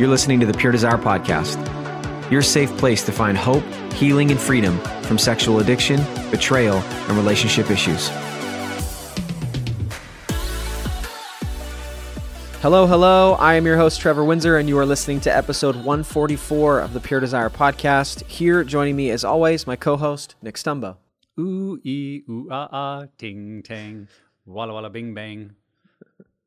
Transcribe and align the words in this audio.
You're 0.00 0.08
listening 0.08 0.40
to 0.40 0.46
the 0.46 0.54
Pure 0.54 0.72
Desire 0.72 0.96
Podcast, 0.96 1.60
your 2.30 2.40
safe 2.40 2.74
place 2.78 3.02
to 3.02 3.12
find 3.12 3.36
hope, 3.36 3.62
healing, 3.92 4.30
and 4.30 4.40
freedom 4.40 4.78
from 5.02 5.18
sexual 5.18 5.60
addiction, 5.60 6.02
betrayal, 6.30 6.78
and 6.78 7.18
relationship 7.18 7.70
issues. 7.70 8.08
Hello, 12.62 12.86
hello. 12.86 13.34
I 13.34 13.56
am 13.56 13.66
your 13.66 13.76
host, 13.76 14.00
Trevor 14.00 14.24
Windsor, 14.24 14.56
and 14.56 14.70
you 14.70 14.78
are 14.78 14.86
listening 14.86 15.20
to 15.20 15.36
episode 15.36 15.76
144 15.76 16.80
of 16.80 16.94
the 16.94 17.00
Pure 17.00 17.20
Desire 17.20 17.50
Podcast. 17.50 18.26
Here, 18.26 18.64
joining 18.64 18.96
me 18.96 19.10
as 19.10 19.22
always, 19.22 19.66
my 19.66 19.76
co 19.76 19.98
host, 19.98 20.34
Nick 20.40 20.54
Stumbo. 20.54 20.96
Ooh, 21.38 21.78
ee, 21.84 22.22
ooh, 22.26 22.48
ah, 22.50 22.68
ah, 22.72 23.04
ting, 23.18 23.62
tang, 23.62 24.08
walla, 24.46 24.72
walla, 24.72 24.88
bing, 24.88 25.12
bang. 25.12 25.56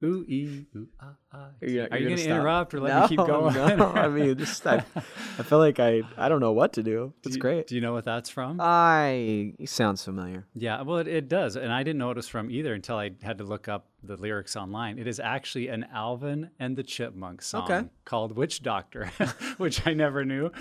Ooh, 0.04 0.26
ee, 0.28 0.66
ooh, 0.76 0.88
ah, 1.00 1.14
ah. 1.32 1.48
You're 1.62 1.70
you 1.70 1.88
gonna 1.88 2.02
going 2.02 2.18
to 2.18 2.24
interrupt 2.26 2.74
or 2.74 2.82
let 2.82 2.94
no, 2.94 3.02
me 3.04 3.08
keep 3.08 3.18
going? 3.18 3.54
No, 3.78 3.86
I 3.96 4.10
mean, 4.10 4.38
just 4.38 4.68
I, 4.68 4.84
I 4.96 5.44
feel 5.44 5.60
like 5.60 5.80
I 5.80 6.02
I 6.18 6.28
don't 6.28 6.42
know 6.42 6.52
what 6.52 6.74
to 6.74 6.84
do. 6.84 7.14
It's 7.20 7.30
Do 7.30 7.34
you- 7.36 7.40
great. 7.40 7.68
Do 7.68 7.76
you 7.76 7.82
know 7.82 7.94
what 7.94 8.04
that's 8.04 8.30
from? 8.30 8.60
I 8.62 9.54
sounds 9.66 10.04
familiar. 10.04 10.46
yeah, 10.56 10.82
well, 10.82 10.98
it, 10.98 11.08
it 11.08 11.30
does. 11.30 11.56
And 11.56 11.72
I 11.72 11.84
didn't 11.84 12.00
know 12.00 12.08
what 12.08 12.18
it 12.18 12.24
was 12.24 12.28
from 12.28 12.52
either 12.52 12.74
until 12.74 12.98
I 12.98 13.12
had 13.22 13.38
to 13.38 13.46
look 13.46 13.68
up 13.70 13.88
the 14.04 14.18
lyrics 14.18 14.58
online. 14.58 15.00
It 15.00 15.08
is 15.08 15.22
actually 15.22 15.70
an 15.70 15.86
Alvin 15.94 16.50
and 16.60 16.76
the 16.76 16.84
Chipmunks 16.84 17.48
song 17.48 17.64
Okay. 17.72 17.88
called 18.04 18.36
Witch 18.36 18.62
Doctor, 18.62 19.06
which 19.58 19.88
I 19.88 19.94
never 19.94 20.26
knew. 20.26 20.52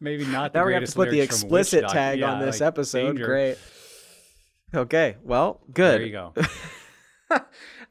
Maybe 0.00 0.26
not 0.26 0.52
the 0.52 0.58
Now 0.58 0.66
we 0.66 0.74
have 0.74 0.84
to 0.84 0.92
put 0.92 1.10
the 1.10 1.16
lyrics 1.16 1.42
from 1.42 1.50
Witch 1.50 1.60
explicit 1.72 1.88
tag 1.90 2.18
Yeah, 2.18 2.32
on 2.32 2.40
this 2.40 2.60
like, 2.60 2.66
episode. 2.66 3.06
danger. 3.12 3.24
Great. 3.26 3.58
Okay. 4.74 5.16
Well, 5.22 5.60
good. 5.72 6.00
There 6.00 6.06
you 6.06 6.12
go. 6.12 6.34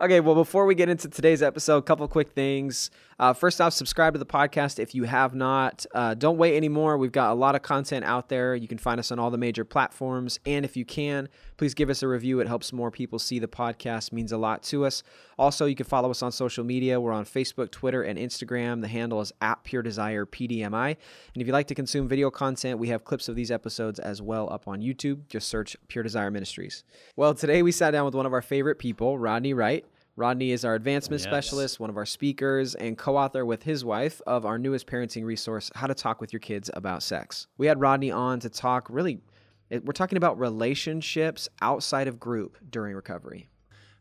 Okay, 0.02 0.20
well, 0.20 0.36
before 0.36 0.66
we 0.66 0.76
get 0.76 0.90
into 0.90 1.10
today's 1.10 1.42
episode, 1.42 1.78
a 1.78 1.82
couple 1.82 2.08
quick 2.08 2.30
things. 2.30 2.90
Uh, 3.20 3.34
first 3.34 3.60
off, 3.60 3.74
subscribe 3.74 4.14
to 4.14 4.20
the 4.20 4.26
podcast 4.26 4.80
if 4.80 4.96
you 4.96 5.04
have 5.04 5.36
not. 5.36 5.86
Uh, 5.94 6.14
don't 6.14 6.38
wait 6.38 6.56
anymore. 6.56 6.98
We've 6.98 7.12
got 7.12 7.32
a 7.32 7.34
lot 7.34 7.54
of 7.54 7.62
content 7.62 8.06
out 8.06 8.30
there. 8.30 8.56
You 8.56 8.68
can 8.68 8.78
find 8.78 8.98
us 8.98 9.12
on 9.12 9.20
all 9.20 9.30
the 9.30 9.38
major 9.38 9.66
platforms. 9.66 10.40
And 10.46 10.64
if 10.64 10.78
you 10.78 10.86
can, 10.86 11.28
please 11.58 11.74
give 11.74 11.90
us 11.90 12.02
a 12.02 12.08
review. 12.08 12.40
It 12.40 12.48
helps 12.48 12.72
more 12.72 12.92
people 12.92 13.20
see 13.20 13.38
the 13.38 13.48
podcast, 13.48 14.14
means 14.14 14.32
a 14.32 14.38
lot 14.38 14.64
to 14.64 14.86
us. 14.86 15.04
Also, 15.38 15.66
you 15.66 15.76
can 15.76 15.86
follow 15.86 16.10
us 16.10 16.24
on 16.24 16.32
social 16.32 16.64
media. 16.64 17.00
We're 17.00 17.12
on 17.12 17.26
Facebook, 17.26 17.72
Twitter, 17.72 18.04
and 18.04 18.18
Instagram. 18.18 18.80
The 18.80 18.88
handle 18.88 19.20
is 19.20 19.34
at 19.42 19.66
Pure 19.66 19.84
Desire 19.84 20.26
PDMI. 20.26 20.96
And 21.34 21.42
if 21.42 21.46
you 21.46 21.52
like 21.52 21.68
to 21.68 21.76
consume 21.76 22.08
video 22.08 22.32
content, 22.32 22.80
we 22.80 22.88
have 22.88 23.04
clips 23.04 23.28
of 23.28 23.36
these 23.36 23.52
episodes 23.52 24.00
as 24.00 24.22
well 24.22 24.52
up 24.52 24.66
on 24.66 24.80
YouTube. 24.80 25.28
Just 25.28 25.50
search 25.50 25.76
Pure 25.90 26.04
Desire 26.04 26.32
Ministries. 26.32 26.86
Well, 27.18 27.34
today 27.34 27.64
we 27.64 27.74
sat 27.74 27.92
down 27.92 28.06
with 28.06 28.16
one 28.16 28.26
of 28.26 28.32
our 28.32 28.42
favorite 28.42 28.80
people, 28.80 29.20
Rodney 29.20 29.54
Wright. 29.54 29.86
Rodney 30.20 30.52
is 30.52 30.66
our 30.66 30.76
advancement 30.76 31.22
Yes. 31.22 31.30
specialist, 31.30 31.80
one 31.80 31.90
of 31.90 31.96
our 31.96 32.06
speakers, 32.06 32.76
and 32.76 32.98
co 32.98 33.16
author 33.16 33.46
with 33.46 33.64
his 33.64 33.86
wife 33.86 34.22
of 34.28 34.46
our 34.46 34.58
newest 34.60 34.86
parenting 34.86 35.24
resource, 35.24 35.72
How 35.76 35.88
to 35.88 35.96
Talk 35.96 36.20
with 36.20 36.34
Your 36.34 36.42
Kids 36.42 36.70
About 36.74 37.02
Sex. 37.02 37.48
We 37.58 37.68
had 37.68 37.80
Rodney 37.80 38.12
on 38.12 38.42
to 38.42 38.50
talk 38.50 38.88
really, 38.90 39.22
we're 39.72 39.94
talking 39.94 40.18
about 40.18 40.38
relationships 40.38 41.48
outside 41.62 42.10
of 42.10 42.20
group 42.20 42.58
during 42.70 42.96
recovery. 42.96 43.48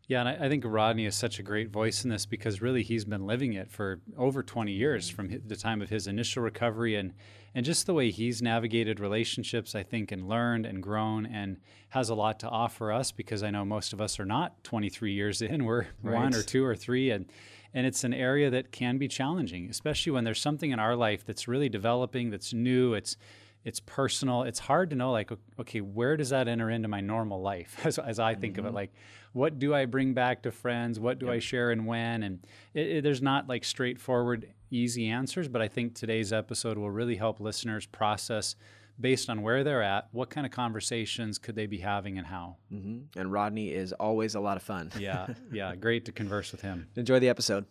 Yeah, 0.09 0.21
and 0.21 0.29
I, 0.31 0.47
I 0.47 0.49
think 0.49 0.65
Rodney 0.67 1.05
is 1.05 1.15
such 1.15 1.39
a 1.39 1.43
great 1.43 1.69
voice 1.69 2.03
in 2.03 2.09
this 2.09 2.25
because 2.25 2.63
really 2.63 2.83
he's 2.83 3.05
been 3.05 3.27
living 3.27 3.53
it 3.53 3.71
for 3.71 4.01
over 4.17 4.43
20 4.43 4.73
years 4.73 5.07
mm-hmm. 5.07 5.17
from 5.17 5.31
hi- 5.31 5.41
the 5.47 5.55
time 5.55 5.83
of 5.83 5.91
his 5.91 6.07
initial 6.07 6.43
recovery 6.43 6.97
and 6.97 7.13
and 7.55 7.65
just 7.65 7.87
the 7.87 7.95
way 7.95 8.11
he's 8.11 8.43
navigated 8.43 9.01
relationships, 9.01 9.75
I 9.75 9.83
think, 9.83 10.13
and 10.13 10.29
learned 10.29 10.67
and 10.67 10.83
grown 10.83 11.27
and 11.27 11.57
has 11.89 12.09
a 12.09 12.15
lot 12.15 12.39
to 12.41 12.49
offer 12.49 12.93
us 12.93 13.11
because 13.11 13.43
I 13.43 13.51
know 13.51 13.65
most 13.65 13.93
of 13.93 14.01
us 14.01 14.21
are 14.21 14.27
not 14.27 14.63
23 14.65 15.13
years 15.13 15.43
in. 15.43 15.65
We're 15.67 15.87
one 16.03 16.35
or 16.35 16.43
two 16.43 16.65
or 16.65 16.75
three 16.75 17.11
and 17.11 17.27
and 17.75 17.87
it's 17.87 18.03
an 18.03 18.15
area 18.15 18.49
that 18.49 18.73
can 18.73 18.97
be 18.97 19.09
challenging, 19.09 19.69
especially 19.69 20.13
when 20.13 20.25
there's 20.25 20.41
something 20.41 20.71
in 20.71 20.79
our 20.79 20.97
life 20.97 21.27
that's 21.27 21.47
really 21.47 21.69
developing, 21.69 22.31
that's 22.31 22.55
new, 22.55 22.95
it's 22.95 23.19
it's 23.65 23.81
personal. 23.81 24.45
It's 24.45 24.59
hard 24.59 24.91
to 24.91 24.97
know, 24.97 25.13
like, 25.13 25.31
okay, 25.61 25.81
where 25.81 26.17
does 26.17 26.31
that 26.31 26.49
enter 26.49 26.71
into 26.71 26.89
my 26.89 27.01
normal 27.01 27.43
life? 27.43 27.77
As, 27.85 27.99
as 27.99 28.19
I 28.19 28.35
think 28.35 28.57
of 28.57 28.65
it, 28.65 28.69
mm-hmm. 28.69 28.77
like, 28.77 28.93
what 29.39 29.61
do 29.61 29.73
I 29.73 29.87
bring 29.87 30.15
back 30.15 30.43
to 30.43 30.51
friends? 30.51 30.99
What 30.99 31.21
do 31.21 31.31
I 31.31 31.39
share 31.39 31.71
and 31.71 31.87
when? 31.87 32.25
And 32.25 32.45
it, 32.75 32.87
it, 32.89 33.05
there's 33.05 33.23
not 33.23 33.49
like 33.49 33.65
straightforward, 33.65 34.49
easy 34.69 35.09
answers, 35.09 35.47
but 35.47 35.63
I 35.63 35.69
think 35.69 35.95
today's 35.95 36.33
episode 36.33 36.77
will 36.77 36.91
really 36.91 37.15
help 37.15 37.39
listeners 37.39 37.87
process 37.87 38.57
based 39.01 39.31
on 39.31 39.43
where 39.43 39.63
they're 39.63 39.83
at, 39.83 40.09
what 40.11 40.29
kind 40.29 40.45
of 40.45 40.51
conversations 40.51 41.39
could 41.39 41.55
they 41.55 41.67
be 41.67 41.79
having 41.79 42.19
and 42.19 42.27
how. 42.27 42.57
hmm 42.69 43.03
And 43.17 43.31
Rodney 43.33 43.71
is 43.71 43.93
always 43.93 44.35
a 44.35 44.41
lot 44.41 44.57
of 44.57 44.65
fun. 44.65 44.91
Yeah, 44.99 45.29
yeah, 45.53 45.77
great 45.77 46.05
to 46.07 46.13
converse 46.13 46.51
with 46.51 46.63
him. 46.63 46.89
Enjoy 46.97 47.21
the 47.21 47.29
episode. 47.29 47.67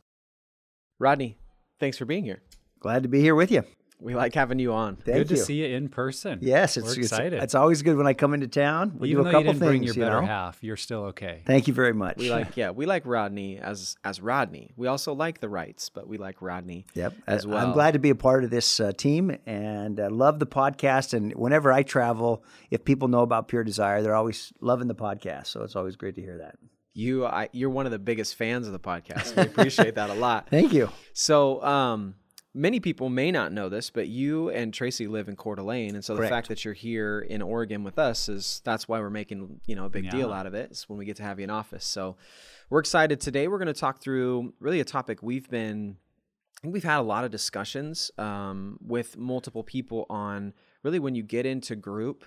Rodney, 0.99 1.37
thanks 1.81 1.97
for 1.97 2.05
being 2.05 2.23
here. 2.23 2.41
Glad 2.79 3.03
to 3.03 3.09
be 3.09 3.19
here 3.19 3.35
with 3.35 3.51
you. 3.51 3.63
We 3.99 4.13
like 4.13 4.35
having 4.35 4.59
you 4.59 4.73
on. 4.73 4.95
Thank 4.97 5.05
Good 5.17 5.31
you. 5.31 5.37
to 5.37 5.41
see 5.43 5.55
you 5.55 5.75
in 5.75 5.89
person. 5.89 6.37
Yes, 6.41 6.77
it's, 6.77 6.85
We're 6.85 6.89
it's 6.91 7.11
excited. 7.11 7.41
It's 7.41 7.55
always 7.55 7.81
good 7.81 7.97
when 7.97 8.05
I 8.05 8.13
come 8.13 8.35
into 8.35 8.47
town. 8.47 8.93
We 8.99 9.09
Even 9.09 9.23
do 9.23 9.29
a 9.29 9.31
though 9.31 9.39
you 9.39 9.43
couple 9.45 9.53
didn't 9.53 9.59
things. 9.59 9.69
bring 9.69 9.83
your 9.83 9.95
you 9.95 10.01
better 10.01 10.21
know? 10.21 10.27
half, 10.27 10.63
you're 10.63 10.77
still 10.77 11.05
okay. 11.05 11.41
Thank 11.47 11.67
you 11.67 11.73
very 11.73 11.93
much. 11.93 12.17
We 12.17 12.29
like, 12.39 12.55
yeah, 12.55 12.69
we 12.69 12.85
like 12.85 13.03
Rodney 13.07 13.57
as 13.57 13.95
as 14.03 14.21
Rodney. 14.21 14.71
We 14.75 14.87
also 14.87 15.13
like 15.13 15.39
the 15.39 15.49
Wrights, 15.49 15.89
but 15.89 16.07
we 16.07 16.17
like 16.19 16.41
Rodney. 16.41 16.85
Yep. 16.93 17.13
as 17.25 17.47
well. 17.47 17.57
I'm 17.65 17.73
glad 17.73 17.93
to 17.93 17.99
be 17.99 18.11
a 18.11 18.15
part 18.15 18.43
of 18.43 18.51
this 18.51 18.79
uh, 18.79 18.91
team 18.91 19.35
and 19.47 19.99
uh, 19.99 20.09
love 20.11 20.37
the 20.37 20.45
podcast. 20.47 21.13
And 21.15 21.33
whenever 21.33 21.71
I 21.71 21.81
travel, 21.81 22.43
if 22.69 22.85
people 22.85 23.07
know 23.07 23.21
about 23.21 23.47
Pure 23.47 23.63
Desire, 23.63 24.03
they're 24.03 24.15
always 24.15 24.53
loving 24.61 24.87
the 24.87 24.95
podcast. 24.95 25.47
So 25.47 25.63
it's 25.63 25.75
always 25.75 25.95
great 25.95 26.15
to 26.15 26.21
hear 26.21 26.37
that. 26.37 26.55
You, 26.93 27.25
I, 27.25 27.49
you're 27.51 27.69
one 27.69 27.85
of 27.85 27.91
the 27.91 27.99
biggest 27.99 28.35
fans 28.35 28.65
of 28.67 28.73
the 28.73 28.79
podcast. 28.79 29.35
We 29.35 29.43
appreciate 29.43 29.95
that 29.95 30.09
a 30.09 30.15
lot. 30.15 30.47
Thank 30.51 30.73
you. 30.73 30.89
So, 31.13 31.63
um, 31.63 32.15
many 32.57 32.79
people 32.79 33.09
may 33.09 33.31
not 33.31 33.53
know 33.53 33.69
this, 33.69 33.89
but 33.89 34.07
you 34.07 34.49
and 34.49 34.73
Tracy 34.73 35.07
live 35.07 35.29
in 35.29 35.35
Coeur 35.35 35.55
d'Alene, 35.55 35.95
and 35.95 36.03
so 36.03 36.15
the 36.15 36.27
fact 36.27 36.49
that 36.49 36.65
you're 36.65 36.73
here 36.73 37.19
in 37.19 37.41
Oregon 37.41 37.83
with 37.83 37.99
us 37.99 38.27
is 38.27 38.61
that's 38.65 38.87
why 38.87 38.99
we're 38.99 39.11
making 39.11 39.61
you 39.67 39.75
know 39.75 39.85
a 39.85 39.89
big 39.89 40.09
deal 40.09 40.33
out 40.33 40.47
of 40.47 40.53
it. 40.53 40.71
Is 40.71 40.89
when 40.89 40.97
we 40.97 41.05
get 41.05 41.17
to 41.17 41.23
have 41.23 41.39
you 41.39 41.43
in 41.43 41.49
office. 41.49 41.85
So, 41.85 42.17
we're 42.69 42.79
excited 42.79 43.21
today. 43.21 43.47
We're 43.47 43.59
going 43.59 43.67
to 43.67 43.73
talk 43.73 44.01
through 44.01 44.53
really 44.59 44.79
a 44.79 44.85
topic 44.85 45.21
we've 45.21 45.49
been. 45.49 45.97
I 46.57 46.61
think 46.61 46.73
we've 46.73 46.83
had 46.83 46.99
a 46.99 47.03
lot 47.03 47.23
of 47.23 47.29
discussions 47.29 48.09
um, 48.17 48.79
with 48.81 49.15
multiple 49.15 49.63
people 49.63 50.07
on 50.09 50.53
really 50.81 50.97
when 50.97 51.13
you 51.13 51.21
get 51.21 51.45
into 51.45 51.75
group, 51.75 52.25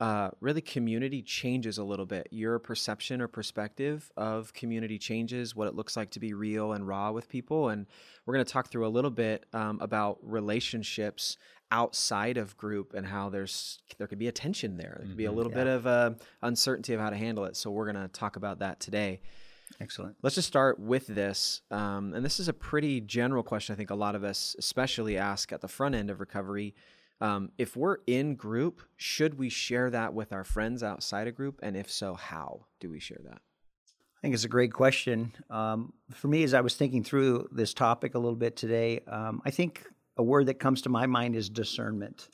uh, 0.00 0.30
really 0.40 0.60
community 0.60 1.22
changes 1.22 1.78
a 1.78 1.84
little 1.84 2.06
bit. 2.06 2.28
Your 2.30 2.58
perception 2.58 3.20
or 3.20 3.28
perspective 3.28 4.12
of 4.16 4.52
community 4.52 4.98
changes, 4.98 5.56
what 5.56 5.66
it 5.66 5.74
looks 5.74 5.96
like 5.96 6.10
to 6.10 6.20
be 6.20 6.34
real 6.34 6.72
and 6.72 6.86
raw 6.86 7.10
with 7.10 7.28
people. 7.28 7.70
And 7.70 7.86
we're 8.24 8.34
going 8.34 8.44
to 8.44 8.52
talk 8.52 8.68
through 8.68 8.86
a 8.86 8.88
little 8.88 9.10
bit 9.10 9.46
um, 9.52 9.78
about 9.80 10.18
relationships 10.22 11.36
outside 11.70 12.38
of 12.38 12.56
group 12.56 12.94
and 12.94 13.06
how 13.06 13.28
there's 13.28 13.80
there 13.98 14.06
could 14.06 14.18
be 14.18 14.28
a 14.28 14.32
tension 14.32 14.76
there. 14.76 14.96
There 15.00 15.08
could 15.08 15.16
be 15.16 15.26
a 15.26 15.32
little 15.32 15.52
bit 15.52 15.66
of 15.66 15.86
uh, 15.86 16.12
uncertainty 16.42 16.94
of 16.94 17.00
how 17.00 17.10
to 17.10 17.16
handle 17.16 17.44
it. 17.44 17.56
So 17.56 17.70
we're 17.70 17.90
going 17.92 18.02
to 18.02 18.08
talk 18.08 18.36
about 18.36 18.60
that 18.60 18.80
today. 18.80 19.20
Excellent. 19.80 20.16
Let's 20.22 20.34
just 20.34 20.48
start 20.48 20.78
with 20.78 21.06
this. 21.06 21.60
Um, 21.70 22.14
and 22.14 22.24
this 22.24 22.40
is 22.40 22.48
a 22.48 22.52
pretty 22.52 23.00
general 23.00 23.42
question, 23.42 23.74
I 23.74 23.76
think 23.76 23.90
a 23.90 23.94
lot 23.94 24.14
of 24.14 24.24
us, 24.24 24.56
especially 24.58 25.18
ask 25.18 25.52
at 25.52 25.60
the 25.60 25.68
front 25.68 25.94
end 25.94 26.08
of 26.08 26.20
recovery. 26.20 26.74
Um, 27.20 27.50
if 27.58 27.76
we're 27.76 27.98
in 28.06 28.36
group, 28.36 28.82
should 28.96 29.38
we 29.38 29.48
share 29.48 29.90
that 29.90 30.14
with 30.14 30.32
our 30.32 30.44
friends 30.44 30.82
outside 30.82 31.26
of 31.26 31.34
group? 31.34 31.58
And 31.62 31.76
if 31.76 31.90
so, 31.90 32.14
how 32.14 32.66
do 32.80 32.90
we 32.90 33.00
share 33.00 33.20
that? 33.24 33.40
I 34.18 34.20
think 34.20 34.34
it's 34.34 34.44
a 34.44 34.48
great 34.48 34.72
question. 34.72 35.32
Um, 35.48 35.92
for 36.12 36.28
me, 36.28 36.42
as 36.42 36.54
I 36.54 36.60
was 36.60 36.74
thinking 36.74 37.04
through 37.04 37.48
this 37.52 37.72
topic 37.72 38.14
a 38.14 38.18
little 38.18 38.36
bit 38.36 38.56
today, 38.56 39.00
um, 39.06 39.40
I 39.44 39.50
think 39.50 39.86
a 40.16 40.22
word 40.22 40.46
that 40.46 40.58
comes 40.58 40.82
to 40.82 40.88
my 40.88 41.06
mind 41.06 41.36
is 41.36 41.48
discernment. 41.48 42.28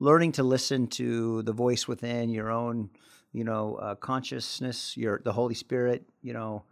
Learning 0.00 0.32
to 0.32 0.42
listen 0.42 0.86
to 0.88 1.42
the 1.42 1.52
voice 1.52 1.86
within 1.86 2.30
your 2.30 2.50
own, 2.50 2.88
you 3.32 3.44
know, 3.44 3.74
uh, 3.76 3.94
consciousness, 3.96 4.96
your 4.96 5.20
the 5.24 5.32
Holy 5.32 5.54
Spirit, 5.54 6.08
you 6.22 6.32
know, 6.32 6.64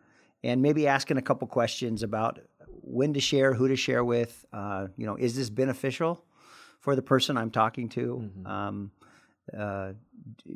and 0.42 0.62
maybe 0.62 0.86
asking 0.86 1.18
a 1.18 1.22
couple 1.22 1.46
questions 1.46 2.02
about 2.02 2.40
when 2.66 3.12
to 3.12 3.20
share, 3.20 3.52
who 3.52 3.68
to 3.68 3.76
share 3.76 4.02
with. 4.02 4.46
Uh, 4.50 4.86
you 4.96 5.04
know, 5.04 5.16
is 5.16 5.36
this 5.36 5.50
beneficial 5.50 6.24
for 6.84 6.94
the 6.94 7.02
person 7.12 7.36
I'm 7.38 7.50
talking 7.50 7.88
to? 7.98 8.04
Um, 8.54 8.90
uh, 9.58 9.92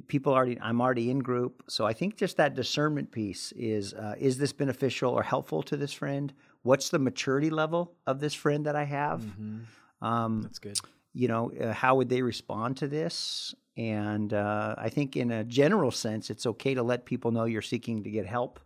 people 0.07 0.33
already 0.33 0.57
i'm 0.69 0.81
already 0.81 1.07
in 1.11 1.19
group. 1.31 1.63
So 1.69 1.81
i 1.85 1.93
think 1.99 2.11
just 2.25 2.35
that 2.37 2.55
discernment 2.63 3.09
piece 3.19 3.53
is 3.53 3.85
uh, 3.95 4.15
is 4.29 4.35
this 4.43 4.53
beneficial 4.63 5.11
or 5.19 5.23
helpful 5.23 5.63
to 5.71 5.77
this 5.77 5.93
friend? 6.01 6.27
What's 6.69 6.89
the 6.95 6.99
maturity 6.99 7.51
level 7.63 7.83
of 8.07 8.15
this 8.25 8.35
friend 8.43 8.61
that 8.67 8.77
i 8.77 8.85
have? 8.85 9.21
Um, 10.01 10.33
That's 10.43 10.59
good. 10.59 10.79
you 11.13 11.29
know 11.33 11.45
uh, 11.63 11.73
how 11.83 11.93
would 11.97 12.09
they 12.09 12.23
respond 12.23 12.71
to 12.83 12.87
this? 12.89 13.55
And 13.77 14.31
uh, 14.33 14.75
i 14.87 14.89
think 14.97 15.17
in 15.23 15.31
a 15.31 15.45
general 15.45 15.91
sense 15.91 16.25
it's 16.33 16.47
okay 16.53 16.73
to 16.75 16.83
let 16.83 17.05
people 17.13 17.31
know 17.31 17.45
you're 17.53 17.71
seeking 17.75 17.97
to 18.05 18.11
get 18.11 18.27
help 18.27 18.59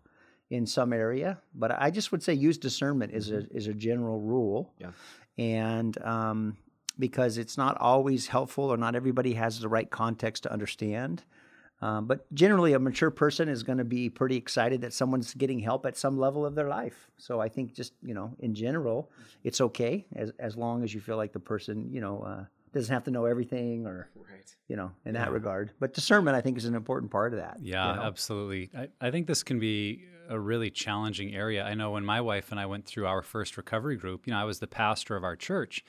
in 0.56 0.66
some 0.66 0.90
area 0.92 1.30
but 1.62 1.70
i 1.86 1.88
just 1.98 2.12
would 2.12 2.22
say 2.22 2.32
use 2.48 2.58
discernment 2.58 3.10
is 3.18 3.26
a 3.38 3.40
is 3.58 3.66
a 3.74 3.74
general 3.88 4.18
rule. 4.34 4.60
Yeah. 4.82 4.92
and 5.38 5.94
um, 6.14 6.56
because 6.98 7.38
it's 7.38 7.56
not 7.56 7.76
always 7.78 8.28
helpful 8.28 8.64
or 8.64 8.76
not 8.76 8.94
everybody 8.94 9.34
has 9.34 9.60
the 9.60 9.68
right 9.68 9.90
context 9.90 10.42
to 10.44 10.52
understand 10.52 11.24
Um, 11.82 12.06
but 12.06 12.32
generally, 12.32 12.74
a 12.74 12.78
mature 12.78 13.10
person 13.10 13.48
is 13.48 13.64
going 13.64 13.78
to 13.78 13.84
be 13.98 14.08
pretty 14.08 14.36
excited 14.36 14.82
that 14.82 14.92
someone's 14.92 15.34
getting 15.34 15.58
help 15.58 15.84
at 15.84 15.96
some 15.96 16.16
level 16.16 16.46
of 16.46 16.54
their 16.54 16.68
life. 16.68 17.10
So 17.18 17.42
I 17.46 17.48
think 17.48 17.74
just 17.74 17.92
you 18.02 18.14
know, 18.14 18.28
in 18.38 18.54
general, 18.54 19.10
it's 19.42 19.60
okay 19.60 20.06
as 20.14 20.30
as 20.38 20.56
long 20.56 20.84
as 20.84 20.94
you 20.94 21.00
feel 21.00 21.16
like 21.22 21.32
the 21.32 21.40
person 21.40 21.90
you 21.92 22.00
know 22.00 22.22
uh, 22.22 22.44
doesn't 22.72 22.94
have 22.94 23.02
to 23.04 23.10
know 23.10 23.24
everything 23.26 23.86
or 23.86 24.10
Right. 24.14 24.56
you 24.68 24.76
know 24.76 24.90
in 25.04 25.14
that 25.14 25.32
regard. 25.32 25.72
But 25.80 25.92
discernment, 25.92 26.36
I 26.38 26.40
think, 26.40 26.56
is 26.56 26.66
an 26.66 26.76
important 26.76 27.10
part 27.10 27.32
of 27.34 27.40
that. 27.40 27.56
you 27.58 27.72
Yeah, 27.72 27.96
know? 27.96 28.02
absolutely. 28.10 28.70
I, 28.82 28.84
I 29.06 29.10
think 29.10 29.26
this 29.26 29.42
can 29.42 29.58
be 29.58 30.04
a 30.28 30.38
really 30.38 30.70
challenging 30.70 31.34
area. 31.34 31.64
I 31.64 31.74
know 31.74 31.90
when 31.96 32.04
my 32.04 32.20
wife 32.20 32.52
and 32.52 32.60
I 32.60 32.66
went 32.66 32.84
through 32.86 33.06
our 33.08 33.22
first 33.22 33.56
recovery 33.56 33.96
group, 33.96 34.20
you 34.26 34.32
know, 34.32 34.40
I 34.40 34.44
was 34.44 34.58
the 34.60 34.68
pastor 34.84 35.16
of 35.16 35.24
our 35.24 35.34
church. 35.36 35.84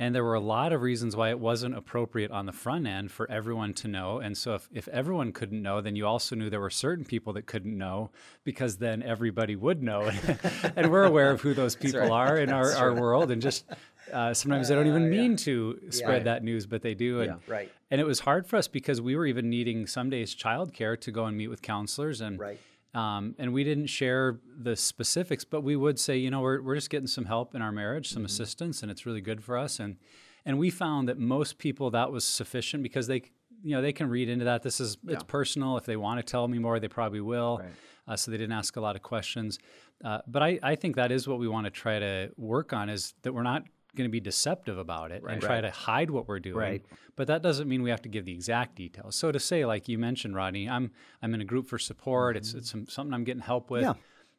And 0.00 0.14
there 0.14 0.24
were 0.24 0.34
a 0.34 0.40
lot 0.40 0.72
of 0.72 0.80
reasons 0.80 1.14
why 1.14 1.28
it 1.28 1.38
wasn't 1.38 1.76
appropriate 1.76 2.30
on 2.30 2.46
the 2.46 2.52
front 2.52 2.86
end 2.86 3.12
for 3.12 3.30
everyone 3.30 3.74
to 3.74 3.86
know. 3.86 4.18
And 4.18 4.34
so, 4.36 4.54
if, 4.54 4.66
if 4.72 4.88
everyone 4.88 5.30
couldn't 5.30 5.60
know, 5.60 5.82
then 5.82 5.94
you 5.94 6.06
also 6.06 6.34
knew 6.34 6.48
there 6.48 6.58
were 6.58 6.70
certain 6.70 7.04
people 7.04 7.34
that 7.34 7.44
couldn't 7.44 7.76
know 7.76 8.10
because 8.42 8.78
then 8.78 9.02
everybody 9.02 9.56
would 9.56 9.82
know. 9.82 10.10
and 10.74 10.90
we're 10.90 11.04
aware 11.04 11.30
of 11.30 11.42
who 11.42 11.52
those 11.52 11.76
people 11.76 12.00
right. 12.00 12.10
are 12.10 12.38
in 12.38 12.50
our, 12.50 12.72
our 12.72 12.94
world. 12.94 13.30
And 13.30 13.42
just 13.42 13.66
uh, 14.10 14.32
sometimes 14.32 14.68
they 14.68 14.74
don't 14.74 14.86
even 14.86 15.10
mean 15.10 15.36
to 15.36 15.78
spread 15.90 16.08
Right. 16.10 16.24
that 16.24 16.42
news, 16.44 16.64
but 16.64 16.80
they 16.80 16.94
do. 16.94 17.20
And, 17.20 17.36
Yeah. 17.46 17.52
Right. 17.54 17.70
and 17.90 18.00
it 18.00 18.04
was 18.04 18.20
hard 18.20 18.46
for 18.46 18.56
us 18.56 18.68
because 18.68 19.02
we 19.02 19.16
were 19.16 19.26
even 19.26 19.50
needing 19.50 19.86
some 19.86 20.08
days 20.08 20.34
childcare 20.34 20.98
to 21.02 21.12
go 21.12 21.26
and 21.26 21.36
meet 21.36 21.48
with 21.48 21.60
counselors 21.60 22.22
and 22.22 22.40
Right. 22.40 22.58
Um, 22.94 23.34
and 23.38 23.52
we 23.52 23.62
didn't 23.64 23.86
share 23.86 24.40
the 24.58 24.74
specifics, 24.74 25.44
but 25.44 25.62
we 25.62 25.76
would 25.76 25.98
say, 25.98 26.16
you 26.16 26.30
know, 26.30 26.40
we're, 26.40 26.60
we're 26.60 26.74
just 26.74 26.90
getting 26.90 27.06
some 27.06 27.26
help 27.26 27.54
in 27.54 27.62
our 27.62 27.72
marriage, 27.72 28.10
some 28.10 28.24
assistance, 28.24 28.82
and 28.82 28.90
it's 28.90 29.06
really 29.06 29.20
good 29.20 29.42
for 29.42 29.56
us. 29.56 29.78
And 29.78 29.96
and 30.44 30.58
we 30.58 30.70
found 30.70 31.08
that 31.08 31.18
most 31.18 31.58
people 31.58 31.90
that 31.90 32.10
was 32.10 32.24
sufficient 32.24 32.82
because 32.82 33.06
they, 33.06 33.22
you 33.62 33.76
know, 33.76 33.82
they 33.82 33.92
can 33.92 34.08
read 34.08 34.28
into 34.28 34.46
that. 34.46 34.62
This 34.62 34.80
is 34.80 34.96
it's 35.06 35.22
personal. 35.24 35.76
If 35.76 35.84
they 35.84 35.96
want 35.96 36.18
to 36.18 36.22
tell 36.22 36.48
me 36.48 36.58
more, 36.58 36.80
they 36.80 36.88
probably 36.88 37.20
will. 37.20 37.62
Uh, 38.08 38.16
so 38.16 38.30
they 38.30 38.38
didn't 38.38 38.52
ask 38.52 38.76
a 38.76 38.80
lot 38.80 38.96
of 38.96 39.02
questions. 39.02 39.58
Uh, 40.04 40.18
but 40.26 40.42
I, 40.42 40.58
I 40.62 40.74
think 40.74 40.96
that 40.96 41.12
is 41.12 41.28
what 41.28 41.38
we 41.38 41.46
want 41.46 41.66
to 41.66 41.70
try 41.70 41.98
to 41.98 42.30
work 42.36 42.72
on 42.72 42.88
is 42.88 43.14
that 43.22 43.32
we're 43.32 43.42
not 43.42 43.64
going 43.96 44.08
to 44.08 44.12
be 44.12 44.20
deceptive 44.20 44.78
about 44.78 45.12
it 45.12 45.22
and 45.28 45.40
try 45.40 45.60
to 45.60 45.70
hide 45.70 46.10
what 46.10 46.28
we're 46.28 46.40
doing. 46.40 46.56
Right. 46.56 46.86
But 47.16 47.26
that 47.26 47.42
doesn't 47.42 47.68
mean 47.68 47.82
we 47.82 47.90
have 47.90 48.02
to 48.02 48.08
give 48.08 48.24
the 48.24 48.32
exact 48.32 48.76
details. 48.76 49.16
So 49.16 49.30
to 49.32 49.38
say, 49.40 49.64
like 49.64 49.88
you 49.88 49.98
mentioned, 49.98 50.34
Rodney, 50.34 50.68
I'm 50.68 50.90
I'm 51.22 51.34
in 51.34 51.40
a 51.40 51.44
group 51.44 51.66
for 51.66 51.78
support. 51.78 52.36
It's 52.36 52.50
mm-hmm. 52.50 52.80
it's 52.80 52.94
something 52.94 53.12
I'm 53.12 53.24
getting 53.24 53.42
help 53.42 53.70
with. 53.70 53.82
Yeah. 53.82 53.94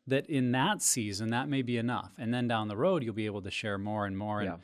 That 0.07 0.27
in 0.29 0.51
that 0.53 0.81
season, 0.81 1.29
that 1.29 1.47
may 1.47 1.61
be 1.61 1.77
enough, 1.77 2.11
and 2.17 2.33
then 2.33 2.47
down 2.47 2.67
the 2.67 2.75
road, 2.75 3.03
you'll 3.03 3.13
be 3.13 3.27
able 3.27 3.43
to 3.43 3.51
share 3.51 3.77
more 3.77 4.05
and 4.07 4.17
more. 4.17 4.41
Yeah. 4.41 4.53
And 4.53 4.61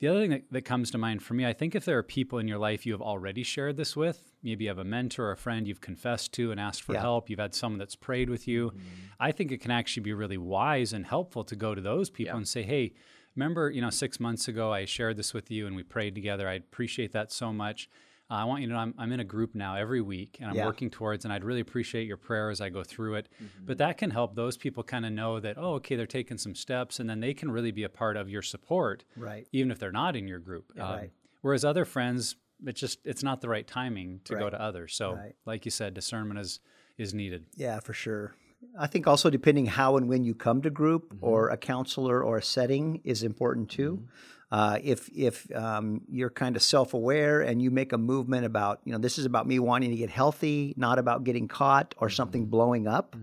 the 0.00 0.08
other 0.08 0.20
thing 0.20 0.30
that, 0.30 0.44
that 0.50 0.62
comes 0.62 0.90
to 0.92 0.98
mind 0.98 1.22
for 1.22 1.34
me, 1.34 1.46
I 1.46 1.52
think 1.52 1.74
if 1.74 1.84
there 1.84 1.98
are 1.98 2.02
people 2.02 2.38
in 2.38 2.48
your 2.48 2.58
life 2.58 2.86
you 2.86 2.92
have 2.92 3.02
already 3.02 3.42
shared 3.42 3.76
this 3.76 3.94
with, 3.94 4.32
maybe 4.42 4.64
you 4.64 4.70
have 4.70 4.78
a 4.78 4.84
mentor 4.84 5.26
or 5.26 5.32
a 5.32 5.36
friend 5.36 5.68
you've 5.68 5.82
confessed 5.82 6.32
to 6.32 6.50
and 6.50 6.58
asked 6.58 6.82
for 6.82 6.94
Yeah. 6.94 7.02
help, 7.02 7.28
you've 7.28 7.38
had 7.38 7.54
someone 7.54 7.78
that's 7.78 7.96
prayed 7.96 8.30
with 8.30 8.48
you, 8.48 8.70
mm-hmm. 8.70 8.80
I 9.20 9.30
think 9.30 9.52
it 9.52 9.60
can 9.60 9.70
actually 9.70 10.02
be 10.02 10.14
really 10.14 10.38
wise 10.38 10.94
and 10.94 11.04
helpful 11.04 11.44
to 11.44 11.54
go 11.54 11.74
to 11.74 11.82
those 11.82 12.08
people 12.08 12.32
Yeah. 12.32 12.38
and 12.38 12.48
say, 12.48 12.62
hey, 12.62 12.94
remember, 13.36 13.70
you 13.70 13.80
know, 13.80 13.90
six 13.90 14.20
months 14.20 14.48
ago 14.48 14.72
I 14.72 14.84
shared 14.84 15.16
this 15.16 15.32
with 15.34 15.50
you 15.50 15.66
and 15.66 15.76
we 15.76 15.82
prayed 15.82 16.14
together. 16.14 16.48
I 16.48 16.54
appreciate 16.54 17.12
that 17.12 17.32
so 17.32 17.52
much. 17.52 17.88
Uh, 18.30 18.34
I 18.34 18.44
want 18.44 18.62
you 18.62 18.68
to 18.68 18.74
know 18.74 18.78
I'm, 18.78 18.94
I'm 18.96 19.10
in 19.10 19.18
a 19.18 19.24
group 19.24 19.56
now 19.56 19.74
every 19.74 20.00
week 20.00 20.36
and 20.40 20.48
I'm 20.48 20.56
Yeah. 20.56 20.66
working 20.66 20.88
towards, 20.88 21.24
and 21.24 21.32
I'd 21.34 21.42
really 21.42 21.60
appreciate 21.60 22.06
your 22.06 22.16
prayer 22.16 22.48
as 22.50 22.60
I 22.60 22.68
go 22.68 22.84
through 22.84 23.16
it. 23.16 23.28
But 23.66 23.78
that 23.78 23.98
can 23.98 24.10
help 24.10 24.36
those 24.36 24.56
people 24.56 24.84
kind 24.84 25.04
of 25.04 25.10
know 25.12 25.40
that, 25.40 25.56
oh, 25.58 25.74
okay, 25.74 25.96
they're 25.96 26.06
taking 26.06 26.38
some 26.38 26.54
steps, 26.54 27.00
and 27.00 27.10
then 27.10 27.18
they 27.18 27.34
can 27.34 27.50
really 27.50 27.72
be 27.72 27.82
a 27.82 27.88
part 27.88 28.16
of 28.16 28.28
your 28.28 28.42
support, 28.42 29.04
Right. 29.16 29.48
even 29.50 29.72
if 29.72 29.80
they're 29.80 29.90
not 29.90 30.14
in 30.14 30.28
your 30.28 30.38
group. 30.38 30.70
Um, 30.78 30.90
right. 30.96 31.10
Whereas 31.40 31.64
other 31.64 31.84
friends, 31.84 32.36
it's 32.64 32.78
just 32.78 33.00
it's 33.04 33.22
not 33.24 33.40
the 33.40 33.48
right 33.48 33.66
timing 33.66 34.20
to 34.26 34.34
go 34.36 34.48
to 34.48 34.60
others. 34.60 34.94
So, 34.94 35.14
Right. 35.14 35.34
like 35.44 35.64
you 35.64 35.72
said, 35.72 35.94
discernment 35.94 36.38
is 36.38 36.60
is 36.98 37.12
needed. 37.14 37.46
Yeah, 37.56 37.80
for 37.80 37.94
sure. 37.94 38.34
I 38.78 38.86
think 38.86 39.06
also 39.06 39.30
depending 39.30 39.66
how 39.66 39.96
and 39.96 40.08
when 40.08 40.24
you 40.24 40.34
come 40.34 40.62
to 40.62 40.70
group 40.70 41.12
Mm-hmm. 41.14 41.24
or 41.24 41.48
a 41.48 41.56
counselor 41.56 42.22
or 42.22 42.38
a 42.38 42.42
setting 42.42 43.00
is 43.04 43.22
important 43.22 43.68
too. 43.70 44.04
Uh, 44.52 44.78
if 44.82 45.08
if 45.14 45.46
um, 45.54 46.00
you're 46.10 46.28
kind 46.30 46.56
of 46.56 46.62
self 46.62 46.92
aware 46.92 47.40
and 47.40 47.62
you 47.62 47.70
make 47.70 47.92
a 47.92 47.98
movement 47.98 48.44
about 48.44 48.80
you 48.84 48.92
know 48.92 48.98
this 48.98 49.16
is 49.18 49.24
about 49.24 49.46
me 49.46 49.58
wanting 49.60 49.90
to 49.90 49.96
get 49.96 50.10
healthy, 50.10 50.74
not 50.76 50.98
about 50.98 51.22
getting 51.24 51.46
caught 51.48 51.94
or 51.98 52.10
something 52.10 52.42
Mm-hmm. 52.42 52.50
blowing 52.50 52.86
up, 52.88 53.16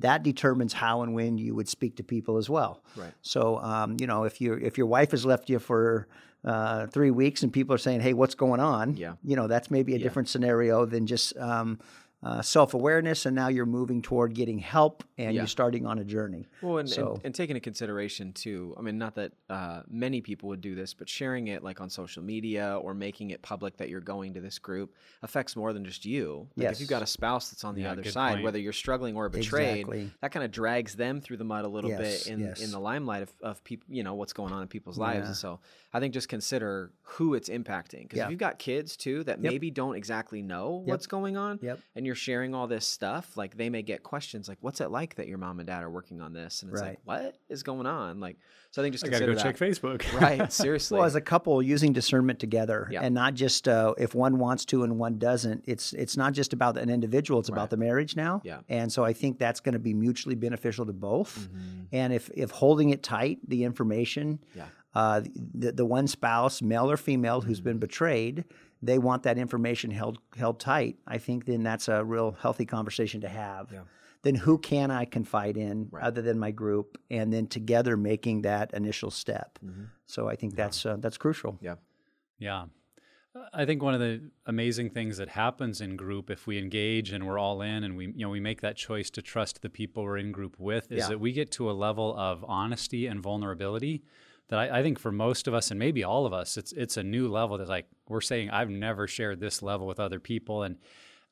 that 0.00 0.22
determines 0.24 0.72
how 0.72 1.02
and 1.02 1.14
when 1.14 1.38
you 1.38 1.54
would 1.54 1.68
speak 1.68 1.96
to 1.96 2.02
people 2.02 2.36
as 2.36 2.50
well. 2.50 2.82
Right. 2.96 3.12
So 3.22 3.58
um, 3.58 3.96
you 4.00 4.06
know 4.08 4.24
if 4.24 4.40
your 4.40 4.58
if 4.58 4.76
your 4.76 4.86
wife 4.88 5.12
has 5.12 5.24
left 5.24 5.48
you 5.48 5.58
for 5.60 6.08
uh, 6.44 6.88
three 6.88 7.12
weeks 7.12 7.44
and 7.44 7.52
people 7.52 7.72
are 7.76 7.78
saying, 7.78 8.00
"Hey, 8.00 8.12
what's 8.12 8.34
going 8.34 8.58
on?" 8.60 8.96
Yeah. 8.96 9.14
you 9.24 9.36
know 9.36 9.46
that's 9.46 9.70
maybe 9.70 9.94
a 9.94 9.98
different 10.00 10.28
scenario 10.28 10.84
than 10.84 11.06
just 11.06 11.36
um, 11.38 11.78
uh, 12.22 12.40
self 12.40 12.72
awareness, 12.74 13.26
and 13.26 13.34
now 13.34 13.48
you're 13.48 13.66
moving 13.66 14.00
toward 14.00 14.32
getting 14.34 14.58
help 14.58 15.02
and 15.18 15.34
Yeah. 15.34 15.40
you're 15.40 15.46
starting 15.48 15.86
on 15.86 15.98
a 15.98 16.04
journey. 16.04 16.46
Well, 16.62 16.78
and, 16.78 16.88
So- 16.88 17.14
and, 17.14 17.20
and 17.26 17.34
take 17.34 17.50
into 17.50 17.60
consideration 17.60 18.32
too. 18.32 18.74
I 18.78 18.82
mean, 18.82 18.96
not 18.96 19.16
that 19.16 19.32
uh, 19.50 19.82
many 19.90 20.20
people 20.20 20.48
would 20.50 20.60
do 20.60 20.74
this, 20.76 20.94
but 20.94 21.08
sharing 21.08 21.48
it 21.48 21.64
like 21.64 21.80
on 21.80 21.90
social 21.90 22.22
media 22.22 22.78
or 22.80 22.94
making 22.94 23.30
it 23.30 23.42
public 23.42 23.76
that 23.78 23.88
you're 23.88 24.00
going 24.00 24.34
to 24.34 24.40
this 24.40 24.58
group 24.60 24.94
affects 25.22 25.56
more 25.56 25.72
than 25.72 25.84
just 25.84 26.04
you. 26.04 26.46
Like 26.56 26.70
if 26.72 26.80
you've 26.80 26.88
got 26.88 27.02
a 27.02 27.06
spouse 27.06 27.50
that's 27.50 27.64
on 27.64 27.74
the 27.74 27.82
Yeah, 27.82 27.92
other 27.92 28.04
side, 28.04 28.34
point. 28.34 28.44
whether 28.44 28.58
you're 28.58 28.72
struggling 28.72 29.16
or 29.16 29.28
betrayed, 29.28 29.78
Exactly. 29.80 30.10
that 30.20 30.30
kind 30.32 30.44
of 30.44 30.52
drags 30.52 30.94
them 30.94 31.20
through 31.20 31.38
the 31.38 31.44
mud 31.44 31.64
a 31.64 31.68
little 31.68 31.90
Yes, 31.90 32.24
bit 32.24 32.32
in 32.32 32.40
yes. 32.40 32.60
in 32.62 32.70
the 32.70 32.78
limelight 32.80 33.22
of, 33.22 33.32
of 33.42 33.64
people. 33.64 33.86
You 33.90 34.04
know 34.04 34.14
what's 34.14 34.32
going 34.32 34.52
on 34.52 34.62
in 34.62 34.68
people's 34.68 34.96
lives, 34.98 35.22
Yeah. 35.22 35.26
and 35.26 35.36
so 35.36 35.60
I 35.92 35.98
think 36.00 36.14
just 36.14 36.28
consider 36.28 36.92
who 37.02 37.34
it's 37.34 37.48
impacting. 37.48 38.02
Because 38.02 38.18
Yeah. 38.18 38.24
if 38.26 38.30
you've 38.30 38.38
got 38.40 38.58
kids 38.58 38.96
too 38.96 39.24
that 39.24 39.40
maybe 39.40 39.70
don't 39.70 39.96
exactly 39.96 40.40
know 40.40 40.82
what's 40.84 41.06
going 41.06 41.36
on, 41.36 41.58
Yep. 41.62 41.80
and 41.96 42.06
you're 42.06 42.11
sharing 42.14 42.54
all 42.54 42.66
this 42.66 42.86
stuff, 42.86 43.36
like 43.36 43.56
they 43.56 43.68
may 43.70 43.82
get 43.82 44.02
questions 44.02 44.48
like, 44.48 44.58
"What's 44.60 44.80
it 44.80 44.90
like 44.90 45.14
that 45.16 45.28
your 45.28 45.38
mom 45.38 45.58
and 45.60 45.66
dad 45.66 45.82
are 45.82 45.90
working 45.90 46.20
on 46.20 46.32
this?" 46.32 46.62
And 46.62 46.70
it's 46.72 46.80
Right. 46.80 46.98
like, 47.06 47.24
"What 47.24 47.36
is 47.48 47.62
going 47.62 47.86
on?" 47.86 48.20
Like, 48.20 48.38
so 48.70 48.80
I 48.80 48.84
think 48.84 48.92
just 48.94 49.04
I 49.04 49.08
got 49.08 49.18
to 49.18 49.26
consider 49.26 49.52
go 49.52 49.52
check. 49.52 49.56
Facebook. 49.58 50.02
Right, 50.20 50.52
seriously. 50.52 50.96
Well, 50.98 51.06
as 51.06 51.14
a 51.14 51.20
couple, 51.20 51.62
using 51.62 51.92
discernment 51.92 52.38
together, 52.38 52.88
Yeah. 52.90 53.00
and 53.02 53.14
not 53.14 53.34
just 53.34 53.68
uh, 53.68 53.94
if 53.98 54.14
one 54.14 54.38
wants 54.38 54.64
to 54.66 54.82
and 54.84 54.98
one 54.98 55.18
doesn't. 55.18 55.64
It's 55.66 55.92
it's 55.94 56.16
not 56.16 56.32
just 56.32 56.52
about 56.52 56.76
an 56.78 56.88
individual; 56.90 57.40
it's 57.40 57.50
Right. 57.50 57.56
about 57.58 57.70
the 57.70 57.76
marriage 57.76 58.16
now. 58.16 58.40
Yeah. 58.44 58.60
And 58.68 58.90
so 58.92 59.04
I 59.04 59.12
think 59.12 59.38
that's 59.38 59.60
going 59.60 59.74
to 59.74 59.78
be 59.78 59.94
mutually 59.94 60.34
beneficial 60.34 60.86
to 60.86 60.92
both. 60.92 61.38
Mm-hmm. 61.38 61.82
And 61.92 62.12
if 62.12 62.30
if 62.34 62.50
holding 62.50 62.90
it 62.90 63.02
tight, 63.02 63.38
the 63.48 63.64
information, 63.64 64.38
Yeah. 64.54 64.66
uh, 64.94 65.22
the 65.54 65.72
the 65.72 65.86
one 65.86 66.06
spouse, 66.06 66.62
male 66.62 66.90
or 66.90 66.96
female, 66.96 67.40
who's 67.42 67.58
Mm-hmm. 67.60 67.64
been 67.68 67.78
betrayed, 67.78 68.44
they 68.82 68.98
want 68.98 69.22
that 69.22 69.38
information 69.38 69.90
held 69.90 70.18
held 70.36 70.58
tight. 70.60 70.96
I 71.06 71.18
think 71.18 71.44
then 71.44 71.62
that's 71.62 71.88
a 71.88 72.02
real 72.04 72.32
healthy 72.32 72.66
conversation 72.66 73.20
to 73.22 73.28
have. 73.28 73.70
Yeah. 73.72 73.80
Then 74.22 74.34
who 74.36 74.58
can 74.58 74.90
I 74.90 75.04
confide 75.04 75.56
in 75.56 75.88
Right. 75.90 76.04
other 76.04 76.22
than 76.22 76.38
my 76.38 76.50
group, 76.52 76.98
and 77.10 77.32
then 77.32 77.46
together 77.48 77.96
making 77.96 78.42
that 78.42 78.72
initial 78.74 79.10
step. 79.10 79.58
So 80.06 80.28
I 80.28 80.36
think 80.36 80.54
that's 80.56 80.84
uh, 80.86 80.96
that's 80.98 81.18
crucial. 81.18 81.58
yeah. 81.60 81.76
Yeah. 82.38 82.64
Uh, 83.34 83.40
I 83.54 83.64
think 83.64 83.82
one 83.82 83.94
of 83.94 84.00
the 84.00 84.30
amazing 84.46 84.90
things 84.90 85.16
that 85.16 85.28
happens 85.30 85.80
in 85.80 85.96
group 85.96 86.28
if 86.30 86.46
we 86.46 86.58
engage 86.58 87.12
and 87.12 87.26
we're 87.26 87.38
all 87.38 87.62
in 87.62 87.82
and 87.84 87.96
we 87.96 88.06
you 88.06 88.24
know 88.24 88.28
we 88.30 88.40
make 88.40 88.60
that 88.60 88.76
choice 88.76 89.10
to 89.10 89.22
trust 89.22 89.62
the 89.62 89.70
people 89.70 90.02
we're 90.02 90.18
in 90.18 90.32
group 90.32 90.56
with 90.58 90.90
is 90.92 90.98
Yeah. 90.98 91.08
that 91.08 91.20
we 91.20 91.32
get 91.32 91.50
to 91.52 91.70
a 91.70 91.72
level 91.72 92.14
of 92.16 92.44
honesty 92.46 93.06
and 93.06 93.22
vulnerability 93.22 94.02
that 94.48 94.58
I, 94.58 94.78
I 94.80 94.82
think 94.82 94.98
for 94.98 95.10
most 95.12 95.48
of 95.48 95.54
us 95.54 95.70
and 95.70 95.78
maybe 95.78 96.04
all 96.04 96.26
of 96.26 96.32
us 96.34 96.56
it's 96.58 96.72
it's 96.72 96.96
a 96.98 97.02
new 97.02 97.26
level 97.28 97.56
that's 97.58 97.70
like 97.70 97.86
we're 98.12 98.20
saying 98.20 98.50
I've 98.50 98.70
never 98.70 99.08
shared 99.08 99.40
this 99.40 99.62
level 99.62 99.86
with 99.86 99.98
other 99.98 100.20
people 100.20 100.62
and 100.62 100.76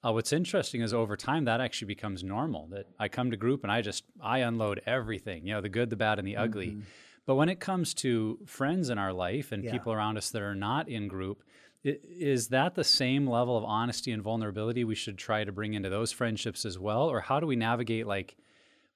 uh, 0.03 0.13
what's 0.13 0.33
interesting 0.33 0.81
is 0.81 0.95
over 0.95 1.15
time 1.17 1.45
that 1.45 1.61
actually 1.61 1.89
becomes 1.89 2.25
normal 2.25 2.67
that 2.69 2.87
I 2.99 3.09
come 3.09 3.31
to 3.31 3.37
group 3.37 3.63
and 3.63 3.71
I 3.71 3.83
just 3.83 4.05
I 4.21 4.39
unload 4.39 4.81
everything 4.87 5.47
you 5.47 5.53
know 5.55 5.61
the 5.61 5.69
good 5.69 5.91
the 5.91 5.97
bad 5.97 6.19
and 6.19 6.27
the 6.27 6.37
ugly 6.37 6.79
but 7.27 7.37
when 7.37 7.49
it 7.49 7.61
comes 7.61 7.95
to 7.95 8.39
friends 8.47 8.91
in 8.91 8.99
our 8.99 9.13
life 9.13 9.53
and 9.53 9.63
Yeah. 9.63 9.73
people 9.73 9.93
around 9.93 10.17
us 10.17 10.31
that 10.31 10.43
are 10.43 10.55
not 10.55 10.89
in 10.89 11.07
group, 11.07 11.45
is 11.85 12.49
that 12.49 12.75
the 12.75 12.83
same 12.83 13.27
level 13.27 13.57
of 13.57 13.65
honesty 13.65 14.11
and 14.11 14.23
vulnerability 14.23 14.85
we 14.85 14.95
should 14.95 15.17
try 15.17 15.45
to 15.45 15.53
bring 15.53 15.75
into 15.75 15.89
those 15.89 16.13
friendships 16.13 16.65
as 16.65 16.79
well? 16.79 17.09
Or 17.09 17.21
how 17.21 17.39
do 17.39 17.47
we 17.47 17.57
navigate 17.57 18.07
like 18.07 18.37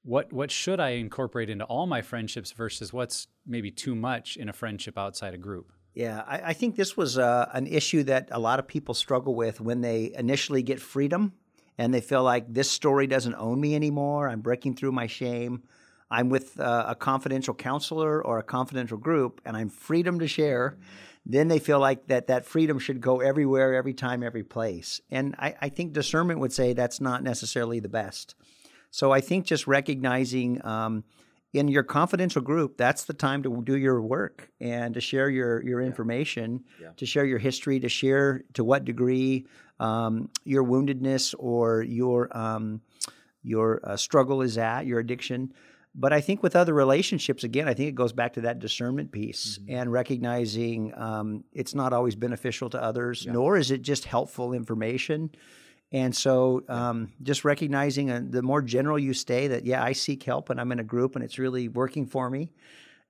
what 0.02 0.32
what 0.32 0.50
should 0.50 0.80
I 0.80 0.90
incorporate 0.90 1.48
into 1.48 1.64
all 1.64 1.86
my 1.86 2.02
friendships 2.02 2.52
versus 2.52 2.92
what's 2.92 3.28
maybe 3.46 3.70
too 3.70 3.94
much 3.94 4.36
in 4.36 4.48
a 4.48 4.52
friendship 4.52 4.98
outside 4.98 5.34
a 5.34 5.38
group? 5.38 5.72
Yeah, 5.94 6.24
I, 6.26 6.40
I 6.46 6.52
think 6.52 6.74
this 6.74 6.96
was 6.96 7.18
uh, 7.18 7.48
an 7.52 7.66
issue 7.66 8.02
that 8.04 8.28
a 8.32 8.38
lot 8.38 8.58
of 8.58 8.66
people 8.66 8.94
struggle 8.94 9.34
with 9.34 9.60
when 9.60 9.80
they 9.80 10.12
initially 10.16 10.62
get 10.62 10.80
freedom 10.80 11.32
and 11.78 11.94
they 11.94 12.00
feel 12.00 12.22
like 12.22 12.52
this 12.52 12.70
story 12.70 13.06
doesn't 13.06 13.34
own 13.36 13.60
me 13.60 13.74
anymore. 13.74 14.28
I'm 14.28 14.40
breaking 14.40 14.74
through 14.74 14.92
my 14.92 15.06
shame. 15.06 15.62
I'm 16.10 16.28
with 16.28 16.58
uh, 16.58 16.86
a 16.88 16.94
confidential 16.94 17.54
counselor 17.54 18.24
or 18.24 18.38
a 18.38 18.42
confidential 18.42 18.98
group 18.98 19.40
and 19.44 19.56
I'm 19.56 19.68
freedom 19.68 20.18
to 20.18 20.28
share. 20.28 20.76
Then 21.24 21.48
they 21.48 21.58
feel 21.58 21.78
like 21.78 22.08
that 22.08 22.26
that 22.26 22.44
freedom 22.44 22.78
should 22.78 23.00
go 23.00 23.20
everywhere, 23.20 23.74
every 23.74 23.94
time, 23.94 24.22
every 24.22 24.44
place. 24.44 25.00
And 25.10 25.34
I, 25.38 25.54
I 25.60 25.68
think 25.70 25.92
discernment 25.92 26.40
would 26.40 26.52
say 26.52 26.72
that's 26.72 27.00
not 27.00 27.22
necessarily 27.22 27.80
the 27.80 27.88
best. 27.88 28.34
So 28.90 29.10
I 29.10 29.20
think 29.20 29.46
just 29.46 29.66
recognizing 29.66 30.64
um, 30.64 31.04
in 31.54 31.68
your 31.68 31.84
confidential 31.84 32.42
group, 32.42 32.76
that's 32.76 33.04
the 33.04 33.14
time 33.14 33.42
to 33.44 33.62
do 33.62 33.76
your 33.78 34.02
work 34.02 34.50
and 34.60 34.92
to 34.94 35.00
share 35.00 35.30
your 35.30 35.62
your 35.64 35.80
information, 35.80 36.64
Yeah. 36.80 36.90
to 36.96 37.06
share 37.06 37.24
your 37.24 37.38
history, 37.38 37.80
to 37.80 37.88
share 37.88 38.42
to 38.54 38.64
what 38.64 38.84
degree 38.84 39.46
um, 39.80 40.28
your 40.44 40.64
woundedness 40.64 41.34
or 41.38 41.82
your 41.82 42.36
um, 42.36 42.80
your 43.42 43.80
uh, 43.84 43.96
struggle 43.96 44.42
is 44.42 44.58
at, 44.58 44.84
your 44.86 44.98
addiction. 44.98 45.52
But 45.96 46.12
I 46.12 46.20
think 46.20 46.42
with 46.42 46.56
other 46.56 46.74
relationships, 46.74 47.44
again, 47.44 47.68
I 47.68 47.74
think 47.74 47.88
it 47.88 47.94
goes 47.94 48.12
back 48.12 48.32
to 48.32 48.40
that 48.42 48.58
discernment 48.58 49.12
piece 49.12 49.58
Mm-hmm. 49.58 49.74
and 49.76 49.92
recognizing 49.92 50.92
um, 50.96 51.44
it's 51.52 51.72
not 51.74 51.92
always 51.92 52.16
beneficial 52.16 52.68
to 52.70 52.82
others, 52.82 53.26
nor 53.28 53.56
is 53.56 53.70
it 53.70 53.82
just 53.82 54.04
helpful 54.06 54.52
information. 54.52 55.30
And 55.94 56.14
so, 56.14 56.64
um, 56.68 57.12
just 57.22 57.44
recognizing 57.44 58.10
uh, 58.10 58.20
the 58.28 58.42
more 58.42 58.60
general 58.62 58.98
you 58.98 59.14
stay, 59.14 59.46
that 59.48 59.64
yeah, 59.64 59.80
I 59.90 59.92
seek 59.92 60.24
help 60.24 60.50
and 60.50 60.60
I'm 60.60 60.72
in 60.72 60.80
a 60.80 60.84
group 60.84 61.14
and 61.14 61.24
it's 61.24 61.38
really 61.38 61.68
working 61.68 62.04
for 62.06 62.28
me, 62.28 62.50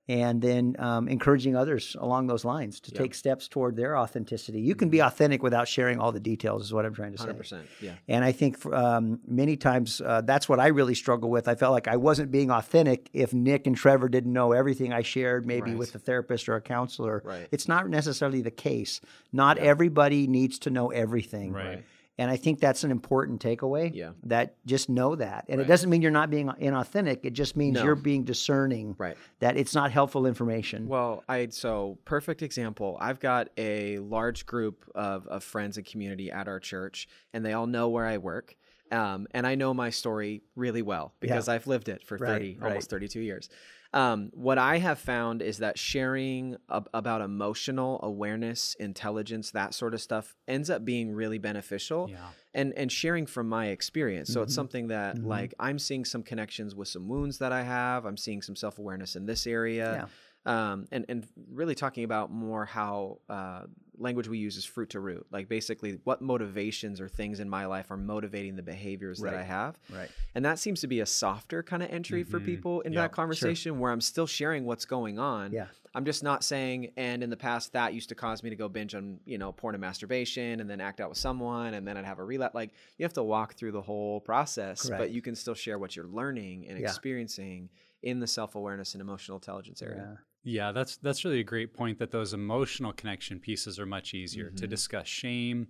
and 0.07 0.39
then 0.39 0.75
um, 0.77 1.07
encouraging 1.07 1.55
others 1.55 1.95
along 1.99 2.27
those 2.27 2.45
lines 2.45 2.79
to 2.81 2.91
take 2.91 3.15
steps 3.15 3.47
toward 3.47 3.75
their 3.75 3.97
authenticity. 3.97 4.61
You 4.61 4.75
can 4.75 4.89
be 4.89 4.99
authentic 4.99 5.41
without 5.41 5.67
sharing 5.67 5.97
all 5.99 6.11
the 6.11 6.19
details, 6.19 6.63
is 6.65 6.73
what 6.73 6.85
I'm 6.85 6.93
trying 6.93 7.13
to 7.13 7.17
say. 7.17 7.23
Mm-hmm. 7.23 7.29
Hundred 7.31 7.39
percent. 7.39 7.67
Yeah. 7.81 7.93
And 8.07 8.23
I 8.23 8.31
think 8.31 8.63
um, 8.67 9.19
many 9.27 9.57
times 9.57 10.01
uh, 10.01 10.21
that's 10.21 10.47
what 10.47 10.59
I 10.59 10.67
really 10.67 10.93
struggle 10.93 11.31
with. 11.31 11.47
I 11.47 11.55
felt 11.55 11.73
like 11.73 11.87
I 11.87 11.97
wasn't 11.97 12.29
being 12.29 12.51
authentic 12.51 13.09
if 13.13 13.33
Nick 13.33 13.65
and 13.65 13.75
Trevor 13.75 14.09
didn't 14.09 14.31
know 14.31 14.51
everything 14.51 14.93
I 14.93 15.01
shared, 15.01 15.47
maybe 15.47 15.71
Right. 15.71 15.79
with 15.79 15.95
a 15.95 15.99
therapist 15.99 16.47
or 16.47 16.55
a 16.55 16.61
counselor. 16.61 17.23
Right. 17.25 17.47
It's 17.51 17.67
not 17.67 17.89
necessarily 17.89 18.43
the 18.43 18.51
case. 18.51 19.01
Not 19.33 19.57
everybody 19.57 20.27
needs 20.27 20.59
to 20.59 20.69
know 20.69 20.91
everything. 20.91 21.51
Right. 21.51 21.83
And 22.17 22.31
I 22.31 22.37
think 22.37 22.59
that's 22.61 22.83
an 22.85 22.91
important 22.91 23.41
takeaway. 23.41 23.91
Yeah. 23.93 24.11
That 24.23 24.55
just 24.65 24.87
know 24.89 25.15
that. 25.15 25.45
And 25.49 25.59
it 25.59 25.65
doesn't 25.65 25.89
mean 25.89 26.01
you're 26.01 26.11
not 26.11 26.29
being 26.29 26.47
inauthentic. 26.47 27.19
It 27.23 27.33
just 27.33 27.57
means 27.57 27.75
No. 27.75 27.83
you're 27.83 27.95
being 27.95 28.23
discerning 28.23 28.95
Right. 28.97 29.17
that 29.39 29.57
it's 29.57 29.75
not 29.75 29.91
helpful 29.91 30.25
information. 30.25 30.87
Well, 30.87 31.23
I 31.27 31.47
so 31.49 31.97
perfect 32.05 32.41
example. 32.41 32.97
I've 33.01 33.19
got 33.19 33.49
a 33.57 33.99
large 33.99 34.45
group 34.45 34.89
of, 34.95 35.27
of 35.27 35.43
friends 35.43 35.75
and 35.77 35.85
community 35.85 36.31
at 36.31 36.47
our 36.47 36.59
church, 36.61 37.07
and 37.33 37.45
they 37.45 37.51
all 37.53 37.67
know 37.67 37.89
where 37.89 38.05
I 38.05 38.17
work. 38.17 38.55
Um, 38.91 39.27
and 39.31 39.47
I 39.47 39.55
know 39.55 39.73
my 39.73 39.89
story 39.89 40.43
really 40.55 40.83
well 40.83 41.15
because 41.19 41.49
I've 41.49 41.65
lived 41.67 41.89
it 41.89 42.03
for 42.05 42.17
Right, 42.17 42.29
30, 42.29 42.57
right. 42.61 42.67
almost 42.69 42.89
32 42.91 43.19
years. 43.19 43.49
Um, 43.95 44.29
what 44.33 44.57
I 44.57 44.77
have 44.79 44.99
found 44.99 45.41
is 45.41 45.59
that 45.59 45.79
sharing 45.79 46.57
ab- 46.69 46.89
about 46.93 47.21
emotional 47.21 47.99
awareness, 48.03 48.75
intelligence, 48.77 49.51
that 49.51 49.73
sort 49.73 49.93
of 49.93 50.01
stuff 50.01 50.35
ends 50.47 50.69
up 50.69 50.83
being 50.83 51.13
really 51.13 51.37
beneficial 51.37 52.07
Yeah. 52.09 52.27
and 52.53 52.73
and 52.73 52.91
sharing 52.91 53.25
from 53.25 53.47
my 53.47 53.67
experience. 53.67 54.31
So 54.33 54.41
it's 54.41 54.51
Mm-hmm. 54.51 54.55
something 54.55 54.87
that 54.87 55.23
like 55.23 55.53
i'm 55.59 55.79
seeing 55.79 56.03
some 56.05 56.23
connections 56.23 56.75
with 56.75 56.89
some 56.89 57.07
wounds 57.07 57.37
that 57.39 57.51
i 57.53 57.63
have. 57.63 58.05
I'm 58.05 58.17
seeing 58.17 58.41
some 58.41 58.55
self-awareness 58.55 59.15
in 59.15 59.25
this 59.25 59.47
area 59.47 60.09
um, 60.45 60.87
and 60.91 61.05
and 61.09 61.27
really 61.51 61.75
talking 61.75 62.03
about 62.03 62.31
more 62.31 62.65
how 62.65 63.19
uh, 63.29 63.61
language 63.97 64.27
we 64.27 64.37
use 64.37 64.57
is 64.57 64.65
fruit 64.65 64.89
to 64.89 64.99
root 64.99 65.25
like 65.31 65.47
basically 65.47 65.99
what 66.03 66.21
motivations 66.21 66.99
or 66.99 67.07
things 67.07 67.39
in 67.39 67.49
my 67.49 67.65
life 67.65 67.89
are 67.91 67.97
motivating 67.97 68.55
the 68.55 68.61
behaviors 68.61 69.19
that 69.19 69.33
i 69.33 69.41
have 69.41 69.79
right. 69.93 70.09
and 70.35 70.43
that 70.43 70.59
seems 70.59 70.81
to 70.81 70.87
be 70.87 70.99
a 70.99 71.05
softer 71.05 71.63
kind 71.63 71.81
of 71.81 71.89
entry 71.89 72.23
for 72.23 72.39
people 72.41 72.81
in 72.81 72.93
that 72.93 73.11
conversation 73.13 73.79
where 73.79 73.91
i'm 73.93 74.01
still 74.01 74.27
sharing 74.27 74.65
what's 74.65 74.85
going 74.85 75.17
on 75.19 75.51
Yeah. 75.51 75.67
I'm 75.97 76.03
just 76.03 76.23
not 76.23 76.43
saying, 76.43 76.91
and 76.97 77.23
in 77.23 77.29
the 77.29 77.37
past 77.37 77.71
that 77.71 77.93
used 77.93 78.09
to 78.09 78.15
cause 78.15 78.43
me 78.43 78.49
to 78.49 78.57
go 78.57 78.67
binge 78.67 78.93
on, 78.95 79.17
you 79.25 79.37
know, 79.37 79.53
porn 79.53 79.75
and 79.75 79.81
masturbation 79.81 80.59
and 80.59 80.69
then 80.69 80.81
act 80.81 80.99
out 80.99 81.07
with 81.07 81.17
someone 81.17 81.73
and 81.73 81.87
then 81.87 81.95
I'd 81.95 82.03
have 82.03 82.19
a 82.19 82.23
relapse. 82.25 82.53
Like 82.53 82.71
you 82.97 83.05
have 83.05 83.13
to 83.13 83.23
walk 83.23 83.53
through 83.55 83.71
the 83.71 83.81
whole 83.81 84.19
process, 84.19 84.89
but 84.89 85.11
you 85.11 85.21
can 85.21 85.35
still 85.35 85.53
share 85.53 85.79
what 85.79 85.95
you're 85.95 86.09
learning 86.09 86.67
and 86.67 86.77
Yeah. 86.77 86.87
experiencing 86.87 87.69
in 88.03 88.19
the 88.19 88.27
self 88.27 88.55
awareness 88.55 88.93
and 88.93 88.99
emotional 88.99 89.37
intelligence 89.37 89.81
area. 89.81 90.09
Yeah, 90.11 90.17
that's 90.45 90.97
that's 90.97 91.25
really 91.25 91.39
a 91.39 91.43
great 91.43 91.73
point 91.73 91.97
that 91.99 92.11
those 92.11 92.33
emotional 92.33 92.93
connection 92.93 93.39
pieces 93.39 93.79
are 93.79 93.85
much 93.85 94.13
easier 94.13 94.51
to 94.51 94.67
discuss 94.67 95.07
shame, 95.07 95.67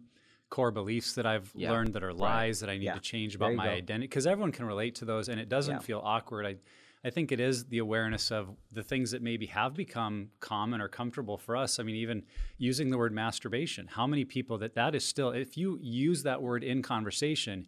core 0.49 0.71
beliefs 0.71 1.13
that 1.13 1.25
I've 1.25 1.51
Yeah, 1.55 1.71
learned 1.71 1.93
that 1.93 2.03
are 2.03 2.13
lies 2.13 2.59
that 2.59 2.69
I 2.69 2.77
need 2.77 2.85
Yeah. 2.85 2.93
to 2.95 2.99
change 2.99 3.35
about 3.35 3.55
my 3.55 3.65
go. 3.65 3.71
identity 3.71 4.07
because 4.07 4.27
everyone 4.27 4.51
can 4.51 4.65
relate 4.65 4.95
to 4.95 5.05
those 5.05 5.29
and 5.29 5.39
it 5.39 5.49
doesn't 5.49 5.75
Yeah. 5.75 5.79
feel 5.79 6.01
awkward. 6.03 6.45
I 6.45 6.57
I 7.03 7.11
think 7.11 7.31
it 7.31 7.39
is 7.39 7.65
the 7.65 7.77
awareness 7.77 8.31
of 8.31 8.57
the 8.71 8.81
things 8.81 9.11
that 9.11 9.21
maybe 9.21 9.45
have 9.45 9.75
become 9.75 10.31
common 10.39 10.81
or 10.81 10.87
comfortable 10.87 11.37
for 11.37 11.55
us. 11.55 11.79
I 11.79 11.83
mean, 11.83 11.95
even 11.97 12.23
using 12.57 12.89
the 12.89 12.97
word 12.97 13.13
masturbation. 13.13 13.85
How 13.85 14.07
many 14.07 14.25
people 14.25 14.57
that 14.57 14.73
that 14.73 14.95
is 14.95 15.05
still 15.05 15.29
if 15.29 15.55
you 15.55 15.77
use 15.83 16.23
that 16.23 16.41
word 16.41 16.63
in 16.63 16.81
conversation, 16.81 17.67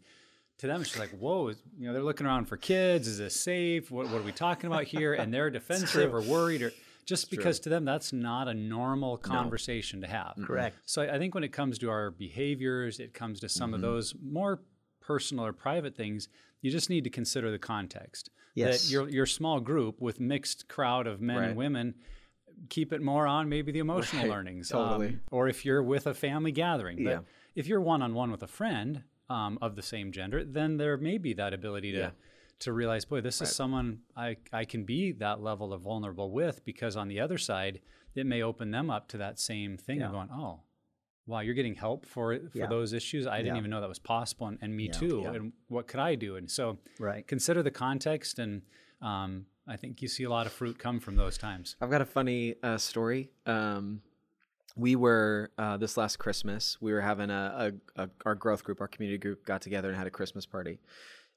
to 0.57 0.65
them 0.65 0.81
it's 0.81 0.89
just 0.89 0.99
like 0.99 1.11
whoa 1.11 1.49
is- 1.49 1.61
you 1.77 1.85
know 1.85 1.93
they're 1.93 2.01
looking 2.03 2.25
around 2.25 2.45
for 2.45 2.57
kids 2.57 3.07
is 3.07 3.19
this 3.19 3.35
safe 3.39 3.91
what, 3.91 4.09
what 4.09 4.19
are 4.21 4.23
we 4.23 4.31
talking 4.31 4.65
about 4.65 4.85
here 4.85 5.13
and 5.13 5.31
they're 5.31 5.51
defensive 5.61 6.11
or 6.15 6.21
worried 6.21 6.63
or 6.63 6.73
just 7.07 7.31
because 7.31 7.59
to 7.61 7.69
them 7.69 7.85
that's 7.85 8.13
not 8.13 8.47
a 8.47 8.53
normal 8.53 9.17
conversation 9.17 10.01
to 10.01 10.07
have 10.07 10.35
Correct. 10.43 10.75
so 10.85 11.01
I 11.01 11.15
I 11.15 11.17
think 11.17 11.33
when 11.33 11.43
it 11.43 11.51
comes 11.53 11.79
to 11.79 11.89
our 11.89 12.11
behaviors 12.11 12.99
it 12.99 13.13
comes 13.13 13.39
to 13.39 13.49
some 13.49 13.73
of 13.73 13.79
Mm-hmm. 13.79 13.89
those 13.89 14.13
more 14.21 14.59
personal 15.01 15.45
or 15.45 15.53
private 15.53 15.95
things 15.95 16.27
you 16.61 16.69
just 16.69 16.89
need 16.89 17.03
to 17.05 17.09
consider 17.09 17.49
the 17.49 17.59
context 17.59 18.29
Yes. 18.53 18.83
that 18.83 18.91
your 18.91 19.09
your 19.09 19.25
small 19.25 19.59
group 19.59 20.01
with 20.01 20.19
mixed 20.19 20.67
crowd 20.67 21.07
of 21.07 21.21
men 21.21 21.37
Right. 21.37 21.45
and 21.49 21.57
women 21.57 21.95
keep 22.69 22.91
it 22.91 23.01
more 23.01 23.25
on 23.27 23.47
maybe 23.49 23.71
the 23.71 23.79
emotional 23.79 24.23
Right, 24.23 24.31
learnings 24.31 24.69
totally. 24.69 25.07
um, 25.07 25.21
or 25.31 25.47
if 25.47 25.63
you're 25.65 25.83
with 25.83 26.05
a 26.07 26.13
family 26.13 26.51
gathering 26.51 27.03
but 27.03 27.23
if 27.55 27.67
you're 27.67 27.81
one-on-one 27.81 28.31
with 28.31 28.43
a 28.43 28.47
friend 28.47 29.03
um, 29.29 29.57
of 29.61 29.75
the 29.75 29.81
same 29.81 30.11
gender 30.11 30.43
then 30.43 30.77
there 30.77 30.97
may 30.97 31.17
be 31.17 31.33
that 31.33 31.53
ability 31.53 31.91
to 31.93 31.97
Yeah. 31.99 32.11
To 32.59 32.73
realize 32.73 33.05
boy 33.05 33.21
this 33.21 33.41
is 33.41 33.55
someone 33.55 33.99
I, 34.15 34.37
I 34.51 34.65
can 34.65 34.83
be 34.83 35.11
that 35.13 35.41
level 35.41 35.73
of 35.73 35.81
vulnerable 35.81 36.31
with 36.31 36.63
because 36.65 36.95
on 36.95 37.07
the 37.07 37.19
other 37.19 37.37
side 37.37 37.81
it 38.15 38.25
may 38.25 38.41
open 38.41 38.71
them 38.71 38.89
up 38.89 39.07
to 39.09 39.17
that 39.19 39.39
same 39.39 39.77
thing 39.77 40.01
of 40.01 40.11
Yeah. 40.11 40.17
going 40.17 40.29
oh 40.31 40.61
wow 41.27 41.41
you're 41.41 41.53
getting 41.53 41.75
help 41.75 42.05
for 42.05 42.37
for 42.51 42.57
Yeah. 42.57 42.65
those 42.67 42.93
issues 42.93 43.27
i 43.27 43.37
didn't 43.37 43.55
Yeah. 43.55 43.59
even 43.59 43.69
know 43.71 43.81
that 43.81 43.89
was 43.89 43.99
possible 43.99 44.47
and, 44.47 44.57
and 44.61 44.75
me 44.75 44.87
too 44.89 45.25
and 45.27 45.53
what 45.67 45.87
could 45.87 45.99
i 45.99 46.15
do 46.15 46.35
and 46.35 46.49
so 46.49 46.79
Right. 46.99 47.27
consider 47.27 47.61
the 47.61 47.71
context 47.71 48.39
and 48.39 48.63
um, 49.01 49.45
i 49.67 49.75
think 49.75 50.01
you 50.01 50.07
see 50.07 50.23
a 50.23 50.29
lot 50.29 50.47
of 50.47 50.51
fruit 50.53 50.79
come 50.79 50.99
from 50.99 51.15
those 51.15 51.37
times 51.37 51.75
I've 51.79 51.91
got 51.91 52.01
a 52.01 52.05
funny 52.05 52.55
uh, 52.63 52.77
story. 52.79 53.29
Um, 53.45 54.01
we 54.75 54.95
were 54.95 55.49
uh, 55.57 55.77
this 55.77 55.97
last 55.97 56.17
Christmas. 56.19 56.77
We 56.79 56.93
were 56.93 57.01
having 57.01 57.31
a, 57.31 57.73
a, 57.97 58.03
a 58.03 58.09
our 58.27 58.35
growth 58.35 58.63
group, 58.63 58.79
our 58.79 58.87
community 58.87 59.17
group, 59.17 59.43
got 59.43 59.59
together 59.61 59.89
and 59.89 59.97
had 59.97 60.05
a 60.05 60.11
Christmas 60.11 60.45
party. 60.45 60.79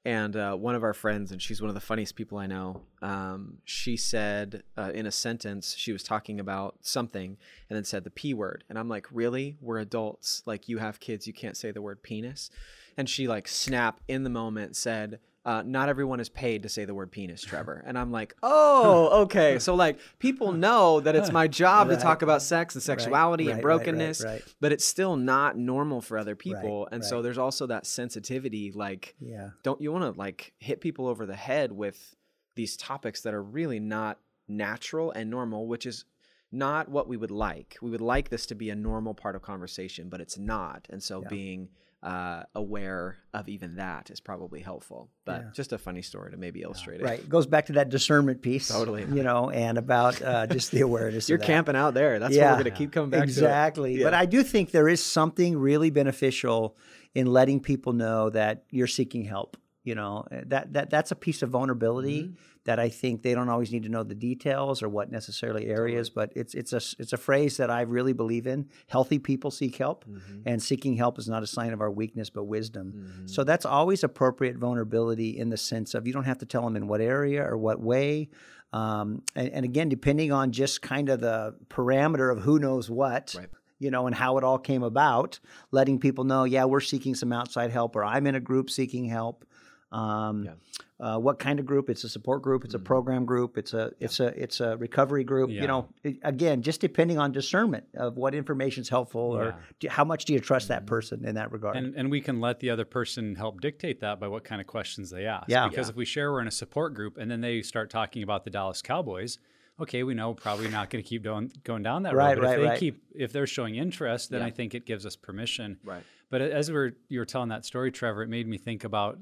And 0.03 0.35
uh, 0.35 0.55
one 0.55 0.73
of 0.73 0.83
our 0.83 0.95
friends, 0.95 1.31
and 1.31 1.39
she's 1.39 1.61
one 1.61 1.69
of 1.69 1.75
the 1.75 1.81
funniest 1.81 2.15
people 2.15 2.39
I 2.39 2.47
know. 2.47 2.81
Um, 3.03 3.57
she 3.65 3.95
said 3.97 4.63
uh, 4.75 4.91
in 4.95 5.05
a 5.05 5.11
sentence, 5.11 5.75
she 5.77 5.91
was 5.91 6.01
talking 6.01 6.39
about 6.39 6.77
something, 6.81 7.37
and 7.69 7.77
then 7.77 7.83
said 7.83 8.03
the 8.03 8.09
p 8.09 8.33
word. 8.33 8.63
And 8.67 8.79
I'm 8.79 8.89
like, 8.89 9.05
really? 9.11 9.57
We're 9.61 9.77
adults. 9.77 10.41
Like 10.47 10.67
you 10.67 10.79
have 10.79 10.99
kids, 10.99 11.27
you 11.27 11.33
can't 11.33 11.55
say 11.55 11.69
the 11.69 11.83
word 11.83 12.01
penis. 12.01 12.49
And 12.97 13.07
she 13.07 13.27
like 13.27 13.47
snap 13.47 13.99
in 14.07 14.23
the 14.23 14.29
moment 14.29 14.75
said, 14.75 15.19
uh, 15.43 15.63
not 15.65 15.89
everyone 15.89 16.19
is 16.19 16.29
paid 16.29 16.63
to 16.63 16.69
say 16.69 16.85
the 16.85 16.93
word 16.93 17.11
penis, 17.11 17.41
Trevor. 17.41 17.83
And 17.85 17.97
I'm 17.97 18.11
like, 18.11 18.35
oh, 18.43 19.23
okay. 19.23 19.57
So 19.59 19.73
like 19.73 19.99
people 20.19 20.51
know 20.65 20.99
that 20.99 21.15
it's 21.15 21.31
my 21.31 21.47
job 21.47 21.89
to 21.89 21.97
talk 21.97 22.21
about 22.21 22.41
sex 22.41 22.75
and 22.75 22.83
sexuality 22.83 23.47
right, 23.47 23.53
and 23.53 23.61
brokenness, 23.61 24.23
right, 24.23 24.31
right. 24.31 24.43
but 24.59 24.71
it's 24.71 24.85
still 24.85 25.15
not 25.15 25.57
normal 25.57 26.01
for 26.01 26.17
other 26.17 26.35
people. 26.35 26.87
and 26.91 27.03
so 27.03 27.21
there's 27.21 27.37
also 27.39 27.67
that 27.67 27.85
sensitivity. 27.85 28.71
Like, 28.71 29.15
Yeah. 29.19 29.49
don't 29.63 29.81
you 29.81 29.91
want 29.91 30.03
to 30.13 30.19
like 30.19 30.53
hit 30.59 30.81
people 30.81 31.07
over 31.07 31.25
the 31.25 31.35
head 31.35 31.71
with 31.71 32.15
these 32.55 32.77
topics 32.77 33.21
that 33.21 33.33
are 33.33 33.41
really 33.43 33.79
not 33.79 34.19
natural 34.47 35.11
and 35.11 35.29
normal, 35.29 35.67
which 35.67 35.85
is 35.85 36.05
not 36.51 36.89
what 36.89 37.07
we 37.07 37.17
would 37.17 37.31
like. 37.31 37.77
We 37.81 37.89
would 37.89 38.01
like 38.01 38.29
this 38.29 38.45
to 38.47 38.55
be 38.55 38.69
a 38.69 38.75
normal 38.75 39.13
part 39.13 39.35
of 39.35 39.41
conversation, 39.41 40.09
but 40.09 40.19
it's 40.21 40.37
not. 40.37 40.85
And 40.89 41.01
so 41.01 41.21
being 41.29 41.69
uh, 42.03 42.43
aware 42.55 43.17
of 43.33 43.47
even 43.47 43.75
that 43.75 44.09
is 44.09 44.19
probably 44.19 44.59
helpful. 44.59 45.09
But 45.23 45.41
Yeah. 45.41 45.49
just 45.53 45.71
a 45.71 45.77
funny 45.77 46.01
story 46.01 46.31
to 46.31 46.37
maybe 46.37 46.61
illustrate 46.63 46.99
it. 47.01 47.03
Right. 47.03 47.19
It 47.19 47.29
goes 47.29 47.45
back 47.45 47.67
to 47.67 47.73
that 47.73 47.89
discernment 47.89 48.41
piece. 48.41 48.67
Totally. 48.69 49.03
You 49.03 49.21
know, 49.21 49.51
and 49.51 49.77
about 49.77 50.19
uh, 50.21 50.47
just 50.47 50.71
the 50.71 50.81
awareness 50.81 51.29
You're 51.29 51.35
of 51.35 51.41
that. 51.41 51.47
camping 51.47 51.75
out 51.75 51.93
there. 51.93 52.17
That's 52.19 52.35
what 52.35 52.43
we're 52.43 52.51
going 52.53 52.63
to 52.65 52.71
keep 52.71 52.91
coming 52.91 53.11
back 53.11 53.23
exactly. 53.23 53.91
to. 53.91 53.95
Exactly. 53.97 54.03
But 54.03 54.13
I 54.15 54.25
do 54.25 54.41
think 54.43 54.71
there 54.71 54.89
is 54.89 55.03
something 55.03 55.57
really 55.57 55.91
beneficial 55.91 56.75
in 57.13 57.27
letting 57.27 57.59
people 57.59 57.93
know 57.93 58.29
that 58.31 58.63
you're 58.71 58.87
seeking 58.87 59.23
help. 59.23 59.57
You 59.83 59.95
know, 59.95 60.25
eh, 60.31 60.41
that 60.47 60.73
that 60.73 60.89
that's 60.91 61.11
a 61.11 61.15
piece 61.15 61.41
of 61.41 61.49
vulnerability 61.49 62.23
Mm-hmm. 62.23 62.33
That 62.65 62.79
I 62.79 62.89
think 62.89 63.23
they 63.23 63.33
don't 63.33 63.49
always 63.49 63.71
need 63.71 63.83
to 63.83 63.89
know 63.89 64.03
the 64.03 64.13
details 64.15 64.83
or 64.83 64.89
what 64.89 65.11
necessarily 65.11 65.67
areas, 65.67 66.09
but 66.11 66.31
it's 66.35 66.53
it's 66.53 66.73
a 66.73 66.81
it's 66.99 67.11
a 67.13 67.17
phrase 67.17 67.57
that 67.57 67.69
I 67.71 67.81
really 67.81 68.13
believe 68.13 68.45
in. 68.45 68.69
Healthy 68.87 69.19
people 69.19 69.49
seek 69.51 69.75
help, 69.77 70.05
Mm-hmm. 70.05 70.41
and 70.45 70.61
seeking 70.61 70.95
help 70.95 71.17
is 71.19 71.27
not 71.27 71.41
a 71.43 71.47
sign 71.47 71.73
of 71.73 71.81
our 71.81 71.89
weakness 71.91 72.29
but 72.29 72.43
wisdom. 72.43 73.23
So 73.25 73.43
that's 73.43 73.65
always 73.65 74.03
appropriate 74.03 74.57
vulnerability 74.57 75.37
in 75.37 75.49
the 75.49 75.57
sense 75.57 75.93
of 75.95 76.05
you 76.07 76.13
don't 76.13 76.25
have 76.25 76.37
to 76.39 76.45
tell 76.45 76.61
them 76.63 76.75
in 76.75 76.87
what 76.87 77.01
area 77.01 77.43
or 77.43 77.57
what 77.57 77.79
way. 77.81 78.29
Um, 78.73 79.23
and, 79.35 79.49
and 79.49 79.65
again, 79.65 79.89
depending 79.89 80.31
on 80.31 80.51
just 80.51 80.81
kind 80.81 81.09
of 81.09 81.19
the 81.19 81.55
parameter 81.69 82.31
of 82.31 82.43
who 82.43 82.57
knows 82.59 82.89
what, 82.89 83.35
Right. 83.37 83.49
you 83.79 83.91
know, 83.91 84.07
and 84.07 84.15
how 84.15 84.37
it 84.37 84.43
all 84.43 84.57
came 84.59 84.83
about, 84.83 85.39
letting 85.71 85.99
people 85.99 86.23
know, 86.23 86.43
yeah, 86.45 86.65
we're 86.65 86.79
seeking 86.79 87.15
some 87.15 87.33
outside 87.33 87.71
help, 87.71 87.95
or 87.95 88.03
I'm 88.05 88.27
in 88.27 88.35
a 88.35 88.39
group 88.39 88.69
seeking 88.69 89.05
help. 89.05 89.43
Um, 89.91 90.45
Yeah. 90.45 90.53
uh, 90.99 91.17
what 91.19 91.37
kind 91.39 91.59
of 91.59 91.65
group? 91.65 91.89
It's 91.89 92.03
a 92.03 92.09
support 92.09 92.41
group. 92.41 92.63
It's 92.63 92.73
a 92.73 92.79
program 92.79 93.25
group. 93.25 93.57
It's 93.57 93.73
a 93.73 93.91
it's 93.99 94.19
a 94.19 94.27
it's 94.41 94.59
a 94.61 94.77
recovery 94.77 95.23
group. 95.23 95.49
Yeah. 95.49 95.61
You 95.61 95.67
know, 95.67 95.89
it- 96.03 96.17
again, 96.23 96.61
just 96.61 96.79
depending 96.79 97.17
on 97.17 97.31
discernment 97.31 97.85
of 97.95 98.15
what 98.17 98.33
information 98.33 98.81
is 98.81 98.89
helpful 98.89 99.21
or 99.21 99.55
do, 99.79 99.89
how 99.89 100.05
much 100.05 100.25
do 100.25 100.33
you 100.33 100.39
trust 100.39 100.69
that 100.69 100.85
person 100.85 101.25
in 101.25 101.35
that 101.35 101.51
regard. 101.51 101.75
And, 101.75 101.95
and 101.95 102.09
we 102.09 102.21
can 102.21 102.39
let 102.39 102.59
the 102.59 102.69
other 102.69 102.85
person 102.85 103.35
help 103.35 103.59
dictate 103.61 103.99
that 103.99 104.19
by 104.19 104.27
what 104.29 104.43
kind 104.43 104.61
of 104.61 104.67
questions 104.67 105.09
they 105.09 105.25
ask. 105.25 105.49
Yeah. 105.49 105.67
Because 105.67 105.87
Yeah. 105.87 105.91
if 105.91 105.95
we 105.97 106.05
share 106.05 106.31
we're 106.31 106.41
in 106.41 106.47
a 106.47 106.51
support 106.51 106.93
group 106.93 107.17
and 107.17 107.29
then 107.29 107.41
they 107.41 107.61
start 107.61 107.89
talking 107.89 108.23
about 108.23 108.43
the 108.45 108.49
Dallas 108.49 108.81
Cowboys, 108.81 109.39
okay, 109.79 110.03
we 110.03 110.13
know 110.13 110.33
probably 110.33 110.69
not 110.69 110.89
going 110.89 111.03
to 111.03 111.09
keep 111.09 111.23
going, 111.23 111.51
going 111.63 111.81
down 111.83 112.03
that 112.03 112.15
Right, 112.15 112.37
road. 112.37 112.41
But 112.41 112.43
right, 112.47 112.53
if 112.53 112.59
they 112.63 112.67
right. 112.69 112.79
keep, 112.79 113.03
if 113.15 113.33
they're 113.33 113.47
showing 113.47 113.75
interest, 113.75 114.29
then 114.29 114.41
Yeah. 114.41 114.47
I 114.47 114.51
think 114.51 114.73
it 114.75 114.85
gives 114.85 115.05
us 115.05 115.15
permission. 115.15 115.79
Right. 115.83 116.03
But 116.31 116.41
as 116.41 116.69
we 116.69 116.77
were, 116.77 116.93
you 117.09 117.19
were 117.19 117.25
telling 117.25 117.49
that 117.49 117.65
story, 117.65 117.91
Trevor, 117.91 118.23
it 118.23 118.29
made 118.29 118.47
me 118.47 118.57
think 118.57 118.85
about 118.85 119.19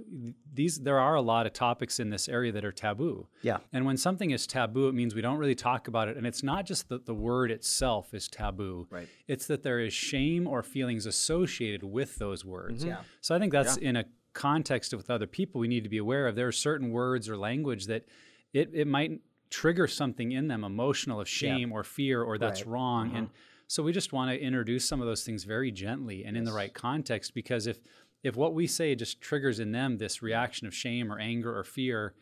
these. 0.54 0.78
There 0.80 1.00
are 1.00 1.16
a 1.16 1.22
lot 1.22 1.48
of 1.48 1.54
topics 1.54 2.00
in 2.00 2.12
this 2.12 2.30
area 2.30 2.52
that 2.52 2.64
are 2.64 2.72
taboo. 2.72 3.28
yeah, 3.42 3.58
And 3.74 3.84
when 3.84 3.98
something 3.98 4.30
is 4.30 4.46
taboo, 4.46 4.88
it 4.88 4.94
means 4.94 5.16
we 5.16 5.22
don't 5.22 5.40
really 5.40 5.56
talk 5.56 5.88
about 5.88 6.08
it. 6.08 6.18
And 6.18 6.28
it's 6.28 6.44
not 6.44 6.68
just 6.68 6.88
that 6.90 7.08
the 7.08 7.16
word 7.16 7.50
itself 7.50 8.14
is 8.14 8.28
taboo. 8.28 8.88
Right. 8.92 9.10
It's 9.28 9.48
that 9.48 9.64
there 9.64 9.80
is 9.80 9.92
shame 9.92 10.46
or 10.48 10.62
feelings 10.62 11.08
associated 11.08 11.84
with 11.84 12.16
those 12.18 12.46
words. 12.46 12.82
Mm-hmm. 12.82 12.90
Yeah. 12.90 13.02
So 13.22 13.34
I 13.36 13.40
think 13.40 13.52
that's 13.54 13.78
in 13.78 13.96
a 13.96 14.06
context 14.34 14.94
with 14.94 15.10
other 15.10 15.26
people 15.28 15.60
we 15.60 15.68
need 15.68 15.84
to 15.84 15.90
be 15.90 15.98
aware 15.98 16.28
of. 16.28 16.36
There 16.36 16.48
are 16.48 16.52
certain 16.52 16.92
words 16.92 17.28
or 17.28 17.36
language 17.38 17.88
that 17.88 18.06
it, 18.54 18.70
it 18.72 18.88
might 18.88 19.20
trigger 19.50 19.88
something 19.88 20.32
in 20.32 20.48
them 20.48 20.64
emotional 20.64 21.20
of 21.20 21.28
shame 21.28 21.72
or 21.72 21.84
fear 21.84 22.22
or 22.22 22.38
that's 22.38 22.62
Right. 22.62 22.72
wrong. 22.72 23.16
And 23.16 23.28
mm-hmm. 23.30 23.36
So 23.70 23.84
we 23.84 23.92
just 23.94 24.12
want 24.12 24.32
to 24.32 24.38
introduce 24.42 24.84
some 24.88 25.00
of 25.00 25.06
those 25.06 25.24
things 25.24 25.44
very 25.44 25.72
gently 25.72 26.26
and 26.26 26.36
in 26.36 26.44
the 26.44 26.52
right 26.52 26.74
context 26.74 27.36
because 27.36 27.68
if 27.68 27.80
if 28.24 28.36
what 28.36 28.54
we 28.56 28.66
say 28.68 28.96
just 28.96 29.22
triggers 29.22 29.60
in 29.60 29.72
them 29.72 29.98
this 30.00 30.22
reaction 30.24 30.66
of 30.68 30.74
shame 30.76 31.10
or 31.12 31.20
anger 31.20 31.56
or 31.58 31.64
fear, 31.64 32.16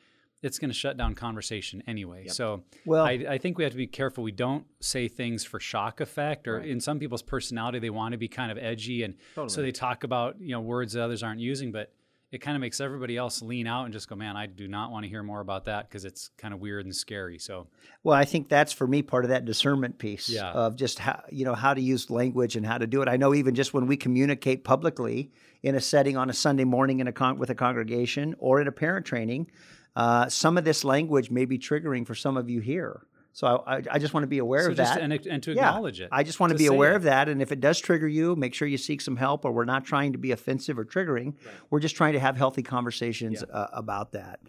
it's 0.44 0.60
going 0.60 0.70
to 0.70 0.74
shut 0.75 0.96
down 0.98 1.16
conversation 1.16 1.82
anyway. 1.88 2.27
So 2.27 2.63
Well- 2.86 3.04
I, 3.06 3.13
I 3.30 3.38
think 3.39 3.58
we 3.58 3.63
have 3.63 3.72
to 3.74 3.77
be 3.77 3.88
careful. 3.88 4.24
We 4.24 4.32
don't 4.34 4.66
say 4.82 5.08
things 5.08 5.44
for 5.44 5.60
shock 5.60 6.00
effect, 6.01 6.48
or 6.48 6.58
Right. 6.60 6.68
in 6.68 6.80
some 6.82 7.00
people's 7.00 7.24
personality, 7.24 7.80
they 7.80 7.89
want 7.89 8.12
to 8.12 8.18
be 8.20 8.27
kind 8.27 8.51
of 8.51 8.58
edgy, 8.60 9.01
and 9.04 9.16
so 9.48 9.62
they 9.62 9.72
talk 9.72 10.04
about 10.04 10.39
you 10.39 10.50
know 10.51 10.62
words 10.62 10.94
that 10.94 11.01
others 11.04 11.24
aren't 11.24 11.39
using, 11.39 11.72
but 11.72 11.94
it 12.31 12.39
kind 12.39 12.55
of 12.57 12.62
makes 12.62 12.81
everybody 12.81 13.15
else 13.15 13.41
lean 13.41 13.67
out 13.67 13.86
and 13.86 13.93
just 13.93 14.10
go, 14.10 14.15
"Man, 14.15 14.36
I 14.36 14.48
do 14.48 14.67
not 14.67 14.91
want 14.91 15.03
to 15.05 15.10
hear 15.10 15.24
more 15.24 15.39
about 15.39 15.65
that 15.65 15.88
because 15.89 16.03
it's 16.03 16.29
kind 16.38 16.53
of 16.53 16.60
weird 16.60 16.86
and 16.86 16.93
scary." 16.96 17.38
So 17.39 17.67
Well, 18.03 18.15
I 18.15 18.25
think 18.25 18.50
that's 18.50 18.74
for 18.74 18.86
me 18.86 19.01
part 19.01 19.24
of 19.24 19.29
that 19.29 19.46
discernment 19.46 19.98
piece 19.98 20.27
Yeah. 20.29 20.51
of 20.51 20.75
just 20.75 21.00
how 21.00 21.24
you 21.31 21.46
know 21.46 21.55
how 21.55 21.74
to 21.74 21.81
use 21.81 22.10
language 22.10 22.55
and 22.55 22.65
how 22.65 22.77
to 22.77 22.88
do 22.88 23.01
it. 23.01 23.07
I 23.07 23.15
know 23.17 23.34
even 23.34 23.55
just 23.55 23.74
when 23.74 23.88
we 23.88 23.96
communicate 23.96 24.63
publicly 24.63 25.31
in 25.63 25.75
a 25.75 25.81
setting 25.81 26.17
on 26.17 26.29
a 26.29 26.34
Sunday 26.34 26.65
morning 26.65 27.00
in 27.00 27.07
a 27.07 27.13
con- 27.13 27.38
with 27.39 27.50
a 27.50 27.55
congregation 27.55 28.36
or 28.39 28.60
in 28.62 28.67
a 28.67 28.72
parent 28.74 29.05
training, 29.05 29.50
uh, 29.96 30.27
some 30.27 30.57
of 30.57 30.65
this 30.65 30.84
language 30.84 31.31
may 31.31 31.46
be 31.46 31.57
triggering 31.57 32.05
for 32.05 32.13
some 32.15 32.36
of 32.38 32.50
you 32.50 32.60
here. 32.60 33.01
So 33.38 33.46
I, 33.46 33.75
I, 33.75 33.82
I 33.91 34.00
just 34.00 34.15
want 34.15 34.24
to 34.24 34.27
be 34.27 34.39
aware 34.39 34.63
so 34.63 34.72
of 34.72 34.77
that. 34.77 35.00
and, 35.00 35.13
and 35.13 35.44
to 35.44 35.53
Yeah. 35.53 35.67
acknowledge 35.70 36.01
it. 36.01 36.10
I 36.12 36.24
just 36.24 36.39
want 36.39 36.50
to 36.53 36.56
to 36.56 36.58
be 36.58 36.65
aware 36.65 36.94
it. 36.94 36.96
of 36.96 37.03
that. 37.03 37.29
And 37.29 37.39
if 37.39 37.51
it 37.51 37.60
does 37.60 37.77
trigger 37.77 38.08
you, 38.08 38.36
make 38.36 38.56
sure 38.56 38.67
you 38.67 38.79
seek 38.79 39.00
some 39.00 39.15
help. 39.15 39.46
Or 39.46 39.51
we're 39.51 39.63
not 39.63 39.86
trying 39.86 40.13
to 40.13 40.17
be 40.17 40.32
offensive 40.32 40.79
or 40.79 40.84
triggering. 40.86 41.36
We're 41.70 41.79
just 41.79 41.96
trying 41.96 42.13
to 42.13 42.20
have 42.20 42.36
healthy 42.36 42.63
conversations 42.63 43.44
uh, 43.44 43.67
about 43.74 44.13
that. 44.13 44.39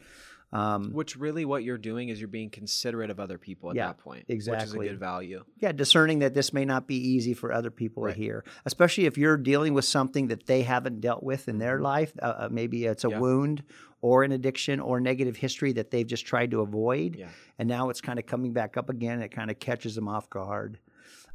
Um, 0.50 0.92
Which 0.94 1.14
really 1.16 1.44
what 1.44 1.62
you're 1.62 1.76
doing 1.76 2.08
is 2.08 2.18
you're 2.20 2.26
being 2.28 2.48
considerate 2.48 3.10
of 3.10 3.20
other 3.20 3.36
people 3.36 3.68
at 3.70 3.76
Yeah, 3.76 3.88
that 3.88 3.98
point. 3.98 4.24
Exactly. 4.28 4.78
Which 4.78 4.86
is 4.86 4.90
a 4.90 4.92
good 4.94 5.00
value. 5.00 5.44
yeah, 5.58 5.72
discerning 5.72 6.20
that 6.20 6.32
this 6.32 6.52
may 6.54 6.64
not 6.64 6.86
be 6.86 6.96
easy 6.96 7.34
for 7.34 7.52
other 7.52 7.70
people 7.70 8.04
Right. 8.04 8.14
to 8.14 8.18
hear, 8.20 8.44
especially 8.64 9.04
if 9.04 9.18
you're 9.18 9.36
dealing 9.36 9.74
with 9.74 9.84
something 9.84 10.28
that 10.28 10.46
they 10.46 10.62
haven't 10.62 11.00
dealt 11.02 11.22
with 11.22 11.48
in 11.48 11.54
Mm-hmm. 11.54 11.60
their 11.60 11.80
life. 11.80 12.12
Uh, 12.22 12.24
uh, 12.24 12.48
maybe 12.50 12.86
it's 12.86 13.04
a 13.04 13.10
Yeah. 13.10 13.18
wound 13.18 13.62
or 14.00 14.22
an 14.24 14.32
addiction 14.32 14.80
or 14.80 15.00
negative 15.00 15.36
history 15.36 15.72
that 15.72 15.90
they've 15.90 16.06
just 16.06 16.24
tried 16.24 16.52
to 16.52 16.60
avoid. 16.60 17.16
Yeah. 17.16 17.28
And 17.58 17.68
now 17.68 17.90
it's 17.90 18.00
kind 18.00 18.18
of 18.18 18.24
coming 18.26 18.52
back 18.54 18.76
up 18.76 18.88
again. 18.88 19.20
It 19.20 19.28
kind 19.30 19.50
of 19.50 19.58
catches 19.58 19.94
them 19.96 20.08
off 20.08 20.30
guard. 20.30 20.78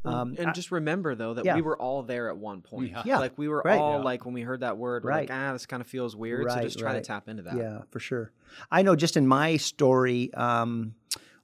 Um, 0.06 0.36
and 0.38 0.54
just 0.54 0.72
remember 0.72 1.16
though 1.16 1.34
that 1.36 1.46
yeah. 1.46 1.56
we 1.56 1.62
were 1.62 1.78
all 1.78 2.04
there 2.04 2.30
at 2.30 2.38
one 2.38 2.62
point. 2.62 2.92
Yeah. 2.92 3.04
Yeah, 3.06 3.20
Like 3.20 3.38
we 3.38 3.48
were 3.48 3.62
right. 3.64 3.80
all 3.80 4.00
Yeah. 4.00 4.04
like 4.04 4.26
when 4.26 4.34
we 4.34 4.42
heard 4.42 4.60
that 4.62 4.78
word, 4.78 5.04
we're 5.04 5.10
Right. 5.12 5.30
like, 5.30 5.38
ah, 5.38 5.54
this 5.54 5.66
kind 5.66 5.82
of 5.82 5.88
feels 5.88 6.16
weird. 6.16 6.46
Right, 6.46 6.56
so 6.56 6.62
just 6.64 6.80
try 6.80 6.94
right. 6.94 7.04
to 7.04 7.08
tap 7.08 7.30
into 7.30 7.44
that. 7.44 7.56
Yeah, 7.56 7.82
for 7.90 8.00
sure. 8.00 8.32
I 8.72 8.82
know 8.82 8.96
just 8.96 9.16
in 9.18 9.28
my 9.28 9.58
story, 9.58 10.34
um, 10.34 10.96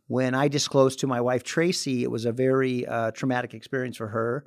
when 0.08 0.34
I 0.36 0.48
disclosed 0.48 1.00
to 1.00 1.08
my 1.08 1.22
wife 1.22 1.44
Tracy, 1.44 2.04
it 2.04 2.12
was 2.12 2.26
a 2.26 2.32
very 2.32 2.86
uh, 2.86 3.12
traumatic 3.12 3.54
experience 3.54 3.96
for 3.98 4.08
her. 4.08 4.46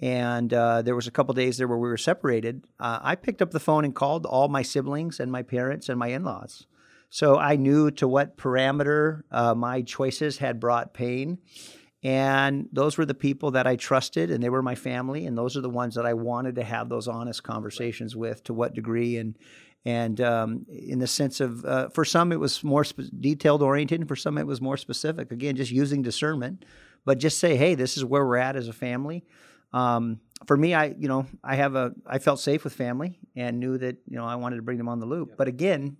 And 0.00 0.52
uh, 0.54 0.82
there 0.82 0.94
was 0.94 1.08
a 1.08 1.10
couple 1.10 1.34
days 1.34 1.56
there 1.56 1.66
where 1.66 1.78
we 1.78 1.88
were 1.88 1.96
separated. 1.96 2.64
Uh, 2.78 3.00
I 3.02 3.16
picked 3.16 3.42
up 3.42 3.50
the 3.50 3.58
phone 3.58 3.84
and 3.84 3.94
called 3.94 4.26
all 4.26 4.46
my 4.48 4.62
siblings 4.62 5.18
and 5.18 5.32
my 5.32 5.42
parents 5.42 5.88
and 5.88 5.98
my 5.98 6.08
in-laws. 6.08 6.66
So 7.10 7.36
I 7.38 7.56
knew 7.56 7.90
to 7.92 8.06
what 8.06 8.36
parameter 8.36 9.22
uh, 9.32 9.54
my 9.54 9.82
choices 9.82 10.38
had 10.38 10.60
brought 10.60 10.92
pain. 10.94 11.38
And 12.02 12.68
those 12.72 12.96
were 12.96 13.04
the 13.04 13.14
people 13.14 13.50
that 13.52 13.66
I 13.66 13.74
trusted, 13.74 14.30
and 14.30 14.42
they 14.42 14.50
were 14.50 14.62
my 14.62 14.76
family, 14.76 15.26
and 15.26 15.36
those 15.36 15.56
are 15.56 15.60
the 15.60 15.68
ones 15.70 15.96
that 15.96 16.06
I 16.06 16.14
wanted 16.14 16.54
to 16.56 16.62
have 16.62 16.88
those 16.88 17.08
honest 17.08 17.42
conversations 17.42 18.14
with. 18.14 18.44
To 18.44 18.54
what 18.54 18.72
degree, 18.74 19.16
and 19.16 19.36
and 19.84 20.20
um, 20.20 20.66
in 20.68 21.00
the 21.00 21.06
sense 21.06 21.40
of, 21.40 21.64
uh, 21.64 21.88
for 21.88 22.04
some 22.04 22.30
it 22.30 22.38
was 22.38 22.62
more 22.62 22.84
spe- 22.84 23.10
detailed 23.18 23.62
oriented, 23.62 24.00
and 24.00 24.08
for 24.08 24.16
some 24.16 24.38
it 24.38 24.46
was 24.46 24.60
more 24.60 24.76
specific. 24.76 25.32
Again, 25.32 25.56
just 25.56 25.72
using 25.72 26.02
discernment, 26.02 26.64
but 27.04 27.18
just 27.18 27.38
say, 27.38 27.56
hey, 27.56 27.74
this 27.74 27.96
is 27.96 28.04
where 28.04 28.24
we're 28.24 28.36
at 28.36 28.54
as 28.54 28.68
a 28.68 28.72
family. 28.72 29.24
Um, 29.72 30.20
for 30.46 30.56
me, 30.56 30.74
I 30.74 30.94
you 30.98 31.08
know 31.08 31.26
I 31.42 31.56
have 31.56 31.74
a 31.74 31.92
I 32.06 32.20
felt 32.20 32.38
safe 32.38 32.62
with 32.62 32.74
family 32.74 33.18
and 33.34 33.58
knew 33.58 33.76
that 33.78 33.96
you 34.06 34.16
know 34.16 34.24
I 34.24 34.36
wanted 34.36 34.56
to 34.56 34.62
bring 34.62 34.78
them 34.78 34.88
on 34.88 35.00
the 35.00 35.06
loop. 35.06 35.36
But 35.36 35.48
again, 35.48 35.96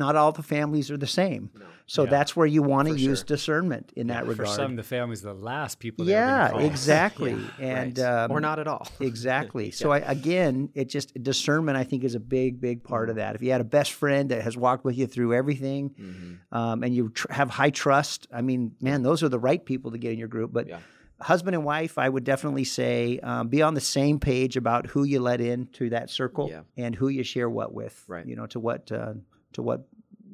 not 0.00 0.16
all 0.16 0.32
the 0.32 0.42
families 0.42 0.90
are 0.90 0.96
the 0.96 1.06
same. 1.06 1.50
So 1.86 2.04
Yeah. 2.04 2.10
that's 2.10 2.34
where 2.36 2.46
you 2.46 2.62
want 2.62 2.88
to 2.88 2.94
use 2.98 3.18
sure. 3.20 3.24
discernment 3.26 3.92
in 3.96 4.06
that 4.08 4.22
regard. 4.22 4.36
For 4.36 4.42
regard. 4.42 4.56
some, 4.56 4.76
the 4.76 4.82
family's 4.82 5.22
the 5.22 5.34
last 5.34 5.78
people. 5.78 6.06
yeah, 6.16 6.56
exactly. 6.58 7.32
Yeah, 7.32 7.66
And 7.80 7.98
right. 7.98 8.06
um, 8.24 8.30
or 8.32 8.40
not 8.40 8.58
at 8.58 8.66
all. 8.66 8.88
Exactly. 9.00 9.70
So 9.70 9.90
I, 9.92 9.98
again, 9.98 10.70
it 10.74 10.88
just 10.88 11.08
discernment. 11.22 11.76
I 11.76 11.84
think 11.84 12.02
is 12.04 12.14
a 12.14 12.20
big, 12.20 12.60
big 12.60 12.82
part 12.84 13.10
of 13.10 13.16
that. 13.16 13.34
If 13.34 13.42
you 13.42 13.50
had 13.52 13.60
a 13.60 13.64
best 13.78 13.92
friend 13.92 14.30
that 14.30 14.42
has 14.42 14.56
walked 14.56 14.84
with 14.84 14.96
you 14.96 15.06
through 15.06 15.34
everything, 15.34 15.90
Mm-hmm. 15.90 16.56
um, 16.56 16.82
and 16.84 16.94
you 16.94 17.10
tr- 17.10 17.30
have 17.32 17.50
high 17.50 17.70
trust, 17.70 18.26
I 18.32 18.40
mean, 18.42 18.72
man, 18.80 19.02
those 19.02 19.22
are 19.22 19.28
the 19.28 19.38
right 19.38 19.62
people 19.64 19.90
to 19.92 19.98
get 19.98 20.12
in 20.12 20.18
your 20.18 20.28
group. 20.28 20.52
But 20.52 20.68
Yeah. 20.68 20.78
husband 21.20 21.54
and 21.54 21.64
wife, 21.64 21.98
I 21.98 22.08
would 22.08 22.24
definitely 22.24 22.64
say 22.64 23.18
um, 23.20 23.48
be 23.48 23.60
on 23.62 23.74
the 23.74 23.80
same 23.80 24.18
page 24.20 24.56
about 24.56 24.86
who 24.86 25.02
you 25.04 25.20
let 25.20 25.40
into 25.40 25.90
that 25.90 26.08
circle 26.08 26.48
Yeah. 26.50 26.62
and 26.84 26.94
who 26.94 27.08
you 27.08 27.22
share 27.24 27.50
what 27.50 27.74
with. 27.74 28.02
Right. 28.08 28.24
You 28.26 28.36
know, 28.36 28.46
to 28.46 28.60
what 28.60 28.90
uh, 28.92 29.14
to 29.52 29.62
what 29.62 29.86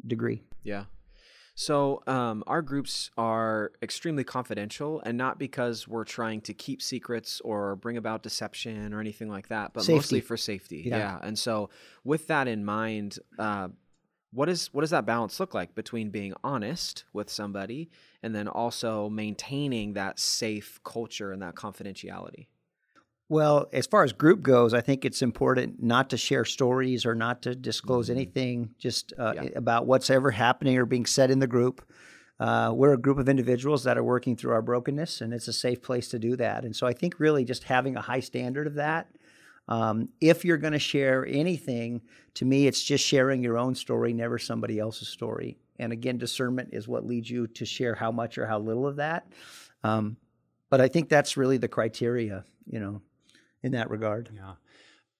degree. 0.06 0.42
Yeah. 0.62 0.84
So 1.58 2.02
um, 2.06 2.44
our 2.46 2.60
groups 2.60 3.10
are 3.16 3.72
extremely 3.82 4.24
confidential, 4.24 5.00
and 5.06 5.16
not 5.16 5.38
because 5.38 5.88
we're 5.88 6.04
trying 6.04 6.42
to 6.42 6.52
keep 6.52 6.82
secrets 6.82 7.40
or 7.40 7.76
bring 7.76 7.96
about 7.96 8.22
deception 8.22 8.92
or 8.92 9.00
anything 9.00 9.30
like 9.30 9.48
that, 9.48 9.72
but 9.72 9.88
mostly 9.88 10.20
for 10.20 10.36
safety. 10.36 10.82
Yeah. 10.84 10.98
Yeah. 10.98 11.18
And 11.22 11.38
so, 11.38 11.70
with 12.04 12.26
that 12.26 12.46
in 12.46 12.62
mind, 12.62 13.18
uh, 13.38 13.68
what 14.32 14.50
is 14.50 14.68
what 14.74 14.82
does 14.82 14.90
that 14.90 15.06
balance 15.06 15.40
look 15.40 15.54
like 15.54 15.74
between 15.74 16.10
being 16.10 16.34
honest 16.44 17.04
with 17.14 17.30
somebody 17.30 17.88
and 18.22 18.34
then 18.34 18.48
also 18.48 19.08
maintaining 19.08 19.94
that 19.94 20.18
safe 20.18 20.78
culture 20.84 21.32
and 21.32 21.40
that 21.40 21.54
confidentiality? 21.54 22.48
Well, 23.28 23.66
as 23.72 23.86
far 23.86 24.04
as 24.04 24.12
group 24.12 24.42
goes, 24.42 24.72
I 24.72 24.80
think 24.80 25.04
it's 25.04 25.20
important 25.20 25.82
not 25.82 26.10
to 26.10 26.16
share 26.16 26.44
stories 26.44 27.04
or 27.04 27.14
not 27.14 27.42
to 27.42 27.54
disclose 27.56 28.08
anything 28.08 28.74
just 28.78 29.12
uh, 29.18 29.32
Mm-hmm. 29.32 29.44
Yeah. 29.44 29.50
about 29.56 29.86
what's 29.86 30.10
ever 30.10 30.30
happening 30.30 30.78
or 30.78 30.86
being 30.86 31.06
said 31.06 31.30
in 31.30 31.40
the 31.40 31.46
group. 31.48 31.84
Uh, 32.38 32.70
we're 32.74 32.92
a 32.92 32.98
group 32.98 33.18
of 33.18 33.28
individuals 33.28 33.82
that 33.84 33.96
are 33.98 34.04
working 34.04 34.36
through 34.36 34.52
our 34.52 34.62
brokenness, 34.62 35.20
and 35.22 35.32
it's 35.32 35.48
a 35.48 35.52
safe 35.52 35.82
place 35.82 36.08
to 36.08 36.18
do 36.18 36.36
that. 36.36 36.64
And 36.64 36.76
so 36.76 36.86
I 36.86 36.92
think 36.92 37.18
really 37.18 37.44
just 37.44 37.64
having 37.64 37.96
a 37.96 38.00
high 38.00 38.20
standard 38.20 38.66
of 38.66 38.74
that. 38.74 39.08
Um, 39.68 40.10
if 40.20 40.44
you're 40.44 40.58
going 40.58 40.74
to 40.74 40.78
share 40.78 41.26
anything, 41.26 42.02
to 42.34 42.44
me, 42.44 42.66
it's 42.68 42.82
just 42.84 43.04
sharing 43.04 43.42
your 43.42 43.58
own 43.58 43.74
story, 43.74 44.12
never 44.12 44.38
somebody 44.38 44.78
else's 44.78 45.08
story. 45.08 45.58
And 45.78 45.92
again, 45.92 46.18
discernment 46.18 46.68
is 46.72 46.86
what 46.86 47.04
leads 47.06 47.28
you 47.28 47.48
to 47.48 47.64
share 47.64 47.94
how 47.94 48.12
much 48.12 48.38
or 48.38 48.46
how 48.46 48.58
little 48.60 48.86
of 48.86 48.96
that. 48.96 49.26
Um, 49.82 50.16
but 50.70 50.80
I 50.80 50.88
think 50.88 51.08
that's 51.08 51.36
really 51.36 51.56
the 51.56 51.68
criteria, 51.68 52.44
you 52.66 52.78
know, 52.78 53.02
in 53.66 53.72
that 53.72 53.90
regard. 53.90 54.30
Yeah. 54.34 54.54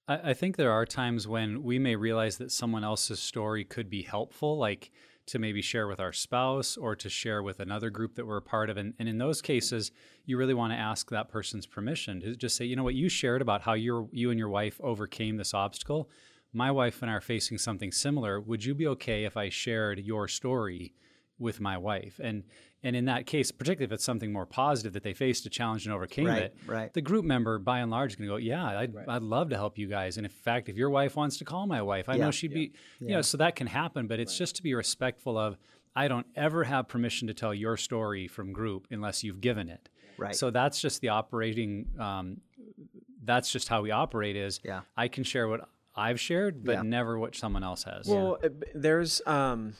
I, 0.09 0.30
I 0.30 0.35
think 0.35 0.56
there 0.56 0.72
are 0.72 0.87
times 0.87 1.28
when 1.28 1.62
we 1.62 1.78
may 1.78 1.96
realize 1.96 2.38
that 2.38 2.52
someone 2.52 2.85
else's 2.85 3.20
story 3.20 3.64
could 3.64 3.90
be 3.90 4.02
helpful, 4.02 4.56
like 4.56 4.90
to 5.26 5.38
maybe 5.40 5.61
share 5.61 5.88
with 5.88 5.98
our 5.98 6.12
spouse 6.12 6.76
or 6.76 6.94
to 6.94 7.09
share 7.09 7.42
with 7.42 7.59
another 7.59 7.90
group 7.90 8.14
that 8.14 8.26
we're 8.26 8.37
a 8.37 8.42
part 8.42 8.70
of. 8.70 8.76
And, 8.76 8.94
and 9.00 9.09
in 9.09 9.18
those 9.18 9.42
cases, 9.42 9.90
you 10.24 10.38
really 10.38 10.54
want 10.54 10.72
to 10.72 10.78
ask 10.78 11.11
that 11.11 11.28
person's 11.28 11.66
permission 11.66 12.20
to 12.20 12.37
just 12.37 12.56
say, 12.56 12.64
you 12.64 12.76
know 12.76 12.85
what, 12.85 12.94
you 12.94 13.09
shared 13.09 13.42
about 13.42 13.62
how 13.62 13.74
you 13.74 14.09
you 14.12 14.30
and 14.30 14.38
your 14.38 14.48
wife 14.48 14.80
overcame 14.82 15.37
this 15.37 15.52
obstacle. 15.52 16.09
My 16.52 16.70
wife 16.70 17.02
and 17.02 17.11
I 17.11 17.14
are 17.14 17.20
facing 17.20 17.59
something 17.59 17.90
similar. 17.90 18.40
Would 18.40 18.64
you 18.64 18.74
be 18.74 18.87
okay 18.87 19.24
if 19.24 19.37
I 19.37 19.48
shared 19.48 19.98
your 19.98 20.28
story 20.28 20.94
with 21.38 21.61
my 21.61 21.76
wife. 21.76 22.20
And 22.22 22.44
and 22.82 22.94
in 22.94 23.06
that 23.06 23.26
case, 23.26 23.50
particularly 23.50 23.86
if 23.86 23.92
it's 23.92 24.04
something 24.04 24.32
more 24.32 24.46
positive 24.46 24.92
that 24.92 25.02
they 25.02 25.14
faced 25.14 25.44
a 25.46 25.50
challenge 25.50 25.86
and 25.86 25.94
overcame 25.94 26.26
Right, 26.26 26.42
it, 26.42 26.56
right. 26.66 26.92
the 26.92 27.00
group 27.00 27.24
member 27.24 27.58
by 27.58 27.80
and 27.80 27.90
large 27.90 28.12
is 28.12 28.16
going 28.16 28.28
to 28.28 28.34
go, 28.34 28.36
yeah, 28.36 28.64
I'd, 28.78 28.94
I'd 29.08 29.22
love 29.22 29.50
to 29.50 29.56
help 29.56 29.78
you 29.78 29.88
guys. 29.88 30.16
And 30.18 30.26
in 30.26 30.30
fact, 30.32 30.68
if 30.68 30.76
your 30.76 30.90
wife 30.90 31.16
wants 31.16 31.36
to 31.38 31.44
call 31.44 31.66
my 31.66 31.82
wife, 31.82 32.08
I 32.08 32.14
Yeah, 32.16 32.26
know 32.26 32.30
she'd 32.30 32.54
be, 32.54 32.72
you 33.00 33.08
know, 33.08 33.22
so 33.22 33.38
that 33.38 33.56
can 33.56 33.66
happen. 33.66 34.06
But 34.06 34.20
it's 34.20 34.36
just 34.38 34.56
to 34.56 34.62
be 34.62 34.74
respectful 34.74 35.36
of. 35.38 35.56
I 35.98 36.08
don't 36.08 36.26
ever 36.36 36.62
have 36.64 36.88
permission 36.88 37.26
to 37.28 37.32
tell 37.34 37.54
your 37.54 37.78
story 37.78 38.28
from 38.28 38.52
group 38.52 38.86
unless 38.90 39.24
you've 39.24 39.40
given 39.40 39.70
it. 39.70 39.88
Right. 40.18 40.36
So 40.36 40.50
that's 40.50 40.78
just 40.78 41.00
the 41.00 41.08
operating. 41.08 41.86
Um, 41.98 42.42
that's 43.24 43.50
just 43.50 43.68
how 43.68 43.80
we 43.80 43.90
operate. 43.90 44.36
Is 44.36 44.60
Yeah. 44.62 44.82
I 44.96 45.08
can 45.08 45.24
share 45.24 45.48
what 45.48 45.66
I've 45.94 46.20
shared, 46.20 46.62
but 46.64 46.72
Yeah. 46.72 46.82
never 46.82 47.18
what 47.18 47.34
someone 47.34 47.64
else 47.64 47.84
has. 47.84 48.06
Well, 48.06 48.36
uh, 48.44 48.50
there's 48.74 49.22
um 49.26 49.72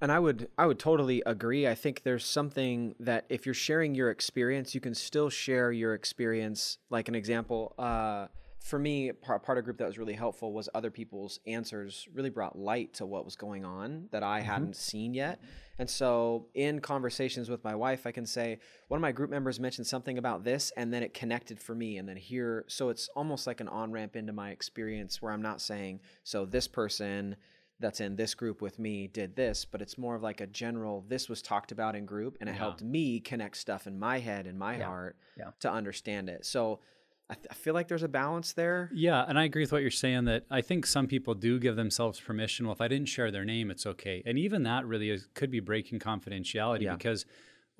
and 0.00 0.10
I 0.10 0.18
would 0.18 0.48
I 0.56 0.66
would 0.66 0.78
totally 0.78 1.22
agree. 1.26 1.66
I 1.66 1.74
think 1.74 2.02
there's 2.02 2.24
something 2.24 2.94
that 3.00 3.26
if 3.28 3.46
you're 3.46 3.54
sharing 3.54 3.94
your 3.94 4.10
experience, 4.10 4.74
you 4.74 4.80
can 4.80 4.94
still 4.94 5.28
share 5.28 5.72
your 5.72 5.94
experience. 5.94 6.78
Like 6.90 7.08
an 7.08 7.14
example, 7.14 7.74
uh 7.78 8.28
for 8.60 8.78
me, 8.78 9.10
part, 9.10 9.42
part 9.42 9.58
of 9.58 9.62
a 9.62 9.64
group 9.64 9.78
that 9.78 9.86
was 9.86 9.98
really 9.98 10.12
helpful 10.12 10.52
was 10.52 10.68
other 10.74 10.90
people's 10.90 11.40
answers 11.46 12.06
really 12.12 12.30
brought 12.30 12.58
light 12.58 12.92
to 12.94 13.06
what 13.06 13.24
was 13.24 13.34
going 13.34 13.64
on 13.64 14.08
that 14.12 14.22
I 14.22 14.40
hadn't 14.40 14.76
seen 14.76 15.14
yet. 15.14 15.42
And 15.78 15.88
so, 15.88 16.48
in 16.54 16.80
conversations 16.80 17.48
with 17.48 17.64
my 17.64 17.74
wife, 17.74 18.06
I 18.06 18.12
can 18.12 18.26
say, 18.26 18.58
one 18.88 18.98
of 18.98 19.02
my 19.02 19.12
group 19.12 19.30
members 19.30 19.58
mentioned 19.58 19.86
something 19.86 20.18
about 20.18 20.44
this, 20.44 20.72
and 20.76 20.92
then 20.92 21.02
it 21.02 21.14
connected 21.14 21.58
for 21.58 21.74
me. 21.74 21.96
And 21.96 22.06
then 22.06 22.18
here, 22.18 22.66
so 22.68 22.90
it's 22.90 23.08
almost 23.16 23.46
like 23.46 23.62
an 23.62 23.68
on 23.68 23.92
ramp 23.92 24.14
into 24.14 24.34
my 24.34 24.50
experience 24.50 25.22
where 25.22 25.32
I'm 25.32 25.42
not 25.42 25.62
saying, 25.62 26.00
so 26.22 26.44
this 26.44 26.68
person 26.68 27.36
that's 27.80 28.00
in 28.00 28.14
this 28.16 28.34
group 28.34 28.60
with 28.62 28.78
me 28.78 29.06
did 29.08 29.34
this, 29.34 29.64
but 29.64 29.80
it's 29.82 29.96
more 29.98 30.14
of 30.14 30.22
like 30.22 30.40
a 30.40 30.46
general, 30.46 31.04
this 31.08 31.28
was 31.28 31.40
talked 31.42 31.72
about 31.72 31.96
in 31.96 32.04
group, 32.04 32.36
and 32.40 32.48
it 32.48 32.54
helped 32.54 32.82
me 32.82 33.20
connect 33.20 33.56
stuff 33.56 33.86
in 33.86 33.98
my 33.98 34.18
head 34.18 34.46
and 34.46 34.58
my 34.58 34.76
heart 34.78 35.16
Yeah. 35.38 35.50
to 35.60 35.70
understand 35.72 36.28
it. 36.28 36.44
So, 36.46 36.80
I, 37.30 37.34
th- 37.34 37.46
I 37.48 37.54
feel 37.54 37.74
like 37.74 37.86
there's 37.86 38.02
a 38.02 38.08
balance 38.08 38.52
there. 38.54 38.90
Yeah, 38.92 39.24
and 39.28 39.38
I 39.38 39.44
agree 39.44 39.62
with 39.62 39.70
what 39.70 39.82
you're 39.82 39.90
saying 39.92 40.24
that 40.24 40.46
I 40.50 40.62
think 40.62 40.84
some 40.84 41.06
people 41.06 41.34
do 41.34 41.60
give 41.60 41.76
themselves 41.76 42.18
permission. 42.20 42.66
Well, 42.66 42.74
if 42.74 42.80
I 42.80 42.88
didn't 42.88 43.08
share 43.08 43.30
their 43.30 43.44
name, 43.44 43.70
it's 43.70 43.86
okay. 43.86 44.20
And 44.26 44.36
even 44.36 44.64
that 44.64 44.84
really 44.84 45.10
is, 45.10 45.28
could 45.34 45.48
be 45.50 45.60
breaking 45.60 46.00
confidentiality 46.00 46.82
Yeah. 46.82 46.96
because 46.96 47.24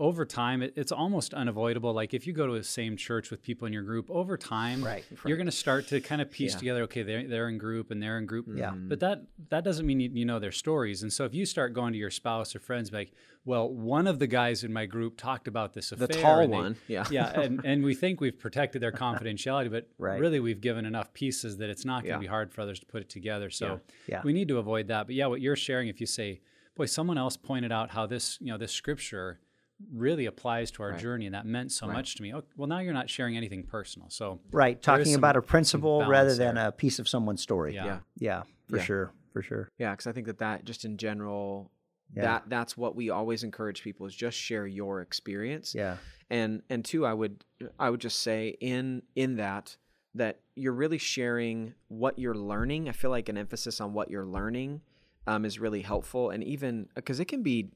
over 0.01 0.25
time 0.25 0.63
it, 0.63 0.73
it's 0.77 0.91
almost 0.91 1.35
unavoidable. 1.35 1.93
Like 1.93 2.15
if 2.15 2.27
you 2.27 2.33
go 2.33 2.47
to 2.47 2.55
the 2.55 2.65
same 2.65 2.97
church 2.97 3.31
with 3.31 3.43
people 3.43 3.67
in 3.67 3.73
your 3.73 3.83
group, 3.83 4.11
over 4.11 4.37
time 4.39 4.83
Right, 4.83 5.05
you're 5.27 5.37
going 5.37 5.47
to 5.47 5.53
start 5.53 5.87
to 5.89 6.01
kind 6.01 6.23
of 6.23 6.31
piece 6.31 6.55
Yeah. 6.55 6.59
together, 6.59 6.83
okay, 6.85 7.03
they're, 7.03 7.29
they're 7.29 7.49
in 7.51 7.59
group 7.59 7.91
and 7.91 8.03
they're 8.03 8.17
in 8.19 8.25
group. 8.25 8.47
Yeah. 8.53 8.73
But 8.75 8.99
that 9.01 9.23
that 9.51 9.63
doesn't 9.63 9.87
mean 9.87 10.01
you, 10.01 10.11
you 10.13 10.25
know 10.25 10.39
their 10.39 10.53
stories. 10.53 11.03
And 11.03 11.13
so 11.13 11.27
if 11.27 11.35
you 11.35 11.45
start 11.45 11.75
going 11.75 11.93
to 11.93 11.99
your 11.99 12.11
spouse 12.11 12.57
or 12.57 12.61
friends 12.61 12.91
like, 12.91 13.13
well, 13.45 13.69
one 13.69 14.07
of 14.07 14.19
the 14.19 14.27
guys 14.27 14.65
in 14.65 14.73
my 14.73 14.87
group 14.87 15.19
talked 15.19 15.47
about 15.47 15.75
this 15.75 15.93
affair. 15.93 16.07
The 16.07 16.15
tall 16.15 16.39
they- 16.41 16.47
one, 16.47 16.77
yeah. 16.89 17.05
yeah, 17.11 17.31
and, 17.41 17.61
and 17.65 17.85
we 17.85 17.95
think 17.95 18.21
we've 18.23 18.39
protected 18.39 18.81
their 18.83 18.93
confidentiality, 18.93 19.71
but 19.71 19.87
Right. 19.99 20.19
really 20.19 20.41
we've 20.41 20.61
given 20.63 20.87
enough 20.87 21.13
pieces 21.13 21.59
that 21.59 21.69
it's 21.69 21.85
not 21.85 22.05
going 22.05 22.15
to 22.15 22.17
Yeah. 22.17 22.19
be 22.21 22.27
hard 22.27 22.53
for 22.53 22.63
others 22.63 22.81
to 22.81 22.87
put 22.87 23.03
it 23.03 23.11
together. 23.11 23.51
So 23.51 23.81
Yeah. 24.09 24.23
we 24.25 24.33
need 24.33 24.49
to 24.49 24.57
avoid 24.59 24.89
that. 24.89 25.07
But 25.07 25.15
yeah, 25.15 25.27
what 25.27 25.41
you're 25.43 25.57
sharing, 25.57 25.89
if 25.89 26.01
you 26.01 26.07
say, 26.07 26.41
boy, 26.75 26.87
someone 26.87 27.19
else 27.19 27.37
pointed 27.37 27.71
out 27.71 27.91
how 27.91 28.07
this, 28.07 28.39
you 28.41 28.47
know, 28.47 28.57
this 28.57 28.73
scripture 28.73 29.41
really 29.93 30.27
applies 30.27 30.71
to 30.73 30.83
our 30.83 30.93
journey 30.93 31.27
and 31.27 31.35
that 31.35 31.47
meant 31.47 31.73
so 31.73 31.87
much 31.87 32.15
to 32.17 32.23
me. 32.23 32.35
Oh, 32.35 32.43
well, 32.57 32.69
now 32.69 32.79
you're 32.81 32.93
not 32.93 33.09
sharing 33.11 33.37
anything 33.37 33.63
personal. 33.65 34.09
So 34.11 34.41
Right. 34.53 34.81
Talking 34.81 35.15
about 35.15 35.37
a 35.37 35.43
principle 35.43 36.01
balance 36.01 36.11
rather 36.11 36.35
than 36.35 36.55
there. 36.57 36.69
a 36.69 36.73
piece 36.73 36.99
of 36.99 37.09
someone's 37.09 37.43
story. 37.43 37.75
Yeah. 37.75 37.85
Yeah. 37.87 37.99
Yeah, 38.19 38.43
for 38.69 38.77
Yeah. 38.77 38.83
sure. 38.83 39.13
For 39.33 39.43
sure. 39.43 39.69
Yeah, 39.79 39.93
because 39.93 40.07
I 40.07 40.13
think 40.13 40.27
that 40.27 40.39
that 40.39 40.65
just 40.65 40.85
in 40.85 40.97
general, 40.97 41.71
Yeah. 42.15 42.23
that 42.23 42.45
that's 42.49 42.77
what 42.77 42.95
we 42.97 43.11
always 43.11 43.43
encourage 43.45 43.83
people 43.83 44.07
is 44.07 44.15
just 44.15 44.37
share 44.37 44.67
your 44.67 45.01
experience. 45.01 45.75
Yeah. 45.75 45.97
And 46.29 46.63
and 46.69 46.85
two, 46.85 47.07
I 47.07 47.15
would 47.15 47.45
I 47.79 47.91
would 47.91 48.01
just 48.01 48.19
say 48.21 48.57
in 48.61 49.03
in 49.15 49.37
that 49.37 49.77
that 50.15 50.41
you're 50.57 50.73
really 50.73 50.99
sharing 50.99 51.75
what 51.89 52.19
you're 52.19 52.35
learning. 52.35 52.89
I 52.89 52.93
feel 52.93 53.11
like 53.11 53.29
an 53.29 53.39
emphasis 53.39 53.81
on 53.81 53.93
what 53.93 54.11
you're 54.11 54.27
learning 54.27 54.81
um, 55.27 55.45
is 55.45 55.61
really 55.61 55.83
helpful, 55.83 56.31
and 56.31 56.43
even 56.43 56.89
because 56.97 57.21
it 57.21 57.27
can 57.27 57.43
be 57.45 57.71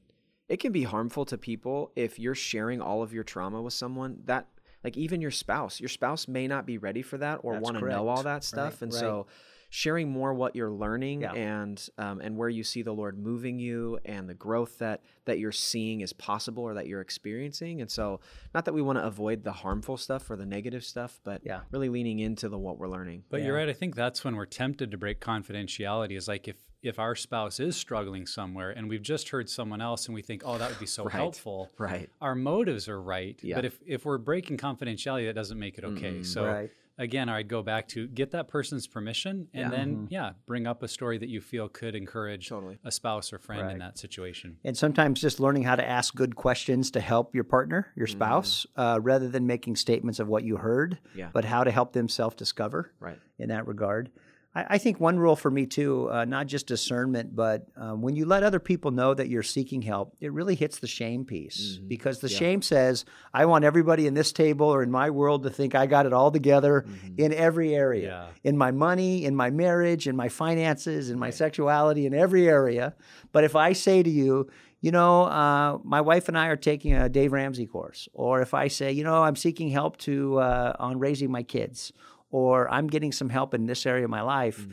it 0.47 0.57
can 0.57 0.71
be 0.71 0.83
harmful 0.83 1.25
to 1.25 1.37
people 1.37 1.91
if 1.95 2.19
you're 2.19 2.35
sharing 2.35 2.81
all 2.81 3.01
of 3.01 3.13
your 3.13 3.23
trauma 3.23 3.61
with 3.61 3.73
someone 3.73 4.21
that 4.25 4.47
like 4.83 4.95
even 4.97 5.19
your 5.21 5.31
spouse 5.31 5.79
your 5.79 5.89
spouse 5.89 6.27
may 6.27 6.47
not 6.47 6.65
be 6.65 6.77
ready 6.77 7.01
for 7.01 7.17
that 7.17 7.39
or 7.43 7.59
want 7.59 7.77
to 7.77 7.85
know 7.85 8.07
all 8.07 8.23
that 8.23 8.43
stuff 8.43 8.73
Right, 8.73 8.81
and 8.83 8.93
right. 8.93 8.99
so 8.99 9.27
sharing 9.71 10.09
more 10.11 10.33
what 10.33 10.55
you're 10.55 10.71
learning 10.71 11.21
Yeah. 11.21 11.33
and 11.33 11.89
um, 11.97 12.21
and 12.21 12.37
where 12.37 12.47
you 12.47 12.63
see 12.63 12.83
the 12.83 12.93
lord 12.93 13.17
moving 13.17 13.57
you 13.59 13.97
and 14.05 14.29
the 14.29 14.35
growth 14.35 14.77
that 14.77 15.01
that 15.25 15.39
you're 15.39 15.51
seeing 15.51 16.01
is 16.01 16.13
possible 16.13 16.63
or 16.63 16.75
that 16.75 16.85
you're 16.87 17.01
experiencing 17.01 17.81
and 17.81 17.89
so 17.89 18.19
not 18.53 18.65
that 18.65 18.73
we 18.73 18.81
want 18.83 18.99
to 18.99 19.03
avoid 19.05 19.43
the 19.43 19.51
harmful 19.51 19.97
stuff 19.97 20.29
or 20.29 20.35
the 20.35 20.45
negative 20.45 20.83
stuff 20.83 21.19
but 21.23 21.41
Yeah. 21.43 21.61
really 21.71 21.89
leaning 21.89 22.19
into 22.19 22.47
the 22.47 22.57
what 22.59 22.77
we're 22.77 22.87
learning 22.87 23.23
But 23.29 23.41
you're 23.41 23.55
right. 23.55 23.67
I 23.67 23.73
think 23.73 23.95
that's 23.95 24.23
when 24.23 24.35
we're 24.35 24.45
tempted 24.45 24.91
to 24.91 24.97
break 24.97 25.19
confidentiality. 25.19 26.15
Is 26.15 26.27
like 26.27 26.47
if 26.47 26.57
if 26.85 26.99
our 26.99 27.15
spouse 27.15 27.59
is 27.59 27.75
struggling 27.75 28.25
somewhere 28.27 28.69
and 28.69 28.87
we've 28.87 29.01
just 29.01 29.29
heard 29.29 29.49
someone 29.49 29.81
else 29.81 30.05
and 30.05 30.13
we 30.13 30.21
think, 30.21 30.43
oh, 30.45 30.57
that 30.57 30.69
would 30.69 30.79
be 30.79 30.85
so 30.85 31.03
Right. 31.05 31.13
helpful. 31.13 31.71
right 31.77 32.09
Our 32.21 32.35
motives 32.35 32.87
are 32.87 33.01
right. 33.01 33.37
Yeah. 33.43 33.55
But 33.55 33.65
if 33.65 33.79
if 33.85 34.05
we're 34.05 34.17
breaking 34.19 34.57
confidentiality, 34.57 35.25
that 35.25 35.33
doesn't 35.35 35.59
make 35.59 35.77
it 35.79 35.83
okay. 35.83 36.21
so 36.23 36.45
Right. 36.45 36.69
again, 36.97 37.27
I'd 37.27 37.47
go 37.49 37.61
back 37.63 37.87
to 37.89 38.07
get 38.07 38.31
that 38.31 38.47
person's 38.47 38.85
permission 38.87 39.47
and 39.53 39.63
Yeah. 39.71 39.77
then 39.77 40.07
yeah, 40.11 40.31
bring 40.45 40.67
up 40.67 40.83
a 40.83 40.87
story 40.87 41.17
that 41.17 41.27
you 41.27 41.41
feel 41.41 41.67
could 41.67 41.95
encourage 41.95 42.47
Totally. 42.49 42.77
a 42.83 42.91
spouse 42.91 43.33
or 43.33 43.39
friend 43.39 43.63
Right. 43.63 43.73
in 43.73 43.79
that 43.79 43.97
situation. 43.97 44.57
And 44.63 44.77
sometimes 44.77 45.19
just 45.19 45.39
learning 45.39 45.63
how 45.63 45.75
to 45.75 45.85
ask 45.87 46.13
good 46.15 46.35
questions 46.35 46.91
to 46.91 46.99
help 47.01 47.33
your 47.33 47.43
partner, 47.45 47.91
your 47.95 48.05
Mm-hmm. 48.07 48.17
spouse, 48.17 48.67
uh, 48.75 48.99
rather 49.01 49.27
than 49.27 49.47
making 49.47 49.75
statements 49.77 50.19
of 50.19 50.27
what 50.27 50.43
you 50.43 50.57
heard, 50.57 50.99
Yeah. 51.15 51.31
but 51.33 51.45
how 51.45 51.63
to 51.63 51.71
help 51.71 51.93
them 51.93 52.07
self 52.07 52.35
discover 52.37 52.91
right 52.99 53.19
in 53.39 53.49
that 53.49 53.65
regard. 53.67 54.11
I, 54.55 54.65
I 54.69 54.77
think 54.77 54.99
one 54.99 55.19
rule 55.19 55.35
for 55.35 55.51
me 55.51 55.65
too, 55.65 56.09
uh, 56.11 56.25
not 56.25 56.47
just 56.47 56.65
discernment, 56.67 57.35
but 57.35 57.67
um, 57.75 58.01
when 58.01 58.15
you 58.15 58.25
let 58.25 58.43
other 58.43 58.59
people 58.59 58.91
know 58.91 59.13
that 59.13 59.27
you're 59.27 59.43
seeking 59.43 59.81
help, 59.81 60.15
it 60.21 60.31
really 60.31 60.55
hits 60.55 60.79
the 60.79 60.87
shame 60.87 61.25
piece. 61.25 61.75
Mm-hmm. 61.75 61.87
because 61.87 62.19
the 62.19 62.29
shame 62.29 62.61
says, 62.61 63.05
"I 63.33 63.45
want 63.45 63.65
everybody 63.65 64.07
in 64.07 64.13
this 64.13 64.31
table 64.31 64.67
or 64.67 64.81
in 64.83 64.91
my 64.91 65.09
world 65.09 65.43
to 65.43 65.49
think 65.49 65.75
I 65.75 65.85
got 65.85 66.05
it 66.05 66.13
all 66.13 66.31
together 66.31 66.85
in 67.17 67.33
every 67.33 67.75
area, 67.75 68.29
Yeah. 68.43 68.49
in 68.49 68.57
my 68.57 68.71
money, 68.71 69.25
in 69.25 69.35
my 69.35 69.49
marriage, 69.49 70.07
in 70.07 70.15
my 70.15 70.29
finances, 70.29 71.09
in 71.09 71.19
my 71.19 71.29
sexuality, 71.31 72.05
in 72.05 72.13
every 72.13 72.47
area." 72.47 72.95
But 73.31 73.43
if 73.43 73.55
I 73.55 73.73
say 73.73 74.01
to 74.03 74.09
you, 74.09 74.49
you 74.81 74.91
know, 74.91 75.23
uh, 75.23 75.79
my 75.83 76.01
wife 76.01 76.27
and 76.27 76.37
I 76.37 76.47
are 76.47 76.55
taking 76.55 76.93
a 76.93 77.09
Dave 77.09 77.31
Ramsey 77.33 77.65
course, 77.65 78.07
or 78.13 78.41
if 78.41 78.53
I 78.53 78.67
say, 78.67 78.91
you 78.91 79.03
know, 79.03 79.23
I'm 79.23 79.35
seeking 79.35 79.69
help 79.69 79.97
to 79.99 80.37
uh, 80.39 80.73
on 80.79 80.99
raising 80.99 81.31
my 81.31 81.43
kids, 81.43 81.91
or 82.29 82.69
I'm 82.69 82.87
getting 82.87 83.11
some 83.11 83.29
help 83.29 83.53
in 83.53 83.65
this 83.65 83.85
area 83.85 84.03
of 84.03 84.09
my 84.09 84.21
life. 84.21 84.67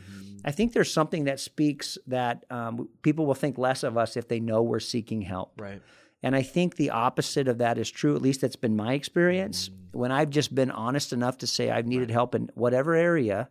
I 0.45 0.51
think 0.51 0.73
there's 0.73 0.91
something 0.91 1.25
that 1.25 1.39
speaks 1.39 1.97
that 2.07 2.43
um, 2.49 2.89
people 3.01 3.25
will 3.25 3.33
think 3.33 3.57
less 3.57 3.83
of 3.83 3.97
us 3.97 4.17
if 4.17 4.27
they 4.27 4.39
know 4.39 4.61
we're 4.61 4.79
seeking 4.79 5.21
help. 5.21 5.53
right 5.59 5.81
And 6.21 6.35
I 6.35 6.41
think 6.41 6.75
the 6.75 6.89
opposite 6.89 7.47
of 7.47 7.57
that 7.59 7.77
is 7.77 7.89
true. 7.89 8.15
At 8.15 8.21
least 8.21 8.41
that's 8.41 8.55
been 8.55 8.75
my 8.75 8.93
experience. 8.93 9.69
When 9.91 10.11
I've 10.11 10.29
just 10.29 10.53
been 10.55 10.71
honest 10.71 11.13
enough 11.13 11.37
to 11.39 11.47
say 11.47 11.69
I've 11.69 11.85
needed 11.87 12.09
help 12.09 12.35
in 12.35 12.49
whatever 12.55 12.95
area, 12.95 13.49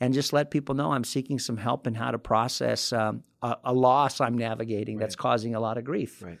and 0.00 0.12
just 0.12 0.32
let 0.32 0.50
people 0.50 0.74
know 0.74 0.92
I'm 0.92 1.04
seeking 1.04 1.38
some 1.38 1.56
help 1.56 1.86
in 1.86 1.94
how 1.94 2.10
to 2.10 2.18
process 2.18 2.92
um, 2.92 3.22
a, 3.42 3.56
a 3.64 3.72
loss 3.72 4.20
I'm 4.20 4.36
navigating 4.36 4.98
that's 4.98 5.16
causing 5.16 5.54
a 5.54 5.60
lot 5.60 5.78
of 5.78 5.84
grief 5.84 6.22
right 6.22 6.38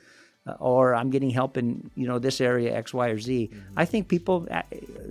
or 0.60 0.94
I'm 0.94 1.10
getting 1.10 1.30
help 1.30 1.56
in 1.56 1.90
you 1.94 2.06
know 2.06 2.18
this 2.18 2.40
area 2.40 2.74
X, 2.76 2.92
Y, 2.92 3.08
or 3.08 3.18
Z. 3.18 3.50
I 3.76 3.84
think 3.84 4.08
people 4.08 4.46
uh, 4.50 4.62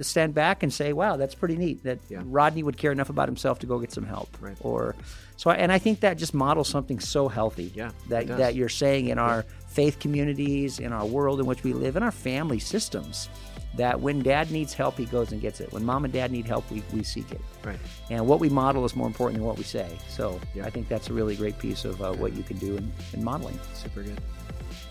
stand 0.01 0.33
back 0.33 0.63
and 0.63 0.71
say, 0.71 0.93
"Wow, 0.93 1.17
that's 1.17 1.35
pretty 1.35 1.57
neat." 1.57 1.83
That 1.83 1.99
Yeah. 2.09 2.21
Rodney 2.25 2.63
would 2.63 2.77
care 2.77 2.91
enough 2.91 3.09
about 3.09 3.27
himself 3.27 3.59
to 3.59 3.65
go 3.65 3.79
get 3.79 3.91
some 3.91 4.05
help, 4.05 4.29
Right. 4.39 4.57
or 4.61 4.95
so. 5.37 5.49
I, 5.49 5.55
and 5.55 5.71
I 5.71 5.79
think 5.79 6.01
that 6.01 6.17
just 6.17 6.33
models 6.33 6.69
something 6.69 6.99
so 6.99 7.27
healthy. 7.27 7.71
Yeah, 7.75 7.91
that 8.09 8.27
that 8.27 8.55
you're 8.55 8.69
saying 8.69 9.07
in 9.07 9.17
our 9.17 9.43
faith 9.67 9.99
communities, 9.99 10.77
in 10.79 10.93
our 10.93 11.05
world 11.05 11.39
in 11.39 11.47
which 11.47 11.63
we 11.63 11.73
live, 11.73 11.95
in 11.95 12.03
our 12.03 12.11
family 12.11 12.59
systems. 12.59 13.29
That 13.75 14.01
when 14.01 14.21
dad 14.21 14.51
needs 14.51 14.71
help, 14.75 14.99
he 14.99 15.05
goes 15.05 15.31
and 15.31 15.41
gets 15.41 15.59
it. 15.59 15.71
When 15.73 15.83
mom 15.83 16.05
and 16.05 16.13
dad 16.13 16.31
need 16.31 16.45
help, 16.45 16.69
we, 16.69 16.83
we 16.93 17.01
seek 17.01 17.31
it. 17.31 17.41
right 17.65 17.79
And 18.11 18.27
what 18.27 18.39
we 18.39 18.47
model 18.47 18.85
is 18.85 18.95
more 18.95 19.07
important 19.07 19.39
than 19.39 19.47
what 19.47 19.57
we 19.57 19.63
say. 19.63 19.97
So 20.09 20.39
Yeah. 20.53 20.67
I 20.67 20.69
think 20.69 20.89
that's 20.89 21.09
a 21.09 21.13
really 21.13 21.35
great 21.35 21.57
piece 21.57 21.83
of 21.83 21.99
uh, 21.99 22.13
what 22.13 22.33
you 22.33 22.43
can 22.43 22.57
do 22.59 22.77
in, 22.77 22.93
in 23.13 23.23
modeling. 23.23 23.59
Super 23.73 24.03
good. 24.03 24.21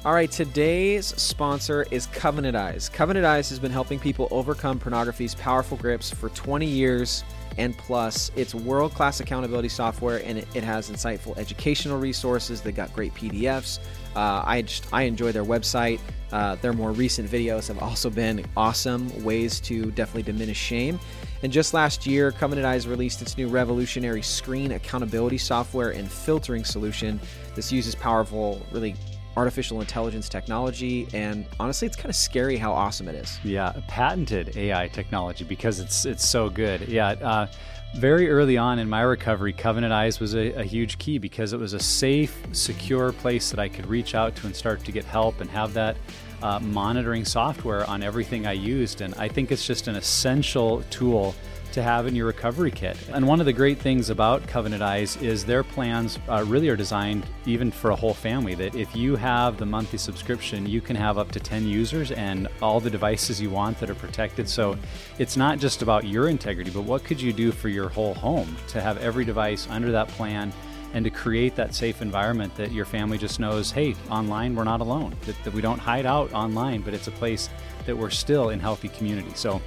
All 0.04 0.12
right, 0.12 0.28
today's 0.28 1.06
sponsor 1.06 1.86
is 1.92 2.06
Covenant 2.06 2.56
Eyes. 2.56 2.88
Covenant 2.88 3.24
Eyes 3.24 3.48
has 3.50 3.60
been 3.60 3.70
helping 3.70 4.00
people 4.00 4.26
overcome 4.32 4.80
pornography's 4.80 5.36
powerful 5.36 5.76
grips 5.76 6.10
for 6.10 6.28
20 6.30 6.66
years 6.66 7.22
and 7.56 7.78
plus. 7.78 8.32
It's 8.34 8.52
world 8.52 8.94
class 8.94 9.20
accountability 9.20 9.68
software 9.68 10.20
and 10.24 10.38
it, 10.38 10.64
has 10.64 10.90
insightful 10.90 11.38
educational 11.38 12.00
resources. 12.00 12.62
They 12.62 12.72
got 12.72 12.92
great 12.92 13.14
PDFs. 13.14 13.78
Uh, 14.16 14.42
I 14.44 14.62
just 14.62 14.92
I 14.92 15.02
enjoy 15.02 15.30
their 15.30 15.44
website. 15.44 16.00
Uh, 16.32 16.56
their 16.56 16.72
more 16.72 16.90
recent 16.90 17.30
videos 17.30 17.68
have 17.68 17.80
also 17.80 18.10
been 18.10 18.44
awesome 18.56 19.22
ways 19.22 19.60
to 19.60 19.92
definitely 19.92 20.24
diminish 20.24 20.58
shame. 20.58 20.98
And 21.44 21.52
just 21.52 21.74
last 21.74 22.08
year, 22.08 22.32
Covenant 22.32 22.66
Eyes 22.66 22.88
released 22.88 23.22
its 23.22 23.36
new 23.36 23.46
revolutionary 23.46 24.22
screen 24.22 24.72
accountability 24.72 25.38
software 25.38 25.90
and 25.90 26.10
filtering 26.10 26.64
solution. 26.64 27.20
This 27.54 27.70
uses 27.70 27.94
powerful, 27.94 28.60
really 28.72 28.96
artificial 29.37 29.81
intelligence 29.81 30.29
technology, 30.29 31.09
and 31.12 31.47
honestly, 31.59 31.87
it's 31.87 31.97
kind 31.97 32.11
of 32.11 32.16
scary 32.16 32.57
how 32.57 32.73
awesome 32.73 33.09
it 33.09 33.14
is. 33.14 33.38
Yeah, 33.45 33.73
patented 33.88 34.57
AI 34.57 34.88
technology 34.88 35.45
because 35.45 35.81
it's 35.81 36.05
it's 36.05 36.29
so 36.29 36.49
good. 36.49 36.88
Yeah. 36.88 37.11
Uh, 37.11 37.47
very 37.95 38.31
early 38.31 38.57
on 38.57 38.79
in 38.79 38.88
my 38.88 39.03
recovery, 39.03 39.53
Covenant 39.53 39.92
Eyes 39.92 40.18
was 40.18 40.35
a, 40.35 40.53
a, 40.55 40.64
huge 40.64 40.97
key 40.99 41.18
because 41.18 41.53
it 41.53 41.61
was 41.61 41.75
a 41.75 41.79
safe, 41.79 42.42
secure 42.53 43.12
place 43.12 43.51
that 43.51 43.61
I 43.61 43.68
could 43.68 43.87
reach 43.87 44.14
out 44.14 44.35
to 44.37 44.47
and 44.47 44.57
start 44.57 44.83
to 44.87 44.92
get 44.92 45.05
help 45.05 45.42
and 45.42 45.51
have 45.51 45.75
that 45.75 45.99
uh, 46.42 46.59
monitoring 46.61 47.27
software 47.27 47.88
on 47.88 48.03
everything 48.03 48.47
I 48.47 48.53
used. 48.53 49.03
And 49.03 49.14
I 49.16 49.29
think 49.29 49.53
it's 49.53 49.66
just 49.66 49.88
an 49.88 49.97
essential 49.97 50.83
tool 50.88 51.35
to 51.72 51.82
have 51.82 52.06
in 52.06 52.14
your 52.14 52.26
recovery 52.26 52.70
kit. 52.70 52.96
And 53.12 53.26
one 53.26 53.40
of 53.40 53.46
the 53.46 53.52
great 53.52 53.78
things 53.78 54.11
about 54.11 54.46
Covenant 54.46 54.82
Eyes 54.82 55.16
is 55.16 55.44
their 55.44 55.64
plans 55.64 56.18
uh, 56.28 56.44
really 56.46 56.68
are 56.68 56.76
designed 56.76 57.26
even 57.46 57.70
for 57.70 57.90
a 57.90 57.96
whole 57.96 58.14
family. 58.14 58.54
That 58.54 58.74
if 58.74 58.94
you 58.94 59.16
have 59.16 59.58
the 59.58 59.66
monthly 59.66 59.98
subscription, 59.98 60.66
you 60.66 60.80
can 60.80 60.96
have 60.96 61.18
up 61.18 61.32
to 61.32 61.40
10 61.40 61.66
users 61.66 62.12
and 62.12 62.48
all 62.61 62.80
the 62.80 62.90
devices 62.90 63.40
you 63.40 63.50
want 63.50 63.78
that 63.80 63.90
are 63.90 63.94
protected. 63.94 64.48
So 64.48 64.76
it's 65.18 65.37
not 65.37 65.58
just 65.58 65.82
about 65.82 66.04
your 66.04 66.28
integrity, 66.28 66.70
but 66.70 66.82
what 66.82 67.04
could 67.04 67.20
you 67.20 67.32
do 67.32 67.52
for 67.52 67.68
your 67.68 67.88
whole 67.88 68.14
home 68.14 68.56
to 68.68 68.80
have 68.80 68.98
every 68.98 69.24
device 69.24 69.66
under 69.70 69.90
that 69.92 70.08
plan? 70.08 70.52
and 70.94 71.04
to 71.04 71.11
create 71.11 71.54
that 71.56 71.74
safe 71.74 72.02
environment 72.02 72.54
that 72.54 72.70
your 72.70 72.85
family 72.85 73.18
just 73.18 73.40
knows 73.40 73.70
hey 73.70 73.94
online 74.11 74.54
we're 74.54 74.64
not 74.64 74.80
alone 74.80 75.14
that, 75.24 75.42
that 75.44 75.52
we 75.52 75.61
don't 75.61 75.78
hide 75.78 76.06
out 76.06 76.32
online 76.32 76.82
but 76.82 76.94
it's 76.94 77.08
a 77.08 77.12
place 77.12 77.48
that 77.87 77.96
we're 77.96 78.11
still 78.11 78.50
in 78.50 78.61
healthy 78.61 78.88
community 78.88 79.32
so 79.35 79.61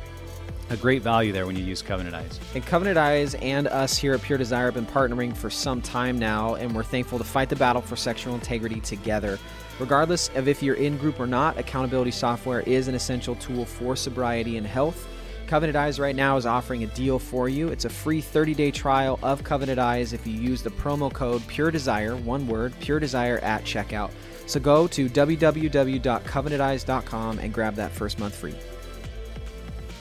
a 0.69 0.77
great 0.77 1.01
value 1.01 1.31
there 1.31 1.45
when 1.45 1.55
you 1.55 1.63
use 1.63 1.81
Covenant 1.81 2.15
Eyes. 2.15 2.39
And 2.53 2.65
Covenant 2.65 2.97
Eyes 2.97 3.35
and 3.35 3.67
us 3.67 3.97
here 3.97 4.13
at 4.13 4.21
Pure 4.21 4.39
Desire 4.39 4.65
have 4.65 4.73
been 4.73 4.85
partnering 4.85 5.35
for 5.35 5.49
some 5.49 5.81
time 5.81 6.17
now, 6.17 6.55
and 6.55 6.75
we're 6.75 6.83
thankful 6.83 7.17
to 7.17 7.23
fight 7.23 7.49
the 7.49 7.55
battle 7.55 7.81
for 7.81 7.95
sexual 7.95 8.33
integrity 8.33 8.81
together. 8.81 9.39
Regardless 9.79 10.29
of 10.35 10.47
if 10.47 10.63
you're 10.63 10.75
in 10.75 10.97
group 10.97 11.19
or 11.19 11.27
not, 11.27 11.57
accountability 11.57 12.11
software 12.11 12.61
is 12.61 12.87
an 12.87 12.95
essential 12.95 13.35
tool 13.35 13.65
for 13.65 13.95
sobriety 13.95 14.57
and 14.57 14.65
health. 14.65 15.07
Covenant 15.47 15.75
Eyes 15.75 15.99
right 15.99 16.15
now 16.15 16.37
is 16.37 16.47
offering 16.47 16.83
a 16.83 16.87
deal 16.87 17.19
for 17.19 17.49
you. 17.49 17.67
It's 17.67 17.85
a 17.85 17.89
free 17.89 18.21
30 18.21 18.55
day 18.55 18.71
trial 18.71 19.19
of 19.21 19.43
Covenant 19.43 19.77
Eyes 19.77 20.13
if 20.13 20.25
you 20.25 20.33
use 20.33 20.63
the 20.63 20.71
promo 20.71 21.13
code 21.13 21.45
Pure 21.47 21.69
Desire, 21.71 22.15
one 22.15 22.47
word, 22.47 22.73
Pure 22.79 23.01
Desire 23.01 23.37
at 23.39 23.63
checkout. 23.63 24.11
So 24.47 24.59
go 24.59 24.87
to 24.87 25.09
www.covenanteyes.com 25.09 27.39
and 27.39 27.53
grab 27.53 27.75
that 27.75 27.91
first 27.91 28.19
month 28.19 28.35
free. 28.35 28.55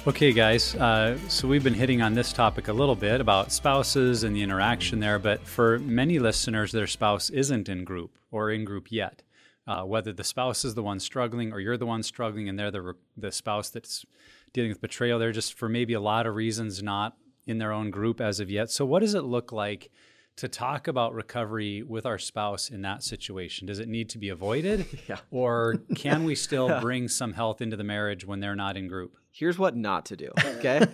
Okay, 0.07 0.35
guys. 0.35 0.75
Uh, 0.75 1.17
so 1.29 1.49
we've 1.49 1.65
been 1.65 1.73
hitting 1.73 2.03
on 2.03 2.13
this 2.13 2.31
topic 2.31 2.69
a 2.69 2.75
little 2.75 2.95
bit 2.95 3.23
about 3.23 3.51
spouses 3.51 4.23
and 4.23 4.37
the 4.37 4.43
interaction 4.43 5.01
there, 5.01 5.19
but 5.19 5.41
for 5.47 5.79
many 5.79 6.19
listeners, 6.19 6.73
their 6.73 6.87
spouse 6.87 7.31
isn't 7.31 7.71
in 7.71 7.85
group 7.85 8.19
or 8.31 8.51
in 8.51 8.67
group 8.67 8.93
yet. 8.93 9.23
Uh, 9.67 9.83
whether 9.85 10.13
the 10.13 10.23
spouse 10.23 10.63
is 10.63 10.75
the 10.75 10.83
one 10.83 11.01
struggling 11.01 11.55
or 11.55 11.59
you're 11.59 11.79
the 11.79 11.87
one 11.87 12.03
struggling 12.03 12.51
and 12.51 12.59
they're 12.59 12.71
the, 12.71 12.95
the 13.17 13.33
spouse 13.33 13.71
that's 13.71 14.05
dealing 14.53 14.71
with 14.71 14.83
betrayal, 14.83 15.19
they're 15.19 15.33
just 15.33 15.55
for 15.55 15.71
maybe 15.71 15.95
a 15.95 16.01
lot 16.01 16.27
of 16.27 16.35
reasons 16.35 16.83
not 16.83 17.17
in 17.47 17.57
their 17.57 17.73
own 17.73 17.91
group 17.91 18.21
as 18.21 18.41
of 18.41 18.51
yet. 18.51 18.71
So, 18.71 18.85
what 18.85 19.01
does 19.01 19.15
it 19.15 19.25
look 19.25 19.53
like 19.53 19.91
to 20.37 20.49
talk 20.49 20.89
about 20.89 21.15
recovery 21.15 21.83
with 21.83 22.07
our 22.07 22.19
spouse 22.19 22.71
in 22.71 22.83
that 22.83 23.03
situation? 23.03 23.67
Does 23.67 23.79
it 23.79 23.89
need 23.89 24.09
to 24.11 24.19
be 24.19 24.29
avoided? 24.29 24.87
yeah. 25.09 25.19
Or 25.31 25.77
can 25.95 26.25
we 26.25 26.35
still 26.35 26.81
bring 26.83 27.09
some 27.09 27.33
health 27.33 27.61
into 27.61 27.77
the 27.77 27.85
marriage 27.85 28.27
when 28.27 28.41
they're 28.41 28.57
not 28.57 28.77
in 28.77 28.89
group? 28.89 29.17
here's 29.35 29.59
what 29.59 29.77
not 29.77 30.07
to 30.07 30.17
do. 30.17 30.31
Okay. 30.65 30.87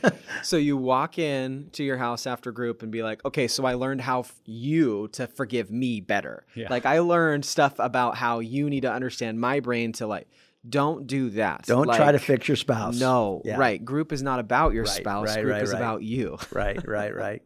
so 0.42 0.56
you 0.56 0.76
walk 0.76 1.18
in 1.18 1.68
to 1.72 1.84
your 1.84 1.98
house 1.98 2.26
after 2.26 2.50
group 2.50 2.82
and 2.82 2.90
be 2.90 3.02
like, 3.02 3.24
okay, 3.24 3.46
so 3.46 3.66
I 3.66 3.74
learned 3.74 4.00
how 4.00 4.20
f- 4.20 4.34
you 4.46 5.08
to 5.08 5.26
forgive 5.26 5.70
me 5.70 6.00
better. 6.00 6.44
Yeah. 6.56 6.68
Like 6.70 6.86
I 6.86 7.00
learned 7.00 7.44
stuff 7.44 7.74
about 7.78 8.16
how 8.16 8.40
you 8.40 8.68
need 8.68 8.80
to 8.80 8.92
understand 8.92 9.38
my 9.38 9.60
brain 9.60 9.92
to 9.92 10.06
like, 10.06 10.28
don't 10.68 11.06
do 11.06 11.30
that. 11.30 11.66
Don't 11.66 11.86
like, 11.86 11.98
try 11.98 12.10
to 12.10 12.18
fix 12.18 12.48
your 12.48 12.56
spouse. 12.56 12.98
No, 12.98 13.42
yeah. 13.44 13.58
right. 13.58 13.84
Group 13.84 14.12
is 14.12 14.22
not 14.22 14.40
about 14.40 14.72
your 14.72 14.84
right, 14.84 14.92
spouse. 14.92 15.28
Right, 15.28 15.42
group 15.42 15.52
right, 15.52 15.62
is 15.62 15.72
about 15.72 16.02
you. 16.02 16.38
right, 16.52 16.84
right, 16.88 17.14
right. 17.14 17.42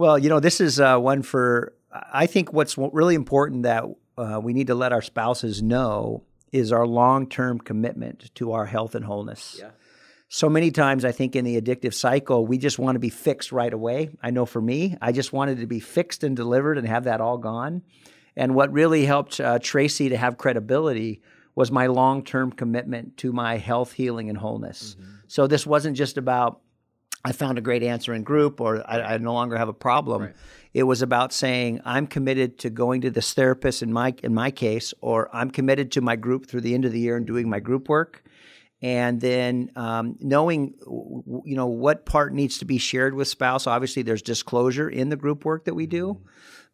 Well, 0.00 0.18
you 0.18 0.30
know, 0.30 0.40
this 0.40 0.60
is 0.60 0.80
uh, 0.80 0.98
one 0.98 1.22
for, 1.22 1.74
I 1.92 2.26
think 2.26 2.52
what's 2.52 2.78
really 2.78 3.14
important 3.14 3.64
that 3.64 3.84
uh, 4.16 4.40
we 4.42 4.54
need 4.54 4.68
to 4.68 4.74
let 4.74 4.92
our 4.92 5.02
spouses 5.02 5.62
know 5.62 6.24
is 6.52 6.72
our 6.72 6.86
long 6.86 7.28
term 7.28 7.58
commitment 7.58 8.34
to 8.36 8.52
our 8.52 8.64
health 8.66 8.94
and 8.94 9.04
wholeness. 9.04 9.56
Yeah 9.60 9.70
so 10.32 10.48
many 10.48 10.70
times 10.70 11.04
I 11.04 11.10
think 11.10 11.34
in 11.34 11.44
the 11.44 11.60
addictive 11.60 11.92
cycle, 11.92 12.46
we 12.46 12.56
just 12.56 12.78
want 12.78 12.94
to 12.94 13.00
be 13.00 13.10
fixed 13.10 13.50
right 13.50 13.72
away. 13.72 14.10
I 14.22 14.30
know 14.30 14.46
for 14.46 14.62
me, 14.62 14.96
I 15.02 15.10
just 15.10 15.32
wanted 15.32 15.58
to 15.58 15.66
be 15.66 15.80
fixed 15.80 16.22
and 16.22 16.36
delivered 16.36 16.78
and 16.78 16.86
have 16.86 17.04
that 17.04 17.20
all 17.20 17.36
gone. 17.36 17.82
And 18.36 18.54
what 18.54 18.72
really 18.72 19.04
helped 19.04 19.40
uh, 19.40 19.58
Tracy 19.58 20.10
to 20.10 20.16
have 20.16 20.38
credibility 20.38 21.20
was 21.56 21.72
my 21.72 21.88
long 21.88 22.22
term 22.22 22.52
commitment 22.52 23.16
to 23.18 23.32
my 23.32 23.56
health, 23.56 23.90
healing, 23.92 24.28
and 24.28 24.38
wholeness. 24.38 24.94
Mm-hmm. 24.94 25.10
So 25.26 25.48
this 25.48 25.66
wasn't 25.66 25.96
just 25.96 26.16
about, 26.16 26.60
I 27.24 27.32
found 27.32 27.58
a 27.58 27.60
great 27.60 27.82
answer 27.82 28.14
in 28.14 28.22
group 28.22 28.60
or 28.60 28.88
I, 28.88 29.14
I 29.14 29.18
no 29.18 29.34
longer 29.34 29.56
have 29.56 29.68
a 29.68 29.74
problem. 29.74 30.22
Right. 30.22 30.34
It 30.72 30.84
was 30.84 31.02
about 31.02 31.32
saying, 31.32 31.80
I'm 31.84 32.06
committed 32.06 32.58
to 32.60 32.70
going 32.70 33.00
to 33.02 33.10
this 33.10 33.34
therapist 33.34 33.82
in 33.82 33.92
my, 33.92 34.14
in 34.22 34.32
my 34.32 34.50
case, 34.50 34.94
or 35.00 35.28
I'm 35.34 35.50
committed 35.50 35.92
to 35.92 36.00
my 36.00 36.16
group 36.16 36.46
through 36.46 36.60
the 36.62 36.74
end 36.74 36.84
of 36.84 36.92
the 36.92 37.00
year 37.00 37.16
and 37.16 37.26
doing 37.26 37.48
my 37.48 37.60
group 37.60 37.88
work 37.88 38.22
and 38.82 39.20
then 39.20 39.70
um, 39.76 40.16
knowing 40.20 40.74
you 41.44 41.54
know 41.56 41.66
what 41.66 42.06
part 42.06 42.32
needs 42.32 42.58
to 42.58 42.64
be 42.64 42.78
shared 42.78 43.14
with 43.14 43.28
spouse 43.28 43.66
obviously 43.66 44.02
there's 44.02 44.22
disclosure 44.22 44.88
in 44.88 45.10
the 45.10 45.16
group 45.16 45.44
work 45.44 45.64
that 45.64 45.74
we 45.74 45.86
do 45.86 46.14
mm-hmm. 46.14 46.26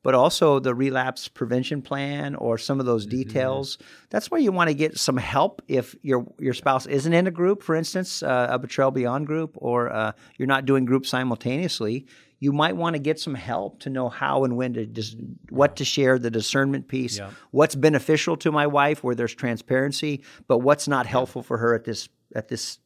But 0.07 0.15
also 0.15 0.61
the 0.61 0.73
relapse 0.73 1.27
prevention 1.27 1.83
plan 1.83 2.37
or 2.37 2.59
some 2.59 2.79
of 2.79 2.87
those 2.87 3.09
mm-hmm. 3.09 3.17
details 3.17 3.77
mm-hmm. 3.77 4.05
that's 4.09 4.31
where 4.31 4.41
you 4.41 4.53
want 4.53 4.69
to 4.69 4.75
get 4.75 4.97
some 4.97 5.17
help 5.17 5.61
if 5.67 5.97
your 6.01 6.25
your 6.39 6.55
spouse 6.55 6.87
isn't 6.87 7.13
in 7.13 7.27
a 7.27 7.31
group 7.33 7.61
for 7.61 7.75
instance 7.75 8.23
uh, 8.23 8.47
a 8.49 8.57
betrayal 8.57 8.93
beyond 8.93 9.27
group 9.27 9.57
or 9.57 9.93
uh, 9.93 10.13
you're 10.39 10.47
not 10.47 10.65
doing 10.65 10.85
group 10.85 11.05
simultaneously 11.07 12.07
you 12.39 12.53
might 12.53 12.77
want 12.77 12.95
to 12.95 13.01
get 13.01 13.19
some 13.19 13.35
help 13.35 13.81
to 13.81 13.91
know 13.91 14.09
how 14.09 14.45
and 14.45 14.57
when 14.57 14.75
to 14.75 14.87
dis- 14.87 15.17
what 15.51 15.75
to 15.75 15.85
share 15.85 16.21
the 16.21 16.31
discernment 16.31 16.87
piece 16.87 17.19
yeah. 17.19 17.31
what's 17.51 17.75
beneficial 17.75 18.37
to 18.37 18.53
my 18.53 18.69
wife 18.69 19.03
where 19.03 19.17
there's 19.17 19.35
transparency 19.35 20.23
but 20.47 20.59
what's 20.59 20.87
not 20.87 21.07
helpful 21.07 21.43
for 21.43 21.59
her 21.59 21.75
at 21.75 21.83
this 21.83 22.09
at 22.33 22.47
this 22.47 22.79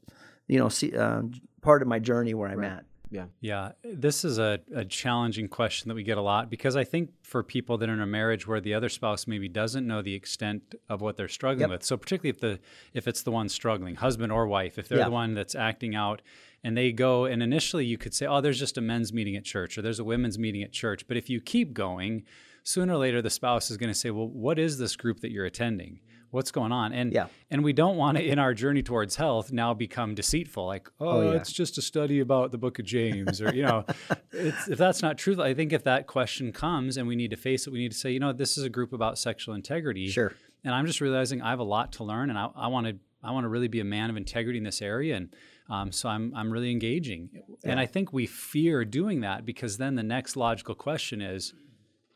you 0.48 0.58
know 0.58 0.70
see, 0.70 0.96
uh, 0.96 1.20
part 1.60 1.82
of 1.82 1.88
my 1.88 1.98
journey 1.98 2.32
where 2.32 2.48
i'm 2.48 2.60
right. 2.60 2.72
at 2.72 2.84
yeah. 3.10 3.26
Yeah. 3.40 3.72
This 3.82 4.24
is 4.24 4.38
a, 4.38 4.60
a 4.74 4.84
challenging 4.84 5.48
question 5.48 5.88
that 5.88 5.94
we 5.94 6.04
get 6.04 6.16
a 6.16 6.22
lot 6.22 6.48
because 6.48 6.76
I 6.76 6.84
think 6.84 7.10
for 7.22 7.42
people 7.42 7.76
that 7.78 7.88
are 7.88 7.92
in 7.92 8.00
a 8.00 8.06
marriage 8.06 8.46
where 8.46 8.60
the 8.60 8.72
other 8.72 8.88
spouse 8.88 9.26
maybe 9.26 9.48
doesn't 9.48 9.86
know 9.86 10.00
the 10.00 10.14
extent 10.14 10.76
of 10.88 11.00
what 11.00 11.16
they're 11.16 11.28
struggling 11.28 11.62
yep. 11.62 11.70
with. 11.70 11.84
So 11.84 11.96
particularly 11.96 12.30
if 12.30 12.40
the 12.40 12.60
if 12.94 13.08
it's 13.08 13.22
the 13.22 13.32
one 13.32 13.48
struggling, 13.48 13.96
husband 13.96 14.32
or 14.32 14.46
wife, 14.46 14.78
if 14.78 14.88
they're 14.88 14.98
yeah. 14.98 15.06
the 15.06 15.10
one 15.10 15.34
that's 15.34 15.56
acting 15.56 15.94
out 15.94 16.22
and 16.62 16.76
they 16.76 16.92
go 16.92 17.24
and 17.24 17.42
initially 17.42 17.84
you 17.84 17.98
could 17.98 18.14
say 18.14 18.26
oh 18.26 18.40
there's 18.40 18.58
just 18.58 18.78
a 18.78 18.80
men's 18.80 19.12
meeting 19.12 19.36
at 19.36 19.44
church 19.44 19.78
or 19.78 19.82
there's 19.82 19.98
a 19.98 20.04
women's 20.04 20.38
meeting 20.38 20.62
at 20.62 20.72
church 20.72 21.06
but 21.08 21.16
if 21.16 21.30
you 21.30 21.40
keep 21.40 21.72
going 21.72 22.22
sooner 22.62 22.94
or 22.94 22.98
later 22.98 23.22
the 23.22 23.30
spouse 23.30 23.70
is 23.70 23.76
going 23.76 23.90
to 23.90 23.98
say 23.98 24.10
well 24.10 24.28
what 24.28 24.58
is 24.58 24.78
this 24.78 24.96
group 24.96 25.20
that 25.20 25.30
you're 25.30 25.46
attending 25.46 26.00
what's 26.30 26.50
going 26.50 26.72
on 26.72 26.92
and 26.92 27.12
yeah. 27.12 27.26
and 27.50 27.64
we 27.64 27.72
don't 27.72 27.96
want 27.96 28.16
to 28.16 28.24
in 28.24 28.38
our 28.38 28.54
journey 28.54 28.82
towards 28.82 29.16
health 29.16 29.52
now 29.52 29.74
become 29.74 30.14
deceitful 30.14 30.66
like 30.66 30.88
oh, 31.00 31.08
oh 31.08 31.22
yeah. 31.22 31.36
it's 31.36 31.52
just 31.52 31.78
a 31.78 31.82
study 31.82 32.20
about 32.20 32.52
the 32.52 32.58
book 32.58 32.78
of 32.78 32.84
james 32.84 33.40
or 33.40 33.54
you 33.54 33.62
know 33.62 33.84
if 34.32 34.78
that's 34.78 35.02
not 35.02 35.18
true 35.18 35.40
i 35.42 35.52
think 35.54 35.72
if 35.72 35.84
that 35.84 36.06
question 36.06 36.52
comes 36.52 36.96
and 36.96 37.06
we 37.06 37.16
need 37.16 37.30
to 37.30 37.36
face 37.36 37.66
it 37.66 37.72
we 37.72 37.78
need 37.78 37.92
to 37.92 37.98
say 37.98 38.10
you 38.10 38.20
know 38.20 38.32
this 38.32 38.56
is 38.56 38.64
a 38.64 38.70
group 38.70 38.92
about 38.92 39.18
sexual 39.18 39.54
integrity 39.54 40.08
sure 40.08 40.32
and 40.64 40.74
i'm 40.74 40.86
just 40.86 41.00
realizing 41.00 41.42
i 41.42 41.50
have 41.50 41.60
a 41.60 41.64
lot 41.64 41.92
to 41.92 42.04
learn 42.04 42.30
and 42.30 42.38
i, 42.38 42.48
I 42.54 42.68
want 42.68 42.86
to 42.86 42.96
i 43.22 43.30
want 43.32 43.44
to 43.44 43.48
really 43.48 43.68
be 43.68 43.80
a 43.80 43.84
man 43.84 44.10
of 44.10 44.16
integrity 44.16 44.58
in 44.58 44.64
this 44.64 44.82
area 44.82 45.16
and 45.16 45.34
um, 45.70 45.92
so 45.92 46.08
I'm 46.08 46.34
I'm 46.34 46.50
really 46.50 46.72
engaging, 46.72 47.30
yeah. 47.32 47.42
and 47.70 47.78
I 47.78 47.86
think 47.86 48.12
we 48.12 48.26
fear 48.26 48.84
doing 48.84 49.20
that 49.20 49.46
because 49.46 49.76
then 49.76 49.94
the 49.94 50.02
next 50.02 50.36
logical 50.36 50.74
question 50.74 51.22
is, 51.22 51.54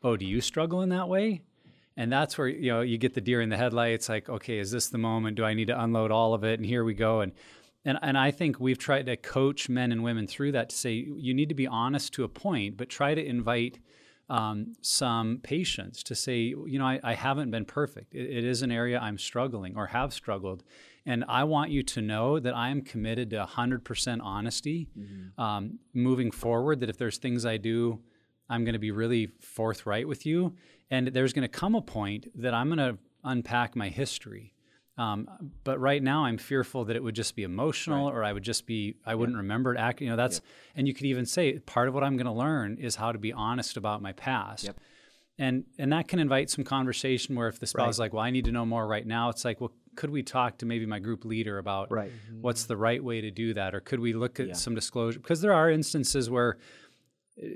oh, 0.03 0.17
do 0.17 0.25
you 0.25 0.41
struggle 0.41 0.81
in 0.81 0.89
that 0.89 1.07
way? 1.07 1.41
And 1.97 2.11
that's 2.11 2.37
where 2.37 2.47
you 2.47 2.71
know 2.71 2.81
you 2.81 2.97
get 2.97 3.13
the 3.13 3.21
deer 3.21 3.41
in 3.41 3.49
the 3.49 3.57
headlights. 3.57 4.09
Like, 4.09 4.29
okay, 4.29 4.59
is 4.59 4.71
this 4.71 4.89
the 4.89 4.97
moment? 4.97 5.37
Do 5.37 5.45
I 5.45 5.53
need 5.53 5.67
to 5.67 5.81
unload 5.81 6.11
all 6.11 6.33
of 6.33 6.43
it? 6.43 6.59
And 6.59 6.65
here 6.65 6.83
we 6.83 6.93
go. 6.93 7.21
And 7.21 7.31
and 7.85 7.97
and 8.01 8.17
I 8.17 8.31
think 8.31 8.59
we've 8.59 8.77
tried 8.77 9.05
to 9.05 9.15
coach 9.15 9.69
men 9.69 9.91
and 9.91 10.03
women 10.03 10.27
through 10.27 10.51
that 10.53 10.69
to 10.69 10.75
say 10.75 10.91
you 10.91 11.33
need 11.33 11.49
to 11.49 11.55
be 11.55 11.67
honest 11.67 12.13
to 12.13 12.23
a 12.23 12.29
point, 12.29 12.77
but 12.77 12.89
try 12.89 13.15
to 13.15 13.25
invite 13.25 13.79
um, 14.29 14.73
some 14.81 15.39
patience 15.43 16.01
to 16.03 16.15
say, 16.15 16.37
you 16.39 16.79
know, 16.79 16.85
I, 16.85 16.99
I 17.03 17.13
haven't 17.13 17.51
been 17.51 17.65
perfect. 17.65 18.13
It, 18.13 18.37
it 18.37 18.43
is 18.43 18.61
an 18.61 18.71
area 18.71 18.99
I'm 18.99 19.17
struggling 19.17 19.75
or 19.77 19.87
have 19.87 20.13
struggled. 20.13 20.63
And 21.05 21.23
I 21.29 21.43
want 21.43 21.69
you 21.69 21.83
to 21.83 22.01
know 22.01 22.39
that 22.39 22.55
I 22.55 22.69
am 22.69 22.81
committed 22.81 23.29
to 23.29 23.45
100% 23.45 24.19
honesty 24.23 24.87
mm-hmm. 24.97 25.39
um, 25.41 25.79
moving 25.93 26.31
forward. 26.31 26.79
That 26.79 26.89
if 26.89 26.97
there's 26.97 27.17
things 27.17 27.45
I 27.45 27.57
do, 27.57 27.99
I'm 28.49 28.63
going 28.63 28.73
to 28.73 28.79
be 28.79 28.91
really 28.91 29.27
forthright 29.39 30.07
with 30.07 30.25
you. 30.25 30.55
And 30.89 31.07
there's 31.07 31.33
going 31.33 31.41
to 31.43 31.47
come 31.47 31.75
a 31.75 31.81
point 31.81 32.27
that 32.41 32.53
I'm 32.53 32.67
going 32.67 32.77
to 32.77 32.97
unpack 33.23 33.75
my 33.75 33.89
history. 33.89 34.53
Um, 34.97 35.27
but 35.65 35.77
right 35.79 36.01
now, 36.01 36.23
I'm 36.25 36.37
fearful 36.37 36.85
that 36.85 36.95
it 36.95 37.03
would 37.03 37.15
just 37.15 37.35
be 37.35 37.43
emotional, 37.43 38.05
right. 38.05 38.15
or 38.15 38.23
I 38.23 38.31
would 38.31 38.43
just 38.43 38.65
be 38.65 38.95
I 39.05 39.13
wouldn't 39.15 39.35
yeah. 39.35 39.41
remember 39.41 39.73
it. 39.73 39.77
Act, 39.77 39.99
you 39.99 40.09
know, 40.09 40.15
that's 40.15 40.37
yeah. 40.43 40.77
and 40.77 40.87
you 40.87 40.93
could 40.93 41.05
even 41.05 41.25
say 41.25 41.59
part 41.59 41.89
of 41.89 41.93
what 41.93 42.03
I'm 42.03 42.15
going 42.15 42.27
to 42.27 42.31
learn 42.31 42.77
is 42.77 42.95
how 42.95 43.11
to 43.11 43.17
be 43.19 43.33
honest 43.33 43.75
about 43.75 44.01
my 44.01 44.13
past. 44.13 44.63
Yep. 44.65 44.79
and 45.37 45.65
and 45.77 45.91
that 45.91 46.07
can 46.07 46.19
invite 46.19 46.49
some 46.49 46.63
conversation 46.63 47.35
where 47.35 47.49
if 47.49 47.59
the 47.59 47.67
spouse 47.67 47.81
Right. 47.83 47.89
is 47.89 47.99
like 47.99 48.13
well 48.13 48.23
i 48.23 48.29
need 48.31 48.45
to 48.45 48.53
know 48.53 48.65
more 48.65 48.87
right 48.87 49.05
now 49.05 49.27
it's 49.27 49.43
like 49.43 49.59
well 49.59 49.73
could 49.97 50.09
we 50.09 50.23
talk 50.23 50.59
to 50.59 50.65
maybe 50.65 50.85
my 50.85 50.99
group 50.99 51.25
leader 51.25 51.57
about 51.57 51.91
Right. 51.91 52.09
what's 52.39 52.65
the 52.67 52.77
right 52.77 53.03
way 53.03 53.19
to 53.19 53.31
do 53.31 53.53
that 53.53 53.75
or 53.75 53.81
could 53.81 53.99
we 53.99 54.13
look 54.13 54.39
at 54.39 54.47
Yeah. 54.47 54.53
some 54.53 54.75
disclosure 54.75 55.19
because 55.19 55.41
there 55.41 55.51
are 55.51 55.69
instances 55.69 56.29
where 56.29 56.57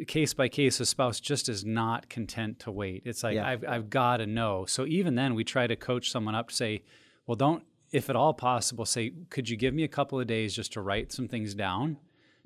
case 0.08 0.34
by 0.34 0.50
case 0.50 0.80
a 0.80 0.86
spouse 0.86 1.20
just 1.20 1.48
is 1.48 1.64
not 1.64 2.10
content 2.10 2.60
to 2.60 2.70
wait 2.72 3.02
it's 3.06 3.24
like 3.24 3.36
Yeah. 3.36 3.48
i've, 3.48 3.64
I've 3.66 3.90
got 3.90 4.18
to 4.18 4.26
know 4.28 4.66
so 4.66 4.86
even 4.86 5.16
then 5.16 5.36
we 5.36 5.44
try 5.46 5.68
to 5.68 5.76
coach 5.78 6.12
someone 6.12 6.36
up 6.36 6.50
to 6.50 6.56
say 6.56 6.84
well 7.28 7.36
don't 7.38 7.64
if 7.92 8.10
at 8.10 8.16
all 8.16 8.34
possible 8.34 8.86
say 8.86 9.14
could 9.30 9.48
you 9.50 9.56
give 9.56 9.74
me 9.74 9.84
a 9.84 9.88
couple 9.88 10.20
of 10.20 10.28
days 10.28 10.54
just 10.54 10.74
to 10.74 10.82
write 10.82 11.12
some 11.14 11.28
things 11.30 11.56
down 11.56 11.98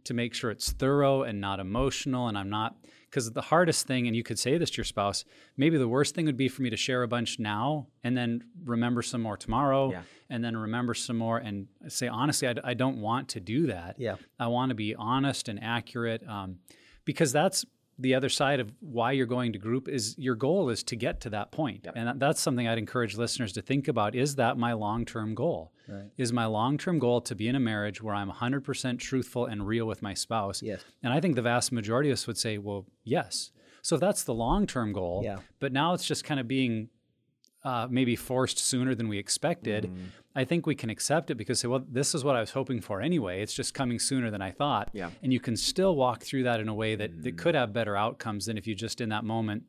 to 0.04 0.14
make 0.14 0.34
sure 0.36 0.52
it's 0.52 0.72
thorough 0.74 1.24
and 1.24 1.42
not 1.42 1.60
emotional 1.60 2.28
and 2.28 2.38
i'm 2.38 2.50
not 2.52 2.76
because 3.10 3.32
the 3.32 3.42
hardest 3.42 3.88
thing 3.88 4.06
and 4.06 4.16
you 4.16 4.22
could 4.22 4.38
say 4.38 4.58
this 4.60 4.70
to 4.70 4.78
your 4.78 4.86
spouse 4.86 5.26
maybe 5.58 5.78
the 5.80 5.88
worst 5.88 6.14
thing 6.14 6.26
would 6.26 6.38
be 6.38 6.48
for 6.50 6.62
me 6.62 6.70
to 6.70 6.78
share 6.78 7.02
a 7.02 7.08
bunch 7.08 7.40
now 7.40 7.88
and 8.04 8.16
then 8.16 8.44
remember 8.64 9.02
some 9.02 9.22
more 9.22 9.38
tomorrow 9.38 9.90
Yeah. 9.92 10.02
and 10.30 10.44
then 10.46 10.56
remember 10.56 10.94
some 10.94 11.18
more 11.18 11.40
and 11.40 11.66
say 11.88 12.08
honestly 12.08 12.48
I, 12.48 12.54
I, 12.64 12.74
don't 12.76 12.98
want 13.02 13.30
to 13.30 13.40
do 13.40 13.66
that 13.68 13.96
Yeah. 13.98 14.18
i 14.40 14.46
want 14.46 14.70
to 14.70 14.76
be 14.76 14.94
honest 14.94 15.50
and 15.50 15.60
accurate 15.64 16.22
um, 16.28 16.58
because 17.06 17.32
that's 17.32 17.66
the 18.00 18.16
other 18.16 18.30
side 18.30 18.60
of 18.60 18.72
why 18.80 19.12
you're 19.12 19.28
going 19.28 19.54
to 19.54 19.60
group 19.60 19.88
is 19.88 20.16
your 20.18 20.34
goal 20.36 20.70
is 20.72 20.82
to 20.84 20.96
get 20.96 21.22
to 21.22 21.30
that 21.30 21.52
point. 21.52 21.86
and 21.96 22.20
that's 22.20 22.42
something 22.42 22.68
i'd 22.68 22.80
encourage 22.80 23.16
listeners 23.18 23.52
to 23.54 23.62
think 23.62 23.88
about 23.88 24.16
is 24.16 24.36
that 24.36 24.58
my 24.58 24.74
long-term 24.74 25.36
goal 25.36 25.72
Right. 25.88 26.10
is 26.18 26.32
my 26.34 26.46
long-term 26.46 26.98
goal 26.98 27.20
to 27.22 27.36
be 27.36 27.48
in 27.48 27.56
a 27.56 27.60
marriage 27.60 28.02
where 28.02 28.16
i'm 28.16 28.32
100% 28.32 29.00
truthful 29.00 29.46
and 29.46 29.68
real 29.68 29.86
with 29.86 30.02
my 30.02 30.14
spouse 30.16 30.62
Yes. 30.64 30.82
and 31.04 31.14
i 31.14 31.20
think 31.22 31.36
the 31.36 31.42
vast 31.44 31.72
majority 31.72 32.10
of 32.10 32.14
us 32.14 32.26
would 32.26 32.38
say 32.38 32.58
well 32.58 32.86
yes 33.04 33.52
so 33.84 33.96
if 33.96 34.02
that's 34.02 34.24
the 34.24 34.34
long-term 34.34 34.92
goal 34.94 35.22
Yeah. 35.24 35.38
but 35.60 35.72
now 35.72 35.94
it's 35.94 36.06
just 36.06 36.24
kind 36.24 36.40
of 36.40 36.48
being 36.48 36.90
uh, 37.64 37.88
maybe 37.90 38.16
forced 38.18 38.58
sooner 38.60 38.94
than 38.94 39.08
we 39.08 39.18
expected, 39.18 39.86
Mm. 39.86 40.08
I 40.36 40.46
think 40.46 40.66
we 40.66 40.74
can 40.76 40.90
accept 40.90 41.30
it 41.30 41.36
because 41.36 41.60
say, 41.60 41.68
well, 41.68 41.84
this 41.88 42.16
is 42.16 42.24
what 42.24 42.36
I 42.36 42.40
was 42.40 42.52
hoping 42.52 42.82
for 42.82 43.02
anyway. 43.02 43.42
It's 43.42 43.54
just 43.54 43.74
coming 43.74 44.00
sooner 44.00 44.32
than 44.32 44.42
I 44.42 44.52
thought. 44.52 44.90
Yeah. 44.94 45.12
And 45.22 45.32
you 45.32 45.40
can 45.40 45.56
still 45.56 45.96
walk 45.96 46.24
through 46.24 46.44
that 46.44 46.60
in 46.60 46.68
a 46.68 46.74
way 46.74 46.96
that, 46.96 47.12
Mm. 47.20 47.24
that 47.24 47.38
could 47.38 47.54
have 47.56 47.72
better 47.72 47.96
outcomes 47.96 48.46
than 48.48 48.58
if 48.58 48.66
you 48.66 48.74
just 48.76 49.00
in 49.02 49.10
that 49.10 49.24
moment 49.24 49.64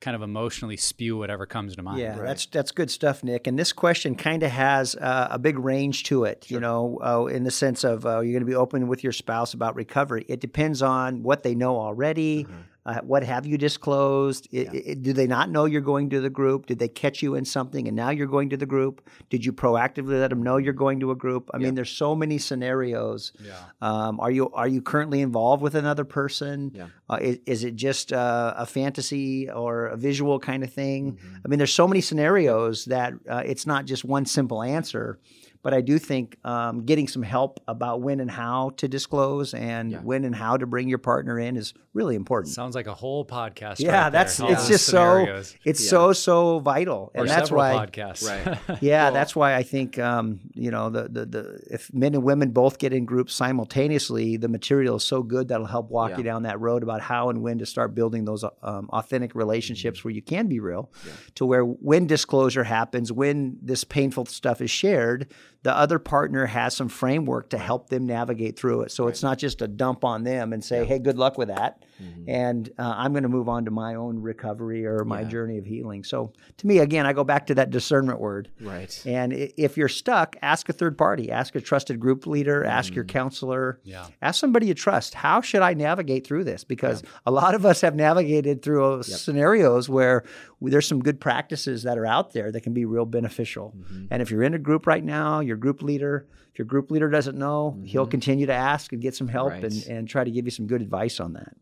kind 0.00 0.14
of 0.16 0.22
emotionally 0.22 0.78
spew 0.78 1.18
whatever 1.18 1.44
comes 1.44 1.76
to 1.76 1.82
mind. 1.82 1.98
Yeah, 2.00 2.16
that's 2.16 2.46
that's 2.46 2.70
good 2.72 2.90
stuff, 2.90 3.22
Nick. 3.22 3.46
And 3.46 3.58
this 3.58 3.70
question 3.70 4.14
kind 4.14 4.42
of 4.42 4.50
has 4.50 4.96
uh, 4.96 5.28
a 5.30 5.38
big 5.38 5.58
range 5.58 6.04
to 6.04 6.24
it. 6.24 6.50
You 6.50 6.58
know, 6.58 6.98
uh, 7.04 7.26
in 7.26 7.44
the 7.44 7.50
sense 7.50 7.84
of 7.84 8.06
uh, 8.06 8.20
you're 8.20 8.32
going 8.32 8.40
to 8.40 8.46
be 8.46 8.54
open 8.54 8.88
with 8.88 9.04
your 9.04 9.12
spouse 9.12 9.52
about 9.52 9.76
recovery. 9.76 10.24
It 10.26 10.40
depends 10.40 10.80
on 10.80 11.22
what 11.22 11.42
they 11.42 11.54
know 11.54 11.76
already. 11.78 12.46
Uh, 12.86 13.00
what 13.02 13.22
have 13.22 13.46
you 13.46 13.58
disclosed? 13.58 14.48
I- 14.54 14.68
I- 14.90 14.94
do 14.94 15.12
they 15.12 15.26
not 15.26 15.50
know 15.50 15.66
you're 15.66 15.80
going 15.82 16.08
to 16.10 16.20
the 16.20 16.30
group? 16.30 16.66
Did 16.66 16.78
they 16.78 16.88
catch 16.88 17.22
you 17.22 17.34
in 17.34 17.44
something 17.44 17.86
and 17.86 17.94
now 17.96 18.10
you're 18.10 18.26
going 18.26 18.48
to 18.50 18.56
the 18.56 18.66
group? 18.66 19.06
Did 19.28 19.44
you 19.44 19.52
proactively 19.52 20.18
let 20.18 20.30
them 20.30 20.42
know 20.42 20.56
you're 20.56 20.72
going 20.72 21.00
to 21.00 21.10
a 21.10 21.16
group? 21.16 21.50
I 21.52 21.58
mean, 21.58 21.74
there's 21.74 21.90
so 21.90 22.14
many 22.14 22.38
scenarios. 22.38 23.32
Yeah. 23.44 23.54
Um, 23.82 24.18
are 24.20 24.30
you 24.30 24.50
are 24.52 24.68
you 24.68 24.80
currently 24.82 25.20
involved 25.20 25.62
with 25.62 25.74
another 25.74 26.04
person? 26.04 26.72
Yeah. 26.74 26.86
Uh, 27.08 27.18
is, 27.20 27.38
is 27.46 27.64
it 27.64 27.76
just 27.76 28.12
uh, 28.12 28.54
a 28.56 28.66
fantasy 28.66 29.50
or 29.50 29.86
a 29.86 29.96
visual 29.96 30.38
kind 30.38 30.62
of 30.64 30.72
thing? 30.72 31.12
Mm-hmm. 31.12 31.36
I 31.44 31.48
mean, 31.48 31.58
there's 31.58 31.74
so 31.74 31.86
many 31.88 32.00
scenarios 32.00 32.86
that 32.86 33.12
uh, 33.28 33.42
it's 33.44 33.66
not 33.66 33.84
just 33.84 34.04
one 34.04 34.24
simple 34.26 34.62
answer. 34.62 35.18
But 35.62 35.74
I 35.74 35.82
do 35.82 35.98
think 35.98 36.38
um, 36.44 36.86
getting 36.86 37.06
some 37.06 37.22
help 37.22 37.60
about 37.68 38.00
when 38.00 38.20
and 38.20 38.30
how 38.30 38.70
to 38.78 38.88
disclose 38.88 39.52
and 39.52 39.90
Yeah. 39.92 39.98
when 39.98 40.24
and 40.24 40.34
how 40.34 40.56
to 40.56 40.66
bring 40.66 40.88
your 40.88 40.98
partner 40.98 41.38
in 41.38 41.56
is 41.56 41.74
really 41.92 42.16
important. 42.16 42.54
Sounds 42.54 42.74
like 42.74 42.86
a 42.86 42.94
whole 42.94 43.24
podcast. 43.26 43.78
yeah, 43.78 44.04
right 44.04 44.12
that's 44.12 44.36
there. 44.38 44.52
It's 44.52 44.62
those 44.62 44.68
just 44.68 44.86
scenarios. 44.86 45.48
so 45.50 45.56
it's 45.64 45.84
Yeah. 45.84 45.90
so 45.90 46.12
so 46.14 46.58
vital, 46.60 47.10
or 47.14 47.20
and 47.22 47.28
that's 47.28 47.50
why 47.50 47.74
podcasts. 47.74 48.26
Right. 48.26 48.58
yeah, 48.82 49.04
Well- 49.04 49.12
that's 49.14 49.36
why 49.36 49.54
I 49.54 49.62
think 49.62 49.98
um, 49.98 50.40
you 50.54 50.70
know 50.70 50.88
the, 50.88 51.08
the 51.08 51.26
the 51.26 51.60
if 51.70 51.92
men 51.92 52.14
and 52.14 52.22
women 52.24 52.50
both 52.52 52.78
get 52.78 52.92
in 52.92 53.04
groups 53.04 53.34
simultaneously, 53.34 54.36
the 54.36 54.48
material 54.48 54.96
is 54.96 55.04
so 55.04 55.22
good 55.22 55.48
that'll 55.48 55.66
help 55.66 55.90
walk 55.90 56.10
Yeah. 56.10 56.16
you 56.18 56.22
down 56.22 56.42
that 56.44 56.58
road 56.60 56.82
about 56.82 57.00
how 57.02 57.28
and 57.30 57.42
when 57.42 57.58
to 57.58 57.66
start 57.66 57.94
building 57.94 58.24
those 58.24 58.44
um, 58.62 58.88
authentic 58.92 59.34
relationships 59.34 60.00
Mm-hmm. 60.00 60.08
where 60.08 60.14
you 60.14 60.22
can 60.22 60.46
be 60.48 60.60
real, 60.60 60.90
to 61.34 61.44
where 61.44 61.62
when 61.64 62.06
disclosure 62.06 62.64
happens, 62.64 63.12
when 63.12 63.58
this 63.62 63.84
painful 63.84 64.26
stuff 64.26 64.60
is 64.60 64.70
shared, 64.70 65.30
the 65.62 65.76
other 65.76 65.98
partner 65.98 66.46
has 66.46 66.74
some 66.74 66.88
framework 66.88 67.50
to 67.50 67.58
help 67.58 67.90
them 67.90 68.06
navigate 68.06 68.58
through 68.58 68.82
it. 68.82 68.90
So 68.90 69.08
it's 69.08 69.22
not 69.22 69.38
just 69.38 69.60
a 69.62 69.68
dump 69.68 70.04
on 70.04 70.24
them 70.24 70.52
and 70.52 70.64
say, 70.64 70.84
"Hey, 70.84 70.98
good 70.98 71.18
luck 71.18 71.36
with 71.36 71.48
that," 71.48 71.84
and 72.26 72.70
uh, 72.78 72.94
I'm 72.96 73.12
going 73.12 73.24
to 73.24 73.28
move 73.28 73.48
on 73.48 73.66
to 73.66 73.70
my 73.70 73.94
own 73.94 74.20
recovery 74.20 74.86
or 74.86 75.04
my 75.04 75.18
Mm-hmm. 75.20 75.26
Yeah. 75.26 75.30
journey 75.30 75.58
of 75.58 75.66
healing. 75.66 76.02
So 76.04 76.32
to 76.56 76.66
me, 76.66 76.78
again, 76.78 77.04
I 77.04 77.12
go 77.12 77.24
back 77.24 77.46
to 77.48 77.54
that 77.56 77.68
discernment 77.70 78.20
word. 78.20 78.48
Right. 78.60 79.02
And 79.04 79.32
if 79.34 79.76
you're 79.76 79.88
stuck, 79.88 80.34
ask 80.40 80.68
a 80.70 80.72
third 80.72 80.96
party, 80.96 81.30
ask 81.30 81.54
a 81.54 81.60
trusted 81.60 82.00
group 82.00 82.26
leader, 82.26 82.64
ask 82.64 82.94
your 82.94 83.04
counselor, 83.04 83.80
Yeah. 83.84 84.06
ask 84.22 84.40
somebody 84.40 84.66
you 84.66 84.72
trust. 84.74 85.12
How 85.14 85.42
should 85.42 85.60
I 85.60 85.74
navigate 85.74 86.26
through 86.26 86.44
this? 86.44 86.64
Because 86.64 87.02
a 87.26 87.30
lot 87.30 87.54
of 87.54 87.66
us 87.66 87.82
have 87.82 87.94
navigated 87.94 88.62
through 88.62 89.00
uh, 89.00 89.02
scenarios 89.02 89.88
where 89.90 90.24
there's 90.60 90.86
some 90.86 91.00
good 91.00 91.20
practices 91.20 91.84
that 91.84 91.96
are 91.96 92.04
out 92.06 92.32
there 92.32 92.52
that 92.52 92.60
can 92.62 92.74
be 92.74 92.84
real 92.84 93.06
beneficial. 93.06 93.74
And 94.10 94.20
if 94.20 94.30
you're 94.30 94.42
in 94.42 94.54
a 94.54 94.58
group 94.58 94.86
right 94.86 95.02
now, 95.02 95.40
your 95.40 95.56
group 95.56 95.82
leader, 95.82 96.26
if 96.52 96.58
your 96.58 96.66
group 96.66 96.90
leader 96.90 97.08
doesn't 97.08 97.38
know, 97.38 97.78
he'll 97.84 98.06
continue 98.06 98.46
to 98.46 98.52
ask 98.52 98.92
and 98.92 99.00
get 99.00 99.14
some 99.14 99.28
help 99.28 99.52
and, 99.52 99.62
Right. 99.64 99.86
and 99.86 100.08
try 100.08 100.24
to 100.24 100.30
give 100.30 100.44
you 100.44 100.50
some 100.50 100.66
good 100.66 100.82
advice 100.82 101.18
on 101.20 101.32
that. 101.34 101.56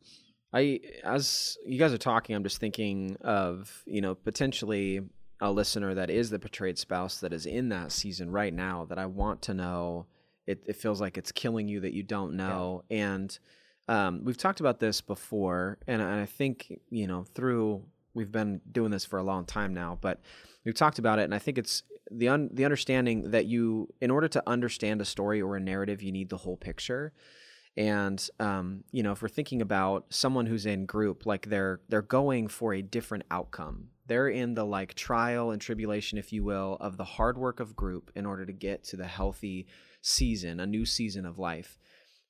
I 0.53 0.81
as 1.05 1.59
you 1.67 1.79
guys 1.79 1.93
are 1.93 1.99
talking, 1.99 2.35
I'm 2.35 2.43
just 2.43 2.59
thinking 2.59 3.17
of 3.21 3.83
you 3.87 4.01
know 4.01 4.15
potentially 4.15 5.01
a 5.41 5.53
listener 5.53 5.95
that 5.95 6.11
is 6.11 6.31
the 6.31 6.39
betrayed 6.39 6.79
spouse 6.79 7.21
that 7.21 7.33
is 7.33 7.47
in 7.47 7.69
that 7.69 7.93
season 7.93 8.31
right 8.31 8.53
now 8.53 8.87
that 8.87 8.99
I 8.99 9.07
want 9.07 9.43
to 9.43 9.55
know. 9.55 10.07
It, 10.47 10.65
it 10.67 10.77
feels 10.77 11.01
like 11.01 11.19
it's 11.19 11.31
killing 11.31 11.69
you 11.69 11.81
that 11.81 11.93
you 11.93 12.03
don't 12.03 12.35
know, 12.35 12.83
and 12.91 13.39
um, 13.89 14.23
we've 14.25 14.39
talked 14.39 14.61
about 14.61 14.81
this 14.81 15.03
before, 15.03 15.77
and, 15.87 16.01
and 16.01 16.21
I 16.21 16.25
think 16.27 16.81
you 16.89 17.07
know 17.07 17.25
through 17.35 17.83
we've 18.19 18.33
been 18.33 18.61
doing 18.71 18.91
this 18.91 19.05
for 19.05 19.19
a 19.19 19.23
long 19.23 19.47
time 19.47 19.73
now, 19.73 19.97
but 20.01 20.21
we've 20.65 20.75
talked 20.75 20.99
about 20.99 21.21
it, 21.21 21.23
and 21.23 21.35
I 21.35 21.39
think 21.39 21.57
it's 21.57 21.85
the 22.11 22.29
un, 22.29 22.51
the 22.53 22.65
understanding 22.65 23.31
that 23.31 23.47
you, 23.47 23.89
in 24.01 24.11
order 24.11 24.29
to 24.29 24.43
understand 24.47 25.01
a 25.01 25.05
story 25.05 25.41
or 25.41 25.57
a 25.57 25.61
narrative, 25.61 26.03
you 26.03 26.11
need 26.11 26.29
the 26.29 26.37
whole 26.37 26.57
picture. 26.57 27.13
And 27.77 28.29
um, 28.41 28.83
you 28.91 29.05
know, 29.05 29.13
if 29.13 29.23
we're 29.23 29.29
thinking 29.29 29.63
about 29.63 30.07
someone 30.11 30.47
who's 30.47 30.67
in 30.67 30.85
group, 30.85 31.27
like 31.27 31.49
they're 31.49 31.81
they're 31.89 32.03
going 32.03 32.49
for 32.49 32.75
a 32.75 32.83
different 32.83 33.25
outcome. 33.31 33.91
They're 34.07 34.29
in 34.29 34.55
the 34.55 34.65
like 34.65 34.95
trial 34.95 35.53
and 35.53 35.63
tribulation, 35.63 36.19
if 36.19 36.33
you 36.33 36.43
will, 36.43 36.77
of 36.81 36.97
the 36.97 37.05
hard 37.05 37.39
work 37.39 37.61
of 37.61 37.77
group 37.77 38.11
in 38.17 38.27
order 38.27 38.45
to 38.45 38.53
get 38.53 38.83
to 38.85 38.97
the 38.97 39.07
healthy 39.07 39.69
season, 40.03 40.59
a 40.59 40.67
new 40.67 40.85
season 40.85 41.25
of 41.25 41.39
life. 41.39 41.79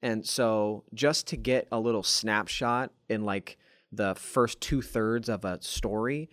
And 0.02 0.26
so, 0.26 0.84
just 0.92 1.26
to 1.28 1.36
get 1.36 1.66
a 1.72 1.80
little 1.80 2.02
snapshot 2.02 2.92
in 3.08 3.24
like 3.24 3.56
the 3.92 4.14
first 4.14 4.60
two 4.60 4.82
thirds 4.82 5.28
of 5.28 5.44
a 5.44 5.60
story 5.62 6.28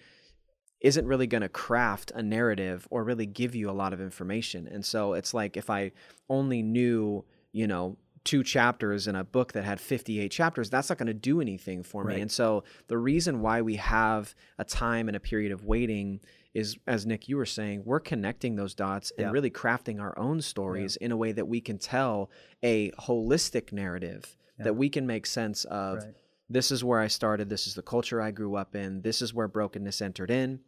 isn't 0.82 1.08
really 1.08 1.26
going 1.28 1.41
to 1.41 1.50
craft 1.50 2.12
a 2.13 2.22
narrative 2.22 2.88
or 2.91 3.04
really 3.04 3.26
give 3.26 3.56
you 3.56 3.70
a 3.70 3.74
lot 3.74 3.94
of 3.94 4.02
information. 4.02 4.68
And 4.68 4.86
so, 4.86 5.13
it's 5.13 5.34
like 5.34 5.58
if 5.58 5.70
I 5.70 5.91
only 6.30 6.62
knew, 6.62 7.26
you 7.54 7.65
know, 7.68 7.98
two 8.24 8.44
chapters 8.44 9.08
in 9.08 9.15
a 9.15 9.24
book 9.24 9.54
that 9.54 9.63
had 9.63 9.80
58 9.80 10.30
chapters, 10.32 10.70
that's 10.70 10.89
not 10.89 10.98
going 10.98 11.08
to 11.08 11.13
do 11.13 11.39
anything 11.41 11.84
for 11.84 12.04
me. 12.04 12.13
Right. 12.15 12.22
And 12.22 12.32
so, 12.32 12.63
the 12.88 12.98
reason 12.98 13.41
why 13.41 13.62
we 13.62 13.76
have 13.78 14.36
a 14.60 14.65
time 14.65 15.08
and 15.08 15.15
a 15.15 15.20
period 15.20 15.52
of 15.52 15.63
waiting 15.63 16.20
is, 16.54 16.78
as 16.88 17.06
Nick, 17.06 17.28
you 17.30 17.38
were 17.38 17.46
saying, 17.46 17.84
we're 17.86 18.00
connecting 18.00 18.56
those 18.56 18.74
dots 18.74 19.12
and 19.18 19.26
Yeah. 19.28 19.32
really 19.32 19.52
crafting 19.52 20.00
our 20.00 20.18
own 20.18 20.41
stories 20.41 20.96
in 20.98 21.12
a 21.12 21.18
way 21.18 21.32
that 21.34 21.48
we 21.48 21.62
can 21.62 21.78
tell 21.78 22.30
a 22.63 22.91
holistic 22.91 23.72
narrative 23.72 24.38
that 24.58 24.76
we 24.76 24.89
can 24.89 25.06
make 25.08 25.26
sense 25.26 25.65
of. 25.65 25.98
Right. 26.00 26.13
This 26.49 26.71
is 26.71 26.84
where 26.84 26.99
I 26.99 27.08
started. 27.08 27.49
This 27.49 27.67
is 27.67 27.73
the 27.73 27.81
culture 27.81 28.21
I 28.21 28.31
grew 28.31 28.55
up 28.55 28.75
in. 28.75 29.01
This 29.01 29.21
is 29.21 29.34
where 29.34 29.47
brokenness 29.47 30.01
entered 30.01 30.29
in. 30.31 30.60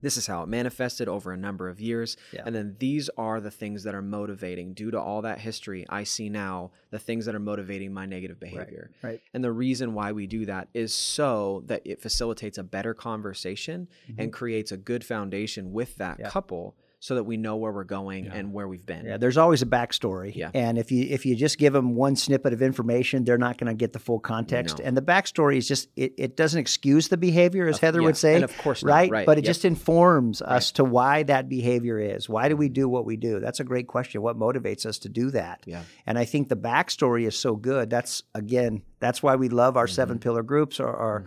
This 0.00 0.16
is 0.16 0.26
how 0.26 0.42
it 0.42 0.48
manifested 0.48 1.06
over 1.06 1.30
a 1.30 1.36
number 1.36 1.68
of 1.68 1.80
years. 1.80 2.16
Yeah. 2.32 2.42
And 2.44 2.52
then 2.52 2.74
these 2.80 3.08
are 3.16 3.40
the 3.40 3.52
things 3.52 3.84
that 3.84 3.94
are 3.94 4.02
motivating, 4.02 4.74
due 4.74 4.90
to 4.90 5.00
all 5.00 5.22
that 5.22 5.38
history, 5.38 5.86
I 5.88 6.02
see 6.02 6.28
now 6.28 6.72
the 6.90 6.98
things 6.98 7.24
that 7.26 7.36
are 7.36 7.38
motivating 7.38 7.94
my 7.94 8.04
negative 8.04 8.40
behavior. 8.40 8.90
Right. 9.00 9.10
right. 9.10 9.20
And 9.32 9.44
the 9.44 9.52
reason 9.52 9.94
why 9.94 10.10
we 10.10 10.26
do 10.26 10.44
that 10.46 10.66
is 10.74 10.92
so 10.92 11.62
that 11.66 11.82
it 11.84 12.02
facilitates 12.02 12.58
a 12.58 12.64
better 12.64 12.94
conversation 12.94 13.86
and 14.18 14.32
creates 14.32 14.72
a 14.72 14.76
good 14.76 15.04
foundation 15.04 15.72
with 15.72 15.94
that 15.98 16.14
Mm-hmm. 16.14 16.22
Yeah. 16.22 16.30
couple 16.30 16.74
so 17.02 17.16
that 17.16 17.24
we 17.24 17.36
know 17.36 17.56
where 17.56 17.72
we're 17.72 17.82
going 17.82 18.28
and 18.28 18.52
where 18.52 18.68
we've 18.68 18.86
been. 18.86 19.04
Yeah, 19.04 19.16
there's 19.16 19.36
always 19.36 19.60
a 19.60 19.66
backstory. 19.66 20.32
Yeah. 20.36 20.52
And 20.54 20.78
if 20.78 20.92
you 20.92 21.04
if 21.10 21.26
you 21.26 21.34
just 21.34 21.58
give 21.58 21.72
them 21.72 21.96
one 21.96 22.14
snippet 22.14 22.52
of 22.52 22.62
information, 22.62 23.24
they're 23.24 23.36
not 23.36 23.58
going 23.58 23.66
to 23.66 23.74
get 23.74 23.92
the 23.92 23.98
full 23.98 24.20
context. 24.20 24.78
No. 24.78 24.84
And 24.84 24.96
the 24.96 25.02
backstory 25.02 25.56
is 25.56 25.66
just 25.66 25.88
it, 25.96 26.14
it 26.16 26.36
doesn't 26.36 26.60
excuse 26.60 27.08
the 27.08 27.16
behavior, 27.16 27.66
as 27.66 27.78
Heather 27.80 28.00
yeah, 28.00 28.06
would 28.06 28.16
say. 28.16 28.36
and 28.36 28.44
of 28.44 28.56
course 28.56 28.84
not, 28.84 28.92
right? 28.92 29.10
right, 29.10 29.26
But 29.26 29.38
it 29.38 29.44
yep. 29.44 29.50
just 29.50 29.64
informs 29.64 30.42
us 30.42 30.70
to 30.72 30.84
why 30.84 31.24
that 31.24 31.48
behavior 31.48 31.98
is. 31.98 32.28
Why 32.28 32.48
do 32.48 32.56
we 32.56 32.66
mm-hmm. 32.66 32.74
do 32.74 32.88
what 32.88 33.04
we 33.04 33.16
do? 33.16 33.40
That's 33.40 33.58
a 33.58 33.64
great 33.64 33.88
question. 33.88 34.22
What 34.22 34.38
motivates 34.38 34.86
us 34.86 35.00
to 35.00 35.08
do 35.08 35.32
that? 35.32 35.64
Yeah. 35.66 35.82
And 36.06 36.16
I 36.16 36.24
think 36.24 36.50
the 36.50 36.56
backstory 36.56 37.26
is 37.26 37.36
so 37.36 37.56
good. 37.56 37.90
That's 37.90 38.22
again 38.32 38.82
That's 39.02 39.22
why 39.22 39.34
we 39.36 39.48
love 39.48 39.76
our 39.76 39.88
seven 39.88 40.18
pillar 40.18 40.42
groups 40.44 40.80
or 40.80 40.88
our 40.88 41.24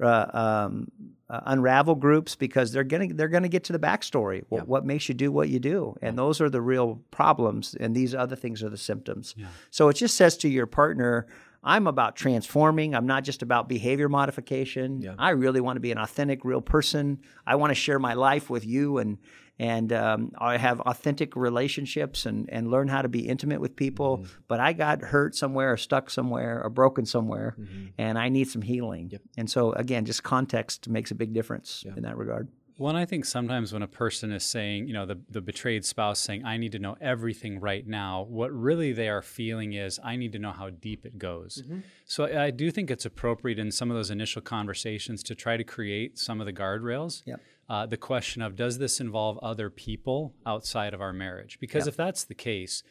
uh, 0.00 0.26
um, 0.32 0.90
uh, 1.28 1.40
unravel 1.46 1.96
groups 1.96 2.36
because 2.36 2.70
they're 2.72 2.84
gonna 2.84 3.08
they're 3.12 3.28
gonna 3.28 3.48
get 3.48 3.64
to 3.64 3.72
the 3.72 3.78
backstory. 3.80 4.44
What, 4.48 4.60
what 4.68 4.84
makes 4.86 5.08
you 5.08 5.14
do 5.14 5.32
what 5.32 5.48
you 5.48 5.58
do, 5.58 5.96
and 6.00 6.16
those 6.16 6.40
are 6.40 6.48
the 6.48 6.62
real 6.62 7.00
problems, 7.10 7.74
and 7.80 7.94
these 7.96 8.14
other 8.14 8.36
things 8.36 8.62
are 8.62 8.70
the 8.70 8.78
symptoms. 8.78 9.34
So 9.70 9.88
it 9.88 9.94
just 9.94 10.16
says 10.16 10.36
to 10.38 10.48
your 10.48 10.66
partner. 10.66 11.26
I'm 11.66 11.86
about 11.88 12.14
transforming. 12.16 12.94
I'm 12.94 13.06
not 13.06 13.24
just 13.24 13.42
about 13.42 13.68
behavior 13.68 14.08
modification. 14.08 15.00
I 15.18 15.30
really 15.30 15.60
want 15.60 15.76
to 15.76 15.80
be 15.80 15.90
an 15.92 15.98
authentic, 15.98 16.44
real 16.44 16.60
person. 16.62 17.18
I 17.46 17.56
want 17.56 17.70
to 17.72 17.74
share 17.74 17.98
my 17.98 18.14
life 18.14 18.48
with 18.48 18.64
you 18.64 18.98
and 18.98 19.18
and 19.58 19.90
um, 19.90 20.32
I 20.36 20.58
have 20.58 20.80
authentic 20.82 21.34
relationships 21.34 22.26
and, 22.26 22.46
and 22.52 22.70
learn 22.70 22.88
how 22.88 23.00
to 23.00 23.08
be 23.08 23.26
intimate 23.26 23.58
with 23.58 23.74
people. 23.74 24.18
Mm-hmm. 24.18 24.40
But 24.48 24.60
I 24.60 24.74
got 24.74 25.00
hurt 25.00 25.34
somewhere, 25.34 25.72
or 25.72 25.76
stuck 25.78 26.10
somewhere, 26.10 26.62
or 26.62 26.68
broken 26.68 27.06
somewhere, 27.06 27.56
Mm-hmm. 27.58 27.86
and 27.96 28.18
I 28.18 28.28
need 28.28 28.48
some 28.48 28.60
healing. 28.60 29.12
And 29.38 29.48
so, 29.50 29.72
again, 29.72 30.04
just 30.04 30.22
context 30.22 30.90
makes 30.90 31.10
a 31.10 31.14
big 31.14 31.32
difference 31.32 31.84
in 31.96 32.02
that 32.02 32.18
regard. 32.18 32.48
Well, 32.78 32.90
and 32.90 32.98
I 32.98 33.06
think 33.06 33.24
sometimes 33.24 33.72
when 33.72 33.82
a 33.82 33.88
person 33.88 34.30
is 34.32 34.44
saying, 34.44 34.86
you 34.86 34.92
know, 34.92 35.06
the, 35.06 35.18
the 35.30 35.40
betrayed 35.40 35.84
spouse 35.84 36.18
saying, 36.18 36.44
I 36.44 36.58
need 36.58 36.72
to 36.72 36.78
know 36.78 36.96
everything 37.00 37.58
right 37.58 37.86
now, 37.86 38.26
what 38.28 38.52
really 38.52 38.92
they 38.92 39.08
are 39.08 39.22
feeling 39.22 39.72
is, 39.72 39.98
I 40.04 40.16
need 40.16 40.32
to 40.32 40.38
know 40.38 40.52
how 40.52 40.68
deep 40.68 41.06
it 41.06 41.18
goes. 41.18 41.62
So 42.04 42.24
I, 42.24 42.44
I 42.44 42.50
do 42.50 42.70
think 42.70 42.90
it's 42.90 43.06
appropriate 43.06 43.58
in 43.58 43.70
some 43.70 43.90
of 43.90 43.96
those 43.96 44.10
initial 44.10 44.42
conversations 44.42 45.22
to 45.22 45.34
try 45.34 45.56
to 45.56 45.64
create 45.64 46.18
some 46.18 46.38
of 46.38 46.46
the 46.46 46.52
guardrails. 46.52 47.22
Yep. 47.24 47.40
Uh, 47.68 47.86
the 47.86 47.96
question 47.96 48.42
of, 48.42 48.54
does 48.54 48.78
this 48.78 49.00
involve 49.00 49.38
other 49.38 49.70
people 49.70 50.34
outside 50.44 50.92
of 50.92 51.00
our 51.00 51.12
marriage? 51.12 51.58
Because 51.58 51.86
if 51.86 51.96
that's 51.96 52.24
the 52.24 52.34
case, 52.34 52.82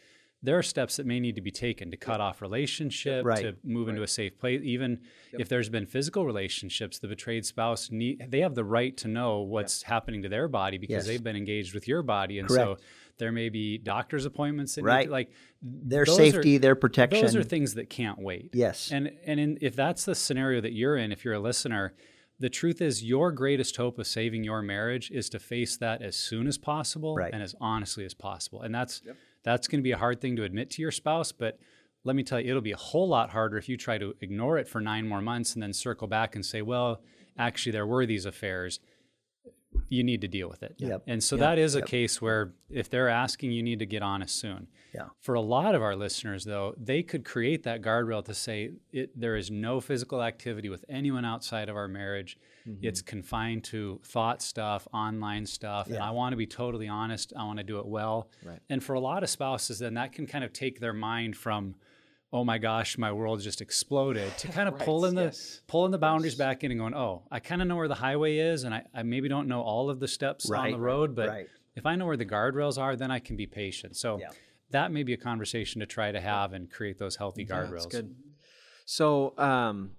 there 0.43 0.57
are 0.57 0.63
steps 0.63 0.97
that 0.97 1.05
may 1.05 1.19
need 1.19 1.35
to 1.35 1.41
be 1.41 1.49
taken 1.51 1.89
to 1.91 1.97
cut 1.97 2.21
off 2.21 2.41
relationship, 2.41 3.25
Right. 3.25 3.41
to 3.41 3.55
move 3.63 3.87
into 3.89 4.03
a 4.03 4.07
safe 4.07 4.37
place. 4.37 4.61
Even 4.63 4.99
if 5.33 5.49
there's 5.49 5.69
been 5.69 5.85
physical 5.87 6.25
relationships, 6.25 6.99
the 6.99 7.07
betrayed 7.07 7.45
spouse 7.45 7.89
need 7.89 8.27
they 8.29 8.41
have 8.41 8.53
the 8.55 8.63
right 8.63 8.95
to 8.97 9.07
know 9.07 9.41
what's 9.41 9.83
happening 9.83 10.21
to 10.21 10.29
their 10.29 10.47
body 10.47 10.77
because 10.77 10.93
Yes. 10.93 11.07
they've 11.07 11.23
been 11.23 11.35
engaged 11.35 11.73
with 11.73 11.87
your 11.87 12.03
body, 12.03 12.37
and 12.39 12.47
Correct. 12.47 12.79
so 12.81 12.85
there 13.17 13.31
may 13.31 13.49
be 13.49 13.77
doctor's 13.77 14.25
appointments 14.25 14.75
that 14.75 14.83
Right. 14.83 15.05
to, 15.05 15.11
like 15.11 15.31
Their 15.61 16.05
those 16.05 16.19
are- 16.19 16.31
safety, 16.31 16.57
their 16.57 16.75
protection. 16.75 17.21
Those 17.21 17.35
are 17.35 17.43
things 17.43 17.73
that 17.75 17.89
can't 17.89 18.19
wait. 18.19 18.51
Yes. 18.53 18.91
And 18.91 19.11
and 19.25 19.39
in, 19.39 19.57
if 19.61 19.75
that's 19.75 20.05
the 20.05 20.15
scenario 20.15 20.61
that 20.61 20.73
you're 20.73 20.97
in, 20.97 21.11
if 21.11 21.23
you're 21.25 21.33
a 21.35 21.39
listener, 21.39 21.93
the 22.37 22.49
truth 22.49 22.81
is 22.81 23.03
your 23.03 23.31
greatest 23.31 23.77
hope 23.77 23.97
of 23.97 24.05
saving 24.05 24.43
your 24.43 24.61
marriage 24.61 25.09
is 25.09 25.29
to 25.29 25.39
face 25.39 25.77
that 25.77 26.01
as 26.01 26.17
soon 26.17 26.45
as 26.47 26.57
possible 26.57 27.15
Right. 27.15 27.33
and 27.33 27.41
as 27.41 27.55
honestly 27.61 28.03
as 28.03 28.13
possible. 28.13 28.61
And 28.61 28.75
that's 28.75 29.01
that's 29.45 29.67
going 29.69 29.79
to 29.79 29.83
be 29.83 29.91
a 29.91 29.97
hard 29.97 30.19
thing 30.19 30.35
to 30.35 30.43
admit 30.43 30.71
to 30.71 30.81
your 30.81 30.91
spouse, 30.91 31.31
but 31.31 31.57
let 32.03 32.15
me 32.15 32.23
tell 32.23 32.39
you, 32.39 32.49
it'll 32.49 32.61
be 32.61 32.71
a 32.71 32.77
whole 32.77 33.07
lot 33.07 33.29
harder 33.29 33.57
if 33.57 33.69
you 33.69 33.77
try 33.77 33.97
to 33.97 34.13
ignore 34.21 34.57
it 34.57 34.67
for 34.67 34.81
nine 34.81 35.07
more 35.07 35.21
months 35.21 35.53
and 35.53 35.63
then 35.63 35.71
circle 35.71 36.07
back 36.07 36.35
and 36.35 36.45
say, 36.45 36.61
well, 36.61 37.01
actually, 37.37 37.71
there 37.71 37.87
were 37.87 38.05
these 38.05 38.25
affairs. 38.25 38.79
You 39.89 40.03
need 40.03 40.21
to 40.21 40.27
deal 40.27 40.47
with 40.49 40.63
it. 40.63 40.75
Yep. 40.77 41.03
And 41.07 41.23
so 41.23 41.35
that 41.37 41.57
is 41.57 41.75
a 41.75 41.81
case 41.81 42.21
where 42.21 42.53
if 42.69 42.89
they're 42.89 43.09
asking, 43.09 43.51
you 43.51 43.61
need 43.61 43.79
to 43.79 43.85
get 43.85 44.01
honest 44.01 44.39
soon. 44.39 44.67
Yeah. 44.93 45.07
For 45.19 45.35
a 45.35 45.41
lot 45.41 45.75
of 45.75 45.81
our 45.81 45.95
listeners, 45.95 46.45
though, 46.45 46.73
they 46.77 47.03
could 47.03 47.25
create 47.25 47.63
that 47.63 47.81
guardrail 47.81 48.23
to 48.25 48.33
say 48.33 48.71
it, 48.93 49.19
there 49.19 49.35
is 49.35 49.51
no 49.51 49.81
physical 49.81 50.23
activity 50.23 50.69
with 50.69 50.85
anyone 50.87 51.25
outside 51.25 51.67
of 51.69 51.75
our 51.75 51.87
marriage. 51.87 52.37
It's 52.81 53.01
confined 53.01 53.63
to 53.65 53.99
thought 54.03 54.41
stuff, 54.41 54.87
online 54.93 55.45
stuff, 55.45 55.87
and 55.87 55.97
I 55.97 56.11
want 56.11 56.33
to 56.33 56.37
be 56.37 56.47
totally 56.47 56.87
honest. 56.87 57.31
I 57.37 57.43
want 57.43 57.57
to 57.59 57.63
do 57.63 57.79
it 57.79 57.85
well. 57.85 58.29
Right. 58.43 58.59
And 58.69 58.83
for 58.83 58.93
a 58.93 58.99
lot 58.99 59.23
of 59.23 59.29
spouses, 59.29 59.79
then 59.79 59.93
that 59.95 60.13
can 60.13 60.25
kind 60.25 60.43
of 60.43 60.51
take 60.51 60.79
their 60.79 60.93
mind 60.93 61.37
from, 61.37 61.75
oh 62.33 62.43
my 62.43 62.57
gosh, 62.57 62.97
my 62.97 63.11
world 63.11 63.39
just 63.41 63.61
exploded, 63.61 64.35
to 64.39 64.47
kind 64.47 64.67
of 64.67 64.79
pull 64.85 65.05
in 65.05 65.15
the 65.15 65.25
yes. 65.25 65.61
pulling 65.67 65.91
the 65.91 65.97
boundaries 65.97 66.35
back 66.35 66.63
in 66.63 66.71
and 66.71 66.79
going, 66.79 66.95
oh, 66.95 67.23
I 67.31 67.39
kind 67.39 67.61
of 67.61 67.67
know 67.67 67.75
where 67.75 67.87
the 67.87 67.95
highway 67.95 68.37
is, 68.37 68.63
and 68.63 68.73
I, 68.73 68.83
I 68.93 69.03
maybe 69.03 69.29
don't 69.29 69.47
know 69.47 69.61
all 69.61 69.89
of 69.89 69.99
the 69.99 70.07
steps 70.07 70.49
on 70.49 70.71
the 70.71 70.79
road, 70.79 71.15
but 71.15 71.29
right. 71.29 71.47
if 71.75 71.85
I 71.85 71.95
know 71.95 72.07
where 72.07 72.17
the 72.17 72.25
guardrails 72.25 72.79
are, 72.79 72.95
then 72.95 73.11
I 73.11 73.19
can 73.19 73.35
be 73.35 73.45
patient. 73.45 73.95
So 73.95 74.19
Yeah. 74.19 74.29
that 74.71 74.91
may 74.91 75.03
be 75.03 75.13
a 75.13 75.17
conversation 75.17 75.81
to 75.81 75.85
try 75.85 76.11
to 76.11 76.19
have 76.19 76.53
and 76.53 76.69
create 76.69 76.97
those 76.97 77.15
healthy 77.15 77.45
guardrails. 77.45 77.83
That's 77.83 77.85
good. 77.87 78.15
So, 78.85 79.33
um, 79.37 79.91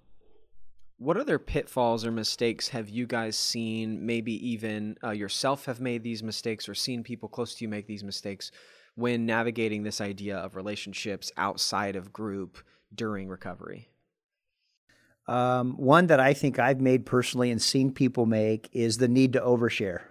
what 0.99 1.17
other 1.17 1.39
pitfalls 1.39 2.07
or 2.07 2.11
mistakes 2.11 2.69
have 2.69 2.89
you 2.89 3.07
guys 3.07 3.37
seen? 3.37 4.05
Maybe 4.05 4.33
even 4.49 4.97
uh, 5.05 5.11
yourself 5.11 5.67
have 5.67 5.81
made 5.81 6.03
these 6.03 6.23
mistakes 6.23 6.69
or 6.69 6.75
seen 6.75 7.03
people 7.03 7.29
close 7.29 7.55
to 7.55 7.65
you 7.65 7.69
make 7.69 7.87
these 7.87 8.05
mistakes 8.05 8.51
when 8.95 9.27
navigating 9.27 9.83
this 9.83 10.01
idea 10.01 10.39
of 10.39 10.57
relationships 10.57 11.31
outside 11.37 11.97
of 11.97 12.13
group 12.13 12.59
during 12.95 13.29
recovery? 13.29 13.91
Um, 15.29 15.77
one 15.77 16.07
that 16.07 16.21
I 16.21 16.33
think 16.33 16.59
I've 16.59 16.81
made 16.81 17.05
personally 17.05 17.51
and 17.51 17.61
seen 17.61 17.93
people 17.93 18.27
make 18.27 18.69
is 18.73 18.99
the 18.99 19.09
need 19.09 19.35
to 19.35 19.41
overshare. 19.41 20.03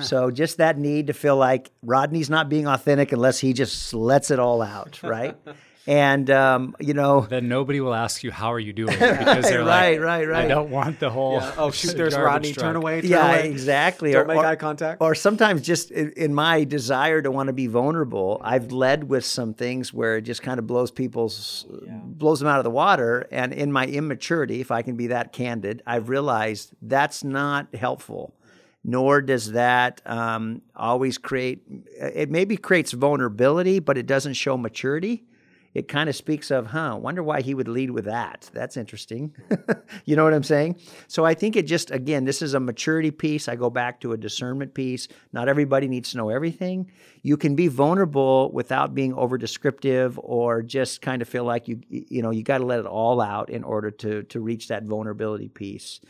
so 0.00 0.30
just 0.30 0.58
that 0.58 0.76
need 0.76 1.06
to 1.06 1.12
feel 1.12 1.36
like 1.36 1.70
Rodney's 1.82 2.28
not 2.28 2.48
being 2.48 2.66
authentic 2.66 3.12
unless 3.12 3.38
he 3.38 3.52
just 3.52 3.94
lets 3.94 4.30
it 4.30 4.38
all 4.38 4.60
out, 4.60 5.00
right? 5.02 5.36
and 5.90 6.30
um, 6.30 6.76
you 6.78 6.94
know, 6.94 7.22
Then 7.22 7.48
nobody 7.48 7.80
will 7.80 7.94
ask 7.94 8.22
you 8.22 8.30
how 8.30 8.52
are 8.52 8.60
you 8.60 8.72
doing 8.72 8.92
because 8.98 9.42
they're 9.42 9.64
right, 9.64 10.00
like, 10.00 10.28
right, 10.28 10.44
I 10.44 10.46
don't 10.46 10.70
want 10.70 11.00
the 11.00 11.10
whole. 11.10 11.40
Oh, 11.58 11.72
shoot, 11.72 11.96
there's 11.96 12.16
Rodney. 12.16 12.52
truck." 12.52 12.64
Turn 12.64 12.76
away. 12.76 13.00
Turn 13.00 13.10
yeah, 13.10 13.28
away. 13.28 13.50
exactly. 13.50 14.12
Don't 14.12 14.28
make 14.28 14.38
eye 14.38 14.52
or, 14.52 14.56
contact. 14.56 15.02
or 15.02 15.16
sometimes 15.16 15.62
just 15.62 15.90
in, 15.90 16.12
in 16.12 16.32
my 16.32 16.62
desire 16.62 17.20
to 17.22 17.32
want 17.32 17.48
to 17.48 17.52
be 17.52 17.66
vulnerable, 17.66 18.40
I've 18.44 18.70
led 18.70 19.10
with 19.10 19.24
some 19.24 19.52
things 19.52 19.92
where 19.92 20.18
it 20.18 20.22
just 20.22 20.42
kind 20.42 20.60
of 20.60 20.66
blows 20.68 20.92
people's 20.92 21.66
blows 21.68 22.38
them 22.38 22.48
out 22.48 22.58
of 22.58 22.64
the 22.64 22.70
water. 22.70 23.26
And 23.32 23.52
in 23.52 23.72
my 23.72 23.86
immaturity, 23.86 24.60
if 24.60 24.70
I 24.70 24.82
can 24.82 24.94
be 24.94 25.08
that 25.08 25.32
candid, 25.32 25.82
I've 25.88 26.08
realized 26.08 26.72
that's 26.80 27.24
not 27.24 27.74
helpful. 27.74 28.36
Nor 28.84 29.22
does 29.22 29.52
that 29.52 30.00
um, 30.06 30.62
always 30.76 31.18
create. 31.18 31.62
It 31.98 32.30
maybe 32.30 32.56
creates 32.56 32.92
vulnerability, 32.92 33.80
but 33.80 33.98
it 33.98 34.06
doesn't 34.06 34.34
show 34.34 34.56
maturity. 34.56 35.24
It 35.72 35.86
kind 35.86 36.08
of 36.08 36.16
speaks 36.16 36.50
of, 36.50 36.66
huh? 36.66 36.98
Wonder 37.00 37.22
why 37.22 37.42
he 37.42 37.54
would 37.54 37.68
lead 37.68 37.92
with 37.92 38.06
that. 38.06 38.50
That's 38.52 38.76
interesting. 38.76 39.34
you 40.04 40.16
know 40.16 40.24
what 40.24 40.34
I'm 40.34 40.42
saying? 40.42 40.80
So 41.06 41.24
I 41.24 41.34
think 41.34 41.54
it 41.54 41.66
just 41.66 41.92
again, 41.92 42.24
this 42.24 42.42
is 42.42 42.54
a 42.54 42.60
maturity 42.60 43.12
piece. 43.12 43.48
I 43.48 43.54
go 43.54 43.70
back 43.70 44.00
to 44.00 44.12
a 44.12 44.16
discernment 44.16 44.74
piece. 44.74 45.06
Not 45.32 45.48
everybody 45.48 45.86
needs 45.86 46.10
to 46.10 46.16
know 46.16 46.28
everything. 46.28 46.90
You 47.22 47.36
can 47.36 47.54
be 47.54 47.68
vulnerable 47.68 48.50
without 48.52 48.96
being 48.96 49.14
over 49.14 49.38
descriptive 49.38 50.18
or 50.20 50.62
just 50.62 51.02
kind 51.02 51.22
of 51.22 51.28
feel 51.28 51.44
like 51.44 51.68
you 51.68 51.80
you 51.88 52.20
know 52.22 52.30
you 52.30 52.42
got 52.42 52.58
to 52.58 52.66
let 52.66 52.80
it 52.80 52.86
all 52.86 53.20
out 53.20 53.48
in 53.48 53.62
order 53.62 53.92
to 53.92 54.24
to 54.24 54.40
reach 54.40 54.68
that 54.68 54.82
vulnerability 54.82 55.48
piece. 55.48 56.00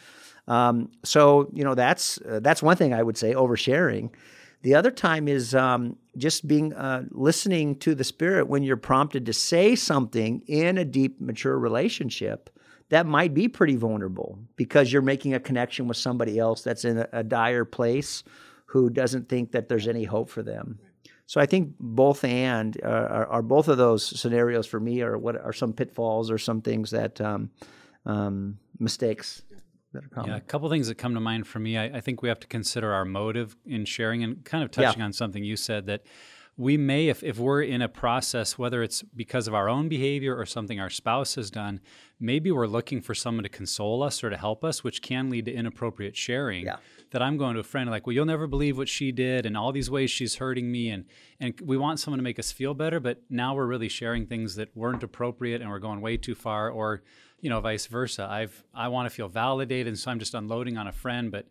Um, 0.48 0.90
so 1.04 1.50
you 1.52 1.64
know 1.64 1.74
that's 1.74 2.18
uh, 2.22 2.40
that's 2.40 2.62
one 2.62 2.76
thing 2.76 2.94
I 2.94 3.02
would 3.02 3.18
say 3.18 3.34
oversharing. 3.34 4.10
The 4.62 4.74
other 4.74 4.90
time 4.90 5.26
is 5.26 5.54
um, 5.54 5.96
just 6.16 6.46
being 6.46 6.74
uh, 6.74 7.04
listening 7.10 7.76
to 7.76 7.94
the 7.94 8.04
spirit 8.04 8.46
when 8.46 8.62
you're 8.62 8.76
prompted 8.76 9.26
to 9.26 9.32
say 9.32 9.74
something 9.74 10.42
in 10.46 10.76
a 10.76 10.84
deep, 10.84 11.20
mature 11.20 11.58
relationship 11.58 12.50
that 12.90 13.06
might 13.06 13.32
be 13.32 13.48
pretty 13.48 13.76
vulnerable 13.76 14.38
because 14.56 14.92
you're 14.92 15.00
making 15.00 15.32
a 15.32 15.40
connection 15.40 15.88
with 15.88 15.96
somebody 15.96 16.38
else 16.38 16.62
that's 16.62 16.84
in 16.84 16.98
a, 16.98 17.08
a 17.12 17.22
dire 17.22 17.64
place 17.64 18.22
who 18.66 18.90
doesn't 18.90 19.28
think 19.28 19.52
that 19.52 19.68
there's 19.68 19.88
any 19.88 20.04
hope 20.04 20.28
for 20.28 20.42
them. 20.42 20.78
So 21.26 21.40
I 21.40 21.46
think 21.46 21.74
both 21.78 22.24
and 22.24 22.76
uh, 22.84 22.88
are, 22.88 23.26
are 23.26 23.42
both 23.42 23.68
of 23.68 23.78
those 23.78 24.04
scenarios 24.20 24.66
for 24.66 24.80
me 24.80 25.00
are 25.02 25.16
what 25.16 25.36
are 25.40 25.52
some 25.52 25.72
pitfalls 25.72 26.30
or 26.30 26.38
some 26.38 26.60
things 26.60 26.90
that 26.90 27.20
um, 27.20 27.50
um, 28.04 28.58
mistakes 28.78 29.42
that 29.92 30.04
are 30.04 30.08
common. 30.08 30.30
Yeah, 30.30 30.36
a 30.36 30.40
couple 30.40 30.68
things 30.70 30.88
that 30.88 30.96
come 30.96 31.14
to 31.14 31.20
mind 31.20 31.46
for 31.46 31.58
me. 31.58 31.76
I, 31.76 31.84
I 31.84 32.00
think 32.00 32.22
we 32.22 32.28
have 32.28 32.40
to 32.40 32.46
consider 32.46 32.92
our 32.92 33.04
motive 33.04 33.56
in 33.66 33.84
sharing 33.84 34.22
and 34.22 34.44
kind 34.44 34.62
of 34.64 34.70
touching 34.70 35.02
on 35.02 35.12
something 35.12 35.44
you 35.44 35.56
said 35.56 35.86
that 35.86 36.02
we 36.56 36.76
may, 36.76 37.08
if, 37.08 37.22
if 37.22 37.38
we're 37.38 37.62
in 37.62 37.80
a 37.80 37.88
process, 37.88 38.58
whether 38.58 38.82
it's 38.82 39.02
because 39.02 39.48
of 39.48 39.54
our 39.54 39.66
own 39.68 39.88
behavior 39.88 40.36
or 40.36 40.44
something 40.44 40.78
our 40.78 40.90
spouse 40.90 41.36
has 41.36 41.50
done, 41.50 41.80
maybe 42.18 42.50
we're 42.50 42.66
looking 42.66 43.00
for 43.00 43.14
someone 43.14 43.44
to 43.44 43.48
console 43.48 44.02
us 44.02 44.22
or 44.22 44.28
to 44.28 44.36
help 44.36 44.62
us, 44.62 44.84
which 44.84 45.00
can 45.00 45.30
lead 45.30 45.46
to 45.46 45.52
inappropriate 45.52 46.18
sharing. 46.18 46.66
Yeah. 46.66 46.76
That 47.12 47.22
I'm 47.22 47.38
going 47.38 47.54
to 47.54 47.60
a 47.60 47.64
friend 47.64 47.90
like, 47.90 48.06
well, 48.06 48.12
you'll 48.12 48.26
never 48.26 48.46
believe 48.46 48.76
what 48.76 48.90
she 48.90 49.10
did 49.10 49.46
and 49.46 49.56
all 49.56 49.72
these 49.72 49.90
ways 49.90 50.10
she's 50.10 50.36
hurting 50.36 50.70
me. 50.70 50.90
And, 50.90 51.06
and 51.40 51.58
we 51.62 51.78
want 51.78 51.98
someone 51.98 52.18
to 52.18 52.22
make 52.22 52.38
us 52.38 52.52
feel 52.52 52.74
better, 52.74 53.00
but 53.00 53.22
now 53.30 53.54
we're 53.54 53.66
really 53.66 53.88
sharing 53.88 54.26
things 54.26 54.54
that 54.56 54.76
weren't 54.76 55.02
appropriate 55.02 55.62
and 55.62 55.70
we're 55.70 55.78
going 55.78 56.02
way 56.02 56.18
too 56.18 56.34
far. 56.34 56.68
Or, 56.68 57.02
you 57.40 57.50
know, 57.50 57.60
vice 57.60 57.86
versa. 57.86 58.26
I've, 58.30 58.64
I 58.74 58.88
want 58.88 59.08
to 59.08 59.14
feel 59.14 59.28
validated. 59.28 59.88
And 59.88 59.98
so 59.98 60.10
I'm 60.10 60.18
just 60.18 60.34
unloading 60.34 60.76
on 60.76 60.86
a 60.86 60.92
friend, 60.92 61.30
but 61.30 61.46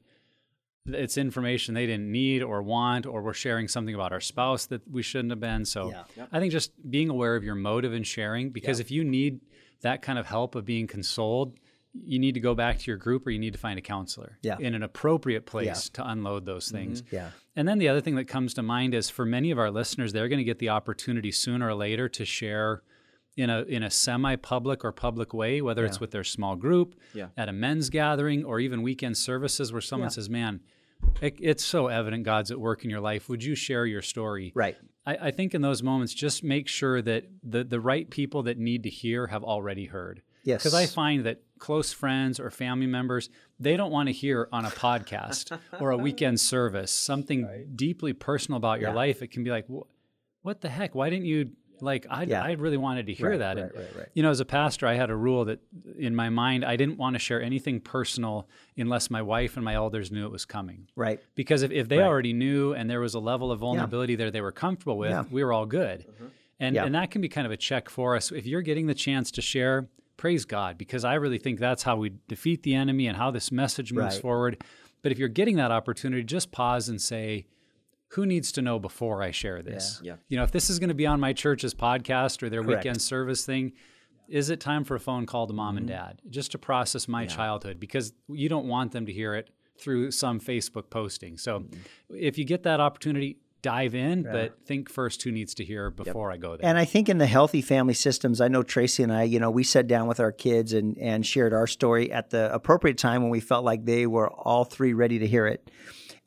it's 0.86 1.18
information 1.18 1.74
they 1.74 1.86
didn't 1.86 2.12
need 2.12 2.42
or 2.42 2.62
want, 2.62 3.06
or 3.06 3.22
we're 3.22 3.34
sharing 3.34 3.68
something 3.68 3.94
about 3.94 4.12
our 4.12 4.22
spouse 4.22 4.66
that 4.68 4.90
we 4.90 5.04
shouldn't 5.04 5.32
have 5.32 5.40
been. 5.40 5.66
So 5.66 5.90
Yeah. 5.90 6.26
I 6.32 6.40
think 6.40 6.52
just 6.52 6.72
being 6.90 7.10
aware 7.10 7.36
of 7.36 7.44
your 7.44 7.56
motive 7.56 7.94
in 7.94 8.04
sharing, 8.04 8.50
because 8.50 8.80
if 8.80 8.90
you 8.92 9.04
need 9.04 9.42
that 9.82 10.02
kind 10.02 10.20
of 10.20 10.26
help 10.26 10.56
of 10.56 10.66
being 10.66 10.88
consoled, 10.88 11.58
you 11.94 12.20
need 12.20 12.34
to 12.36 12.40
go 12.40 12.54
back 12.54 12.78
to 12.80 12.86
your 12.86 12.98
group 12.98 13.26
or 13.26 13.32
you 13.32 13.40
need 13.40 13.54
to 13.54 13.60
find 13.60 13.80
a 13.80 13.82
counselor 13.82 14.38
Yeah. 14.42 14.58
in 14.60 14.76
an 14.76 14.84
appropriate 14.84 15.46
place 15.46 15.90
to 15.90 16.08
unload 16.08 16.46
those 16.46 16.68
mm-hmm. 16.68 16.78
things. 16.78 17.04
Yeah. 17.12 17.32
And 17.56 17.68
then 17.68 17.80
the 17.80 17.90
other 17.90 18.02
thing 18.02 18.16
that 18.16 18.26
comes 18.26 18.54
to 18.56 18.64
mind 18.64 18.94
is 18.94 19.10
for 19.10 19.26
many 19.26 19.52
of 19.52 19.60
our 19.60 19.72
listeners, 19.72 20.14
they're 20.14 20.30
going 20.30 20.40
to 20.40 20.44
get 20.46 20.60
the 20.60 20.70
opportunity 20.70 21.32
sooner 21.32 21.68
or 21.68 21.76
later 21.76 22.08
to 22.10 22.26
share 22.26 22.84
in 23.40 23.50
a 23.50 23.62
in 23.64 23.84
a 23.84 23.90
semi-public 23.90 24.84
or 24.84 24.92
public 24.92 25.34
way, 25.34 25.62
whether 25.62 25.86
it's 25.86 26.00
with 26.00 26.12
their 26.12 26.24
small 26.26 26.56
group, 26.56 26.96
Yeah. 27.14 27.28
at 27.38 27.48
a 27.50 27.54
men's 27.54 27.90
gathering, 27.90 28.44
or 28.44 28.60
even 28.60 28.82
weekend 28.82 29.18
services 29.18 29.72
where 29.72 29.82
someone 29.82 30.10
says, 30.10 30.30
"Man, 30.30 30.60
it, 31.22 31.36
it's 31.40 31.64
so 31.64 31.88
evident 31.88 32.24
God's 32.24 32.52
at 32.52 32.60
work 32.60 32.84
in 32.84 32.90
your 32.90 33.00
life. 33.00 33.30
Would 33.30 33.44
you 33.44 33.56
share 33.56 33.86
your 33.86 34.02
story?" 34.02 34.52
Right. 34.56 34.78
I, 35.06 35.16
I 35.28 35.32
think 35.32 35.54
in 35.56 35.62
those 35.62 35.82
moments, 35.82 36.14
just 36.14 36.44
make 36.44 36.68
sure 36.68 37.02
that 37.02 37.24
the 37.42 37.64
the 37.64 37.80
right 37.80 38.10
people 38.10 38.44
that 38.44 38.58
need 38.58 38.84
to 38.84 38.90
hear 38.90 39.28
have 39.28 39.44
already 39.44 39.86
heard. 39.86 40.22
Yes. 40.44 40.62
Because 40.62 40.74
I 40.74 40.86
find 40.86 41.26
that 41.26 41.42
close 41.60 41.92
friends 41.94 42.40
or 42.40 42.50
family 42.52 42.88
members, 42.88 43.30
they 43.60 43.76
don't 43.78 43.92
want 43.92 44.08
to 44.08 44.14
hear 44.14 44.48
on 44.52 44.66
a 44.66 44.70
podcast 44.70 45.58
or 45.80 45.92
a 45.92 45.98
weekend 45.98 46.40
service 46.40 46.92
something 46.92 47.68
deeply 47.76 48.14
personal 48.14 48.58
about 48.58 48.80
your 48.80 48.94
life. 48.94 49.22
It 49.22 49.32
can 49.32 49.44
be 49.44 49.50
like, 49.52 49.66
what 50.42 50.62
the 50.62 50.70
heck? 50.70 50.96
Why 50.96 51.10
didn't 51.10 51.26
you 51.26 51.52
like? 51.82 52.05
I 52.09 52.23
Yeah. 52.23 52.43
I 52.43 52.51
really 52.53 52.77
wanted 52.77 53.07
to 53.07 53.13
hear 53.13 53.30
Right, 53.32 53.39
that. 53.39 53.57
right, 53.57 53.65
and, 53.65 53.75
right, 53.75 53.95
right. 53.97 54.07
You 54.13 54.23
know, 54.23 54.30
as 54.30 54.39
a 54.39 54.45
pastor, 54.45 54.88
I 54.88 54.95
had 54.95 55.09
a 55.09 55.15
rule 55.15 55.45
that 55.45 55.59
in 55.97 56.15
my 56.15 56.30
mind, 56.30 56.63
I 56.65 56.75
didn't 56.75 56.97
want 56.97 57.15
to 57.15 57.19
share 57.19 57.41
anything 57.41 57.80
personal 57.80 58.47
unless 58.77 59.09
my 59.09 59.21
wife 59.21 59.55
and 59.55 59.63
my 59.65 59.73
elders 59.75 60.11
knew 60.11 60.25
it 60.25 60.32
was 60.32 60.45
coming. 60.45 60.88
Right. 60.95 61.19
Because 61.36 61.61
if, 61.63 61.71
if 61.71 61.88
they 61.89 62.01
already 62.01 62.34
knew 62.34 62.73
and 62.73 62.89
there 62.89 62.99
was 63.01 63.13
a 63.13 63.19
level 63.19 63.51
of 63.51 63.59
vulnerability 63.59 64.15
there 64.15 64.32
they 64.32 64.41
were 64.41 64.51
comfortable 64.51 64.97
with, 64.97 65.11
Yeah. 65.11 65.23
we 65.32 65.43
were 65.43 65.53
all 65.53 65.65
good. 65.65 66.01
Mm-hmm. 66.07 66.25
And, 66.61 66.75
Yeah. 66.75 66.86
and 66.86 66.95
that 66.95 67.11
can 67.11 67.21
be 67.21 67.30
kind 67.30 67.45
of 67.45 67.51
a 67.51 67.57
check 67.57 67.89
for 67.89 68.15
us. 68.15 68.32
If 68.32 68.45
you're 68.45 68.61
getting 68.61 68.88
the 68.88 68.93
chance 68.95 69.32
to 69.32 69.41
share, 69.41 69.88
praise 70.17 70.43
God, 70.45 70.77
because 70.77 71.05
I 71.05 71.13
really 71.15 71.38
think 71.38 71.59
that's 71.59 71.84
how 71.84 71.95
we 71.95 72.11
defeat 72.27 72.63
the 72.63 72.75
enemy 72.75 73.07
and 73.07 73.15
how 73.15 73.32
this 73.32 73.51
message 73.51 73.93
moves 73.93 74.15
Right. 74.15 74.21
forward. 74.21 74.63
But 75.01 75.13
if 75.13 75.17
you're 75.17 75.30
getting 75.30 75.55
that 75.55 75.71
opportunity, 75.71 76.23
just 76.23 76.51
pause 76.51 76.89
and 76.89 77.01
say, 77.01 77.45
who 78.14 78.26
needs 78.26 78.51
to 78.53 78.62
know 78.62 78.80
before 78.80 79.22
I 79.22 79.32
share 79.32 79.62
this? 79.62 79.99
Yeah. 80.03 80.16
You 80.28 80.38
know, 80.38 80.43
if 80.43 80.51
this 80.51 80.70
is 80.70 80.80
going 80.80 80.89
to 80.89 80.95
be 80.95 81.05
on 81.05 81.20
my 81.20 81.34
church's 81.34 81.74
podcast 81.74 82.41
or 82.43 82.49
their 82.49 82.64
Correct. 82.64 82.84
weekend 82.84 83.01
service 83.01 83.45
thing, 83.45 83.74
is 84.28 84.49
it 84.49 84.60
time 84.60 84.84
for 84.84 84.95
a 84.95 84.99
phone 84.99 85.26
call 85.26 85.47
to 85.47 85.53
mom 85.53 85.78
and 85.78 85.88
Mm-hmm. 85.88 85.95
dad 85.95 86.22
just 86.30 86.51
to 86.51 86.57
process 86.57 87.07
my 87.07 87.26
childhood? 87.26 87.80
Because 87.80 88.14
you 88.28 88.49
don't 88.49 88.68
want 88.68 88.91
them 88.91 89.05
to 89.05 89.14
hear 89.14 89.36
it 89.36 89.49
through 89.80 90.12
some 90.12 90.39
Facebook 90.39 90.89
posting. 90.89 91.38
So 91.38 91.60
Mm-hmm. 91.62 92.16
if 92.16 92.38
you 92.38 92.45
get 92.45 92.64
that 92.64 92.80
opportunity, 92.80 93.38
dive 93.62 93.93
in, 93.93 94.24
but 94.24 94.57
think 94.66 94.89
first 94.89 95.22
who 95.24 95.32
needs 95.32 95.53
to 95.53 95.66
hear 95.66 95.91
before 95.91 96.32
I 96.32 96.38
go 96.38 96.55
there. 96.55 96.66
And 96.68 96.78
I 96.78 96.86
think 96.86 97.10
in 97.10 97.18
the 97.18 97.26
healthy 97.28 97.62
family 97.62 97.93
systems, 97.93 98.39
I 98.39 98.47
know 98.47 98.64
Tracy 98.64 99.03
and 99.03 99.12
I, 99.12 99.24
you 99.24 99.38
know, 99.39 99.51
we 99.51 99.64
sat 99.66 99.86
down 99.86 100.07
with 100.07 100.20
our 100.22 100.32
kids 100.32 100.72
and, 100.72 100.97
and 100.97 101.26
shared 101.26 101.53
our 101.53 101.68
story 101.68 102.10
at 102.12 102.30
the 102.30 102.53
appropriate 102.53 102.97
time 102.97 103.22
when 103.22 103.30
we 103.32 103.41
felt 103.41 103.66
like 103.66 103.84
they 103.84 104.07
were 104.07 104.30
all 104.30 104.64
three 104.64 104.93
ready 104.93 105.20
to 105.20 105.28
hear 105.28 105.45
it. 105.45 105.70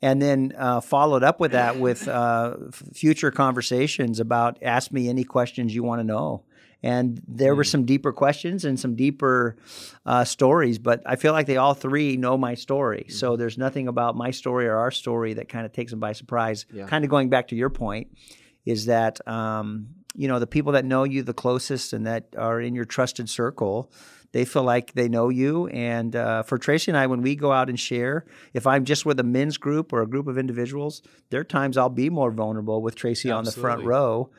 And 0.03 0.21
then 0.21 0.53
uh, 0.57 0.81
followed 0.81 1.23
up 1.23 1.39
with 1.39 1.53
that 1.53 1.79
with 1.79 2.09
uh, 2.09 2.57
future 2.93 3.31
conversations 3.31 4.19
about 4.19 4.57
ask 4.61 4.91
me 4.91 5.07
any 5.07 5.23
questions 5.23 5.73
you 5.73 5.81
want 5.81 6.01
to 6.01 6.03
know. 6.03 6.43
And 6.83 7.21
there 7.25 7.55
were 7.55 7.63
some 7.63 7.85
deeper 7.85 8.11
questions 8.11 8.65
and 8.65 8.77
some 8.77 8.95
deeper 8.95 9.55
uh, 10.05 10.25
stories, 10.25 10.77
but 10.77 11.01
I 11.05 11.15
feel 11.15 11.31
like 11.31 11.47
they 11.47 11.55
all 11.55 11.73
three 11.73 12.17
know 12.17 12.37
my 12.37 12.55
story. 12.55 13.05
So 13.07 13.37
there's 13.37 13.57
nothing 13.57 13.87
about 13.87 14.17
my 14.17 14.31
story 14.31 14.67
or 14.67 14.75
our 14.75 14.91
story 14.91 15.35
that 15.35 15.47
kind 15.47 15.65
of 15.65 15.71
takes 15.71 15.91
them 15.91 16.01
by 16.01 16.11
surprise. 16.11 16.65
Yeah. 16.73 16.85
Kind 16.87 17.05
of 17.05 17.09
going 17.09 17.29
back 17.29 17.47
to 17.47 17.55
your 17.55 17.69
point, 17.69 18.07
is 18.65 18.87
that 18.87 19.25
um, 19.25 19.87
you 20.15 20.27
know 20.27 20.39
the 20.39 20.47
people 20.47 20.73
that 20.73 20.83
know 20.83 21.05
you 21.05 21.23
the 21.23 21.33
closest 21.33 21.93
and 21.93 22.05
that 22.05 22.25
are 22.37 22.59
in 22.59 22.75
your 22.75 22.85
trusted 22.85 23.29
circle 23.29 23.89
they 24.33 24.43
feel 24.43 24.63
like 24.63 24.93
they 24.93 25.07
know 25.07 25.29
you. 25.29 25.67
And 25.67 26.15
uh, 26.15 26.43
for 26.43 26.57
tracy 26.57 26.91
and 26.91 26.97
i 26.97 27.07
when 27.07 27.21
we 27.21 27.35
go 27.35 27.51
out 27.51 27.69
and 27.69 27.79
share 27.79 28.25
if 28.53 28.67
i'm 28.67 28.83
just 28.83 29.05
with 29.05 29.19
a 29.19 29.23
men's 29.23 29.57
group 29.57 29.93
or 29.93 30.01
a 30.01 30.07
group 30.07 30.27
of 30.27 30.37
individuals 30.37 31.01
there 31.29 31.39
are 31.39 31.45
times 31.45 31.77
i'll 31.77 31.89
be 31.89 32.09
more 32.09 32.31
vulnerable 32.31 32.81
with 32.81 32.95
tracy 32.95 33.31
on 33.31 33.43
the 33.45 33.51
front 33.51 33.83
row 33.83 34.29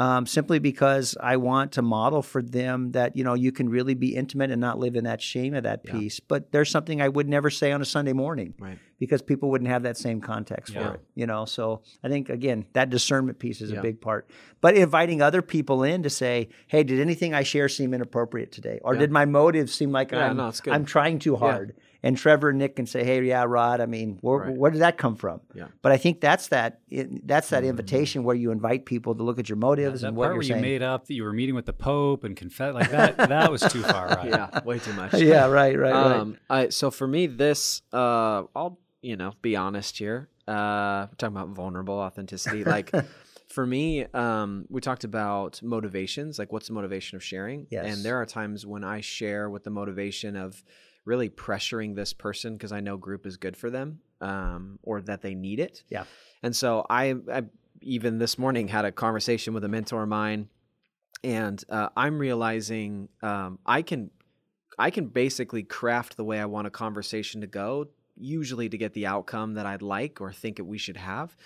um, 0.00 0.24
simply 0.24 0.58
because 0.58 1.14
I 1.20 1.36
want 1.36 1.72
to 1.72 1.82
model 1.82 2.22
for 2.22 2.40
them 2.42 2.92
that 2.92 3.16
you 3.18 3.22
know 3.22 3.34
you 3.34 3.52
can 3.52 3.68
really 3.68 3.92
be 3.94 4.16
intimate 4.16 4.50
and 4.50 4.58
not 4.60 4.78
live 4.78 4.96
in 4.96 5.04
that 5.04 5.20
shame 5.20 5.52
of 5.54 5.64
that 5.64 5.84
piece. 5.84 6.20
But 6.20 6.50
there's 6.52 6.70
something 6.70 7.02
I 7.02 7.08
would 7.08 7.28
never 7.28 7.50
say 7.50 7.70
on 7.70 7.82
a 7.82 7.84
Sunday 7.84 8.14
morning, 8.14 8.54
Right. 8.58 8.78
Because 8.98 9.22
people 9.22 9.50
wouldn't 9.50 9.68
have 9.70 9.82
that 9.84 9.96
same 9.98 10.20
context 10.20 10.74
Yeah. 10.74 10.88
for 10.88 10.94
it, 10.94 11.00
you 11.14 11.26
know. 11.26 11.44
So 11.44 11.82
I 12.02 12.08
think 12.08 12.30
again 12.30 12.64
that 12.72 12.88
discernment 12.88 13.38
piece 13.38 13.60
is 13.60 13.70
Yeah. 13.72 13.80
a 13.80 13.82
big 13.82 14.00
part. 14.00 14.28
But 14.62 14.74
inviting 14.74 15.20
other 15.20 15.42
people 15.42 15.82
in 15.82 16.02
to 16.02 16.10
say, 16.10 16.48
"Hey, 16.66 16.82
did 16.82 16.98
anything 16.98 17.34
I 17.34 17.42
share 17.42 17.68
seem 17.68 17.92
inappropriate 17.92 18.52
today, 18.52 18.80
or 18.82 18.94
did 18.96 19.10
my 19.10 19.26
motives 19.26 19.72
seem 19.74 19.90
like 19.92 20.12
Yeah, 20.12 20.30
I'm 20.30 20.36
no. 20.38 20.50
I'm 20.70 20.84
trying 20.86 21.18
too 21.18 21.36
hard?" 21.36 21.74
And 22.02 22.16
Trevor 22.16 22.50
and 22.50 22.58
Nick 22.58 22.76
can 22.76 22.86
say, 22.86 23.04
"Hey, 23.04 23.22
yeah, 23.22 23.44
Rod. 23.46 23.80
I 23.80 23.86
mean, 23.86 24.18
where, 24.22 24.38
Right. 24.38 24.56
where 24.56 24.70
did 24.70 24.80
that 24.80 24.96
come 24.96 25.16
from?" 25.16 25.40
Yeah. 25.54 25.64
Mm-hmm. 25.64 25.72
But 25.82 25.92
I 25.92 25.96
think 25.98 26.20
that's 26.20 26.48
that 26.48 26.80
it, 26.88 27.26
that's 27.26 27.50
that 27.50 27.64
invitation 27.64 28.24
where 28.24 28.36
you 28.36 28.50
invite 28.50 28.86
people 28.86 29.14
to 29.14 29.22
look 29.22 29.38
at 29.38 29.48
your 29.48 29.56
motives 29.56 30.00
that 30.00 30.08
and 30.08 30.16
what 30.16 30.26
part 30.26 30.44
you're 30.44 30.56
where 30.56 30.58
you 30.58 30.62
made 30.72 30.82
up 30.82 31.06
that 31.06 31.14
you 31.14 31.24
were 31.24 31.32
meeting 31.32 31.54
with 31.54 31.66
the 31.66 31.72
Pope 31.72 32.24
and 32.24 32.36
confess 32.36 32.74
like 32.74 32.90
that, 32.90 33.16
that 33.16 33.50
was 33.50 33.60
too 33.62 33.82
far. 33.82 34.08
Right? 34.20 34.28
Yeah, 34.30 34.60
way 34.64 34.78
too 34.78 34.92
much. 34.94 35.14
yeah, 35.18 35.46
right, 35.46 35.78
right, 35.78 35.92
right. 35.92 36.16
Um, 36.16 36.36
I, 36.48 36.68
so 36.70 36.90
for 36.90 37.06
me, 37.06 37.26
this 37.26 37.82
uh, 37.92 38.44
I'll 38.56 38.78
you 39.02 39.16
know 39.16 39.34
be 39.42 39.56
honest 39.56 39.98
here. 39.98 40.28
Uh, 40.48 41.06
we're 41.10 41.16
talking 41.16 41.36
about 41.36 41.48
vulnerable 41.50 41.94
authenticity. 41.94 42.64
Like 42.64 42.90
for 43.48 43.66
me, 43.66 44.04
um, 44.14 44.64
we 44.68 44.80
talked 44.80 45.04
about 45.04 45.60
motivations. 45.62 46.38
Like 46.38 46.52
what's 46.52 46.68
the 46.68 46.72
motivation 46.72 47.16
of 47.16 47.22
sharing? 47.22 47.66
Yes. 47.70 47.84
And 47.86 48.04
there 48.04 48.20
are 48.20 48.26
times 48.26 48.66
when 48.66 48.84
I 48.84 49.00
share 49.00 49.48
with 49.50 49.64
the 49.64 49.70
motivation 49.70 50.36
of 50.36 50.62
really 51.04 51.28
pressuring 51.28 51.94
this 51.94 52.12
person 52.12 52.54
because 52.54 52.72
I 52.72 52.80
know 52.80 52.96
group 52.96 53.26
is 53.26 53.36
good 53.36 53.56
for 53.56 53.70
them, 53.70 54.00
um, 54.20 54.78
or 54.82 55.00
that 55.02 55.22
they 55.22 55.34
need 55.34 55.60
it. 55.60 55.82
Yeah. 55.88 56.04
And 56.42 56.54
so 56.54 56.86
I, 56.88 57.14
I 57.32 57.42
even 57.82 58.18
this 58.18 58.38
morning 58.38 58.68
had 58.68 58.84
a 58.84 58.92
conversation 58.92 59.54
with 59.54 59.64
a 59.64 59.68
mentor 59.68 60.02
of 60.02 60.08
mine, 60.08 60.48
and 61.24 61.62
uh, 61.68 61.88
I'm 61.96 62.18
realizing 62.18 63.08
um, 63.22 63.58
I 63.64 63.82
can 63.82 64.10
I 64.78 64.90
can 64.90 65.06
basically 65.06 65.62
craft 65.62 66.16
the 66.16 66.24
way 66.24 66.40
I 66.40 66.46
want 66.46 66.66
a 66.66 66.70
conversation 66.70 67.42
to 67.42 67.46
go, 67.46 67.88
usually 68.16 68.68
to 68.68 68.78
get 68.78 68.94
the 68.94 69.06
outcome 69.06 69.54
that 69.54 69.66
I'd 69.66 69.82
like 69.82 70.20
or 70.20 70.32
think 70.32 70.56
that 70.56 70.64
we 70.64 70.78
should 70.78 70.96
have. 70.96 71.36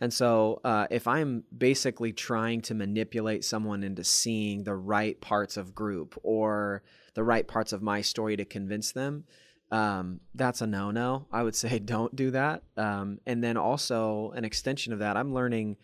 And 0.00 0.12
so, 0.12 0.60
uh, 0.64 0.86
if 0.90 1.08
I'm 1.08 1.42
basically 1.56 2.12
trying 2.12 2.60
to 2.62 2.74
manipulate 2.74 3.44
someone 3.44 3.82
into 3.82 4.04
seeing 4.04 4.62
the 4.62 4.74
right 4.74 5.20
parts 5.20 5.56
of 5.56 5.74
group 5.74 6.18
or 6.22 6.82
the 7.18 7.24
right 7.24 7.48
parts 7.48 7.72
of 7.72 7.82
my 7.82 8.00
story 8.00 8.36
to 8.36 8.44
convince 8.44 8.92
them, 8.92 9.24
um, 9.72 10.20
that's 10.36 10.60
a 10.60 10.68
no 10.68 10.92
no. 10.92 11.26
I 11.32 11.42
would 11.42 11.56
say 11.64 11.80
don't 11.80 12.14
do 12.14 12.30
that. 12.30 12.62
Um, 12.76 13.18
and 13.26 13.42
then 13.42 13.56
also, 13.56 14.30
an 14.36 14.44
extension 14.44 14.92
of 14.92 15.00
that, 15.00 15.16
I'm 15.16 15.34
learning 15.34 15.78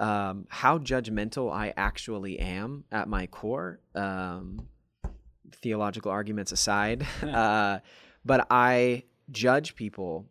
um, 0.00 0.46
how 0.48 0.78
judgmental 0.78 1.52
I 1.52 1.72
actually 1.76 2.40
am 2.40 2.82
at 2.90 3.08
my 3.08 3.28
core. 3.28 3.78
Um, 3.94 4.66
theological 5.62 6.10
arguments 6.10 6.50
aside, 6.50 7.06
uh, 7.22 7.78
but 8.24 8.48
I 8.50 9.04
judge 9.30 9.76
people 9.76 10.26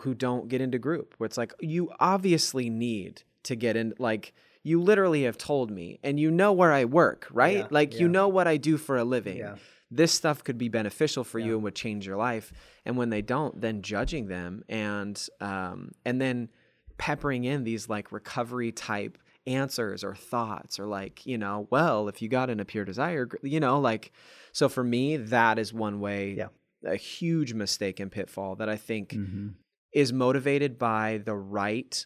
who 0.00 0.14
don't 0.14 0.48
get 0.48 0.60
into 0.60 0.80
group. 0.80 1.14
Where 1.18 1.26
it's 1.26 1.38
like 1.38 1.54
you 1.60 1.92
obviously 2.00 2.70
need 2.70 3.22
to 3.44 3.54
get 3.54 3.76
in. 3.76 3.94
Like 4.00 4.34
you 4.62 4.80
literally 4.82 5.22
have 5.24 5.38
told 5.38 5.70
me, 5.70 5.98
and 6.02 6.18
you 6.20 6.30
know 6.30 6.52
where 6.52 6.72
I 6.72 6.84
work, 6.84 7.26
right? 7.30 7.58
Yeah, 7.58 7.66
like 7.70 7.98
you 7.98 8.08
know 8.08 8.28
what 8.28 8.46
I 8.48 8.56
do 8.56 8.76
for 8.76 8.96
a 8.96 9.04
living. 9.04 9.38
Yeah. 9.38 9.56
This 9.90 10.12
stuff 10.12 10.44
could 10.44 10.58
be 10.58 10.68
beneficial 10.68 11.24
for 11.24 11.38
you 11.38 11.54
and 11.54 11.62
would 11.62 11.74
change 11.74 12.06
your 12.06 12.16
life. 12.18 12.52
And 12.84 12.98
when 12.98 13.08
they 13.08 13.22
don't, 13.22 13.58
then 13.58 13.80
judging 13.80 14.26
them 14.28 14.62
and 14.68 15.18
um, 15.40 15.92
and 16.04 16.20
then 16.20 16.50
peppering 16.98 17.44
in 17.44 17.64
these 17.64 17.88
like 17.88 18.12
recovery 18.12 18.72
type 18.72 19.16
answers 19.46 20.04
or 20.04 20.14
thoughts 20.14 20.78
or 20.78 20.86
like 20.86 21.24
you 21.24 21.38
know 21.38 21.66
well 21.70 22.06
if 22.08 22.20
you 22.20 22.28
got 22.28 22.50
in 22.50 22.60
a 22.60 22.66
pure 22.66 22.84
desire 22.84 23.26
you 23.42 23.60
know 23.60 23.80
like 23.80 24.12
so 24.52 24.68
for 24.68 24.84
me 24.84 25.16
that 25.16 25.58
is 25.58 25.72
one 25.72 26.00
way 26.00 26.34
Yeah. 26.36 26.48
a 26.84 26.96
huge 26.96 27.54
mistake 27.54 27.98
and 27.98 28.12
pitfall 28.12 28.56
that 28.56 28.68
i 28.68 28.76
think 28.76 29.10
Mm-hmm. 29.14 29.48
is 29.94 30.12
motivated 30.12 30.78
by 30.78 31.22
the 31.24 31.34
right 31.34 32.04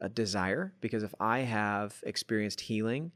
uh, 0.00 0.08
desire 0.08 0.72
because 0.80 1.02
if 1.02 1.14
i 1.20 1.40
have 1.40 1.94
experienced 2.04 2.60
healing 2.62 3.12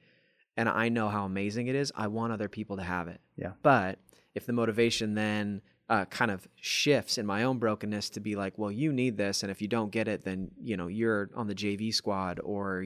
and 0.56 0.68
i 0.68 0.88
know 0.88 1.08
how 1.08 1.24
amazing 1.24 1.66
it 1.66 1.74
is 1.74 1.92
i 1.96 2.06
want 2.06 2.32
other 2.32 2.48
people 2.48 2.76
to 2.76 2.82
have 2.82 3.08
it 3.08 3.20
Yeah. 3.36 3.52
but 3.62 3.98
if 4.34 4.46
the 4.46 4.52
motivation 4.52 5.14
then 5.14 5.62
uh, 5.88 6.06
kind 6.06 6.30
of 6.30 6.48
shifts 6.56 7.18
in 7.18 7.26
my 7.26 7.42
own 7.44 7.58
brokenness 7.58 8.10
to 8.10 8.20
be 8.20 8.36
like 8.36 8.54
well 8.56 8.70
you 8.72 8.92
need 8.92 9.16
this 9.18 9.42
and 9.42 9.50
if 9.50 9.60
you 9.60 9.68
don't 9.68 9.90
get 9.90 10.08
it 10.08 10.24
then 10.24 10.50
you 10.62 10.76
know 10.76 10.86
you're 10.86 11.30
on 11.36 11.46
the 11.46 11.54
jv 11.54 11.92
squad 11.94 12.40
or 12.42 12.84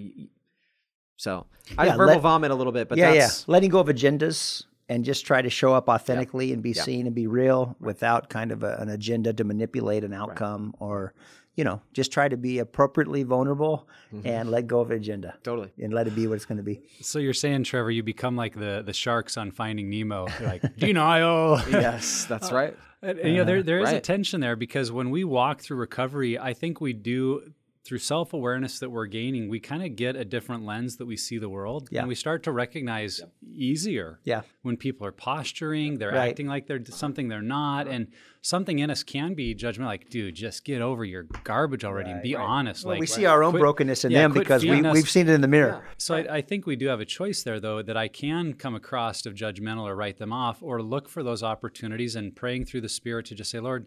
so 1.17 1.47
i 1.77 1.87
Yeah, 1.87 1.93
verbal 1.97 2.15
let- 2.15 2.21
vomit 2.23 2.51
a 2.51 2.55
little 2.55 2.73
bit 2.73 2.89
but 2.89 2.99
yeah, 2.99 3.13
that's 3.15 3.41
yeah. 3.47 3.53
Letting 3.53 3.71
go 3.71 3.81
of 3.81 3.89
agendas 3.89 4.65
and 4.89 5.05
just 5.05 5.27
try 5.27 5.43
to 5.43 5.51
show 5.51 5.75
up 5.75 5.89
authentically 5.89 6.53
and 6.53 6.63
be 6.63 6.71
Yeah. 6.71 6.83
seen 6.83 7.07
and 7.07 7.15
be 7.15 7.27
real 7.27 7.77
without 7.81 8.31
kind 8.31 8.51
of 8.53 8.63
a, 8.63 8.77
an 8.79 8.89
agenda 8.89 9.33
to 9.35 9.45
manipulate 9.45 10.03
an 10.05 10.13
outcome 10.15 10.75
or, 10.79 11.13
you 11.59 11.65
know, 11.65 11.83
just 11.93 12.11
try 12.13 12.27
to 12.29 12.37
be 12.37 12.61
appropriately 12.61 13.23
vulnerable 13.25 13.77
Mm-hmm. 14.15 14.27
and 14.27 14.51
let 14.51 14.67
go 14.67 14.81
of 14.81 14.91
agenda 14.91 15.31
totally 15.43 15.71
and 15.85 15.93
let 15.93 16.07
it 16.07 16.15
be 16.15 16.27
what 16.27 16.37
it's 16.37 16.47
going 16.47 16.57
to 16.57 16.63
be. 16.73 16.81
So 17.03 17.19
you're 17.19 17.35
saying, 17.35 17.65
Trevor, 17.65 17.91
you 17.91 18.03
become 18.03 18.37
like 18.37 18.55
the 18.55 18.83
the 18.83 18.95
sharks 18.95 19.37
on 19.37 19.51
Finding 19.51 19.91
Nemo. 19.91 20.27
You're 20.41 20.49
like 20.49 20.63
denial. 20.89 21.61
yes 21.71 22.25
that's 22.25 22.51
right 22.51 22.75
And, 23.03 23.19
and, 23.19 23.31
you 23.33 23.37
know, 23.39 23.45
there 23.45 23.63
there 23.63 23.81
is 23.81 23.93
a 23.93 24.01
tension 24.01 24.41
there 24.41 24.57
because 24.57 24.91
when 24.91 25.11
we 25.11 25.25
walk 25.25 25.61
through 25.61 25.77
recovery, 25.89 26.39
I 26.39 26.55
think 26.55 26.81
we 26.81 26.95
do 26.95 27.53
through 27.85 27.99
self 27.99 28.33
awareness 28.33 28.79
that 28.81 28.91
we're 28.91 29.07
gaining, 29.21 29.49
we 29.51 29.61
kind 29.61 29.83
of 29.83 29.91
get 29.97 30.17
a 30.17 30.25
different 30.25 30.65
lens 30.65 30.97
that 30.99 31.07
we 31.07 31.17
see 31.17 31.39
the 31.39 31.49
world. 31.49 31.89
Yeah. 31.91 32.01
And 32.01 32.09
we 32.09 32.15
start 32.15 32.43
to 32.45 32.53
recognize 32.53 33.21
easier 33.59 34.21
Yeah. 34.25 34.43
when 34.63 34.77
people 34.77 35.07
are 35.07 35.13
posturing, 35.13 35.99
they're 35.99 36.13
Right. 36.13 36.31
acting 36.31 36.47
like 36.47 36.67
they're 36.67 36.85
something 36.87 37.29
they're 37.29 37.43
not. 37.43 37.89
And 37.89 38.09
something 38.43 38.79
in 38.79 38.91
us 38.91 39.03
can 39.03 39.35
be 39.35 39.55
judgment 39.55 39.89
like, 39.89 40.09
dude, 40.11 40.35
just 40.35 40.65
get 40.65 40.81
over 40.81 41.05
your 41.05 41.25
garbage 41.45 41.85
already 41.85 42.11
and 42.11 42.23
be 42.23 42.35
honest. 42.35 42.85
Well, 42.85 42.95
like 42.95 43.01
we 43.01 43.07
see 43.07 43.27
our 43.27 43.43
own 43.43 43.53
quit- 43.53 43.61
brokenness 43.61 44.05
in 44.05 44.13
yeah, 44.13 44.23
them 44.23 44.33
because 44.33 44.65
we, 44.65 44.85
us. 44.85 44.95
we've 44.95 45.11
seen 45.11 45.29
it 45.29 45.33
in 45.33 45.41
the 45.41 45.49
mirror. 45.49 45.85
so 45.99 46.15
I, 46.15 46.37
I 46.37 46.41
think 46.41 46.67
we 46.67 46.77
do 46.77 46.87
have 46.87 47.01
a 47.01 47.05
choice 47.05 47.43
there, 47.43 47.61
though, 47.61 47.83
that 47.83 47.97
I 47.97 48.09
can 48.09 48.55
come 48.55 48.75
across 48.75 49.27
of 49.27 49.35
judgmental 49.35 49.83
or 49.83 49.97
write 49.97 50.19
them 50.19 50.33
off, 50.33 50.63
or 50.63 50.83
look 50.83 51.09
for 51.09 51.23
those 51.23 51.43
opportunities 51.43 52.17
and 52.17 52.35
praying 52.35 52.67
through 52.67 52.83
the 52.83 52.89
Spirit 52.89 53.27
to 53.27 53.35
just 53.35 53.51
say, 53.51 53.61
Lord, 53.61 53.87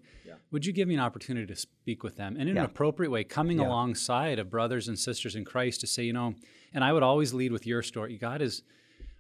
would 0.52 0.66
you 0.66 0.74
give 0.74 0.88
me 0.88 0.96
an 0.96 1.00
opportunity 1.00 1.46
to 1.48 1.56
speak 1.56 2.04
with 2.04 2.18
them, 2.18 2.36
and 2.38 2.50
in 2.50 2.56
Yeah. 2.56 2.64
an 2.64 2.66
appropriate 2.66 3.10
way, 3.10 3.24
coming 3.24 3.60
alongside 3.60 4.38
of 4.40 4.50
brothers 4.50 4.88
and 4.88 5.00
sisters 5.00 5.36
in 5.36 5.46
Christ 5.46 5.82
to 5.82 5.88
say, 5.88 6.04
you 6.04 6.14
know, 6.14 6.36
and 6.74 6.84
I 6.84 6.92
would 6.94 7.04
always 7.04 7.34
lead 7.34 7.52
with 7.52 7.66
your 7.66 7.82
story. 7.82 8.18
God 8.18 8.42
is. 8.42 8.64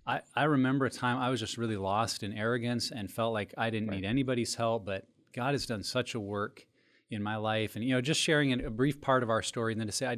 I, 0.06 0.22
I 0.36 0.46
remember 0.46 0.86
a 0.88 0.90
time 0.90 1.20
I 1.20 1.30
was 1.30 1.40
just 1.40 1.58
really 1.60 1.78
lost 1.78 2.24
in 2.24 2.34
arrogance 2.34 2.90
and 2.92 3.10
felt 3.12 3.34
like 3.34 3.54
I 3.56 3.70
didn't 3.70 3.90
need 3.90 4.04
anybody's 4.04 4.56
help, 4.56 4.84
but 4.84 5.06
God 5.34 5.54
has 5.54 5.66
done 5.66 5.84
such 5.84 6.16
a 6.16 6.20
work 6.20 6.66
in 7.10 7.22
my 7.22 7.36
life. 7.36 7.76
And, 7.76 7.84
you 7.84 7.94
know, 7.94 8.02
just 8.02 8.22
sharing 8.22 8.54
a 8.64 8.70
brief 8.70 9.02
part 9.02 9.24
of 9.24 9.30
our 9.30 9.42
story 9.42 9.74
and 9.74 9.80
then 9.80 9.88
to 9.88 9.94
say, 9.94 10.08
I, 10.08 10.18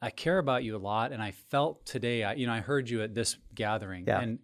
I 0.00 0.10
care 0.10 0.38
about 0.38 0.64
you 0.64 0.76
a 0.76 0.78
lot. 0.78 1.12
And 1.12 1.22
I 1.22 1.30
felt 1.30 1.84
today, 1.86 2.24
I, 2.24 2.34
you 2.34 2.46
know, 2.46 2.52
I 2.52 2.60
heard 2.60 2.88
you 2.88 3.02
at 3.02 3.14
this 3.14 3.36
gathering 3.54 4.04
Yeah. 4.06 4.20
and 4.20 4.38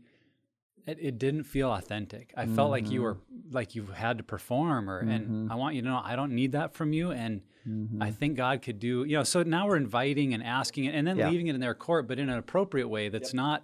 it, 0.86 0.98
it 1.00 1.18
didn't 1.18 1.44
feel 1.44 1.70
authentic. 1.70 2.32
I 2.36 2.46
felt 2.46 2.70
like 2.70 2.90
you 2.90 3.02
were, 3.02 3.14
Mm-hmm. 3.14 3.54
like 3.54 3.74
you 3.74 3.86
had 3.86 4.18
to 4.18 4.24
perform 4.24 4.88
or, 4.90 4.98
and 5.00 5.50
I 5.50 5.54
want 5.54 5.74
you 5.76 5.82
to 5.82 5.88
know, 5.88 6.00
I 6.02 6.16
don't 6.16 6.32
need 6.34 6.52
that 6.52 6.74
from 6.74 6.92
you. 6.92 7.10
And 7.12 7.42
Mm-hmm. 7.68 8.02
I 8.02 8.10
think 8.10 8.36
God 8.36 8.60
could 8.60 8.80
do, 8.80 9.04
you 9.04 9.16
know, 9.16 9.22
so 9.22 9.44
now 9.44 9.68
we're 9.68 9.76
inviting 9.76 10.34
and 10.34 10.42
asking 10.42 10.86
it 10.86 10.96
and 10.96 11.06
then 11.06 11.16
Yeah. 11.16 11.28
leaving 11.30 11.46
it 11.46 11.54
in 11.54 11.60
their 11.60 11.74
court, 11.76 12.08
but 12.08 12.18
in 12.18 12.28
an 12.28 12.36
appropriate 12.36 12.88
way 12.88 13.08
that's 13.08 13.32
not 13.32 13.62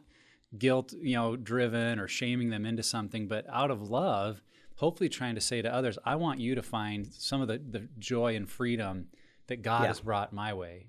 guilt, 0.57 0.95
you 1.03 1.17
know, 1.17 1.35
driven 1.35 1.99
or 1.99 2.07
shaming 2.07 2.49
them 2.51 2.65
into 2.65 2.85
something, 2.85 3.27
but 3.27 3.45
out 3.51 3.73
of 3.73 3.91
love, 3.91 4.41
hopefully 4.79 5.09
trying 5.09 5.35
to 5.35 5.41
say 5.41 5.61
to 5.63 5.73
others, 5.73 5.99
I 6.05 6.17
want 6.17 6.41
you 6.41 6.55
to 6.55 6.63
find 6.63 7.07
some 7.13 7.41
of 7.41 7.49
the, 7.49 7.59
the 7.59 7.89
joy 7.99 8.35
and 8.37 8.49
freedom 8.49 9.09
that 9.49 9.63
God 9.63 9.83
Yeah. 9.83 9.89
has 9.89 10.01
brought 10.01 10.33
my 10.33 10.55
way. 10.55 10.87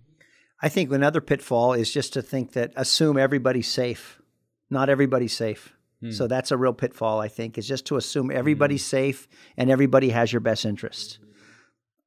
I 0.61 0.69
think 0.69 0.91
another 0.91 1.21
pitfall 1.21 1.73
is 1.73 1.91
just 1.93 2.13
to 2.13 2.21
think 2.21 2.53
that 2.53 2.73
assume 2.75 3.17
everybody's 3.17 3.67
safe. 3.67 4.21
Not 4.69 4.89
everybody's 4.89 5.35
safe. 5.35 5.73
So 6.11 6.27
that's 6.27 6.51
a 6.51 6.55
real 6.57 6.71
pitfall, 6.71 7.19
I 7.19 7.27
think, 7.27 7.57
is 7.57 7.67
just 7.67 7.85
to 7.87 7.97
assume 7.97 8.31
everybody's 8.31 8.85
safe 8.85 9.27
and 9.57 9.69
everybody 9.69 10.11
has 10.11 10.31
your 10.31 10.39
best 10.39 10.63
interest. 10.63 11.19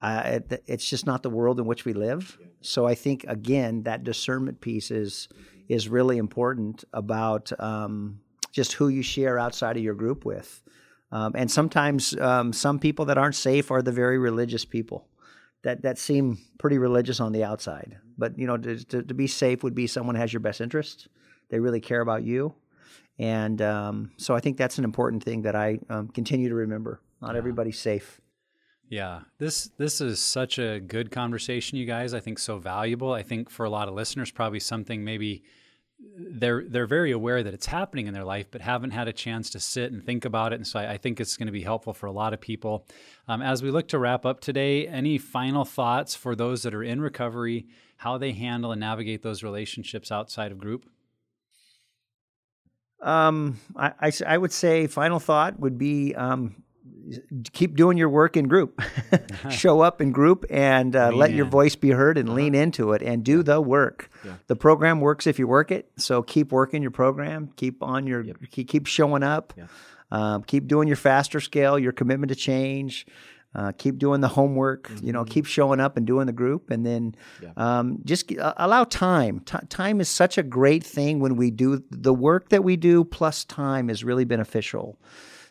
Uh, 0.01 0.23
it, 0.51 0.63
it's 0.67 0.89
just 0.89 1.05
not 1.05 1.23
the 1.23 1.29
world 1.29 1.61
in 1.61 1.67
which 1.67 1.85
we 1.85 1.93
live. 1.93 2.39
So 2.63 2.87
I 2.87 2.95
think 2.95 3.25
again 3.29 3.83
that 3.83 4.03
discernment 4.03 4.63
piece 4.63 4.91
is 4.91 5.29
is 5.69 5.91
really 5.91 6.17
important 6.17 6.85
about 6.95 7.53
um, 7.61 8.21
just 8.51 8.73
who 8.73 8.89
you 8.89 9.03
share 9.03 9.39
outside 9.39 9.77
of 9.77 9.83
your 9.83 9.95
group 9.95 10.25
with. 10.25 10.63
Um, 11.13 11.33
and 11.37 11.51
sometimes 11.51 12.19
um, 12.19 12.53
some 12.53 12.79
people 12.79 13.05
that 13.05 13.19
aren't 13.19 13.35
safe 13.35 13.71
are 13.71 13.83
the 13.83 13.93
very 13.93 14.19
religious 14.19 14.65
people 14.65 15.07
that 15.63 15.83
that 15.83 15.99
seem 15.99 16.39
pretty 16.59 16.79
religious 16.79 17.21
on 17.21 17.33
the 17.33 17.45
outside. 17.45 17.99
But 18.19 18.39
you 18.39 18.47
know, 18.47 18.57
to, 18.57 18.85
to, 18.87 19.03
to 19.03 19.15
be 19.15 19.27
safe 19.27 19.63
would 19.63 19.75
be 19.75 19.87
someone 19.87 20.17
has 20.17 20.33
your 20.33 20.41
best 20.41 20.61
interest. 20.61 21.09
They 21.51 21.61
really 21.61 21.81
care 21.81 22.01
about 22.01 22.23
you, 22.25 22.55
and 23.19 23.61
um, 23.61 24.11
so 24.17 24.35
I 24.35 24.41
think 24.41 24.57
that's 24.57 24.79
an 24.79 24.85
important 24.85 25.23
thing 25.23 25.43
that 25.43 25.55
I 25.55 25.79
um, 25.91 26.09
continue 26.09 26.49
to 26.49 26.55
remember. 26.55 27.01
Not 27.21 27.37
everybody's 27.37 27.79
safe. 27.79 28.21
Yeah, 28.89 29.21
this 29.39 29.71
this 29.79 30.01
is 30.01 30.19
such 30.19 30.59
a 30.59 30.81
good 30.81 31.11
conversation, 31.11 31.79
you 31.79 31.87
guys. 31.87 32.15
I 32.15 32.21
think 32.21 32.39
so 32.39 32.59
valuable. 32.59 33.13
I 33.13 33.23
think 33.23 33.51
for 33.51 33.65
a 33.65 33.71
lot 33.71 33.89
of 33.89 33.95
listeners, 33.95 34.31
probably 34.31 34.61
something 34.61 35.05
maybe 35.05 35.45
they're 36.17 36.65
they're 36.69 36.87
very 36.87 37.11
aware 37.11 37.43
that 37.43 37.55
it's 37.55 37.67
happening 37.67 38.07
in 38.07 38.15
their 38.15 38.25
life, 38.25 38.47
but 38.51 38.61
haven't 38.61 38.91
had 38.91 39.09
a 39.09 39.13
chance 39.13 39.51
to 39.51 39.61
sit 39.61 39.93
and 39.93 40.05
think 40.05 40.25
about 40.25 40.53
it. 40.53 40.57
And 40.57 40.67
so 40.67 40.81
I, 40.81 40.93
I 40.93 40.99
think 40.99 41.21
it's 41.21 41.37
going 41.37 41.47
to 41.47 41.53
be 41.53 41.63
helpful 41.63 41.95
for 41.95 42.07
a 42.07 42.13
lot 42.13 42.35
of 42.35 42.41
people. 42.41 42.87
Um, 43.29 43.43
as 43.43 43.63
we 43.63 43.71
look 43.71 43.89
to 43.89 43.99
wrap 43.99 44.27
up 44.27 44.41
today, 44.41 44.87
any 44.87 45.19
final 45.19 45.65
thoughts 45.65 46.15
for 46.15 46.35
those 46.35 46.63
that 46.63 46.75
are 46.75 46.83
in 46.83 47.01
recovery, 47.01 47.67
how 47.99 48.19
they 48.19 48.33
handle 48.33 48.73
and 48.73 48.81
navigate 48.81 49.23
those 49.23 49.43
relationships 49.43 50.11
outside 50.13 50.53
of 50.53 50.59
group? 50.59 50.87
Um, 53.01 53.59
I, 53.75 53.93
I 54.01 54.13
I 54.27 54.39
would 54.39 54.53
say 54.53 54.87
final 54.87 55.19
thought 55.19 55.59
would 55.59 55.77
be 55.77 56.15
um, 56.15 56.63
keep 57.53 57.77
doing 57.77 57.97
your 57.99 58.09
work 58.09 58.37
in 58.37 58.49
group. 58.49 58.81
Show 59.51 59.81
up 59.81 60.01
in 60.01 60.13
group 60.13 60.45
and 60.51 60.95
uh, 60.97 61.11
let 61.13 61.33
your 61.33 61.47
voice 61.47 61.77
be 61.77 61.91
heard 61.91 62.19
and 62.19 62.35
lean 62.35 62.55
into 62.55 62.93
it 62.93 63.03
and 63.03 63.25
do 63.25 63.43
the 63.43 63.61
work. 63.61 64.11
The 64.47 64.57
program 64.57 65.01
works 65.01 65.27
if 65.27 65.39
you 65.39 65.47
work 65.47 65.71
it. 65.71 65.91
So 65.97 66.23
keep 66.23 66.53
working 66.53 66.83
your 66.83 66.91
program. 66.91 67.51
Keep 67.57 67.83
on 67.83 68.07
your 68.07 68.25
keep, 68.51 68.69
keep 68.69 68.87
showing 68.87 69.23
up. 69.23 69.53
Um, 70.11 70.43
keep 70.43 70.67
doing 70.69 70.89
your 70.89 70.97
faster 70.97 71.41
scale. 71.41 71.79
Your 71.79 71.93
commitment 71.93 72.31
to 72.31 72.37
change. 72.37 73.07
Uh, 73.55 73.71
keep 73.77 73.99
doing 73.99 74.23
the 74.23 74.29
homework. 74.29 74.91
You 75.03 75.13
know, 75.13 75.25
keep 75.25 75.45
showing 75.45 75.79
up 75.79 75.97
and 75.99 76.07
doing 76.07 76.27
the 76.27 76.33
group, 76.33 76.71
and 76.71 76.87
then 76.87 77.15
um, 77.57 77.99
just 78.05 78.33
allow 78.57 78.85
time. 78.85 79.41
Ti 79.41 79.59
time 79.69 80.01
is 80.01 80.09
such 80.09 80.39
a 80.39 80.43
great 80.43 80.85
thing 80.85 81.21
when 81.21 81.37
we 81.37 81.51
do 81.51 81.83
the 81.91 82.15
work 82.15 82.49
that 82.49 82.65
we 82.65 82.77
do. 82.77 83.05
Plus, 83.05 83.45
time 83.45 83.91
is 83.91 84.05
really 84.05 84.25
beneficial. 84.25 84.99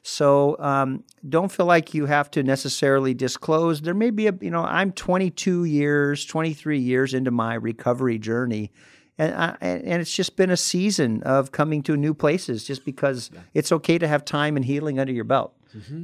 So 0.04 0.58
um, 0.60 1.04
don't 1.28 1.52
feel 1.52 1.68
like 1.68 1.94
you 1.94 2.08
have 2.08 2.32
to 2.32 2.44
necessarily 2.44 3.14
disclose. 3.14 3.82
There 3.82 3.94
may 3.94 4.10
be 4.10 4.28
a, 4.28 4.34
you 4.42 4.50
know, 4.50 4.64
I'm 4.64 4.92
22 4.92 5.66
years, 5.66 6.26
23 6.26 6.80
years 6.80 7.14
into 7.14 7.30
my 7.30 7.54
recovery 7.54 8.18
journey. 8.18 8.72
And, 9.18 9.36
I, 9.36 9.56
and 9.62 10.02
it's 10.02 10.16
just 10.16 10.36
been 10.36 10.50
a 10.50 10.58
season 10.58 11.22
of 11.24 11.52
coming 11.52 11.84
to 11.84 11.96
new 11.96 12.16
places 12.16 12.64
just 12.64 12.84
because 12.86 13.30
it's 13.54 13.72
okay 13.72 14.00
to 14.00 14.08
have 14.08 14.26
time 14.26 14.56
and 14.56 14.66
healing 14.66 15.00
under 15.00 15.14
your 15.14 15.26
belt. 15.26 15.54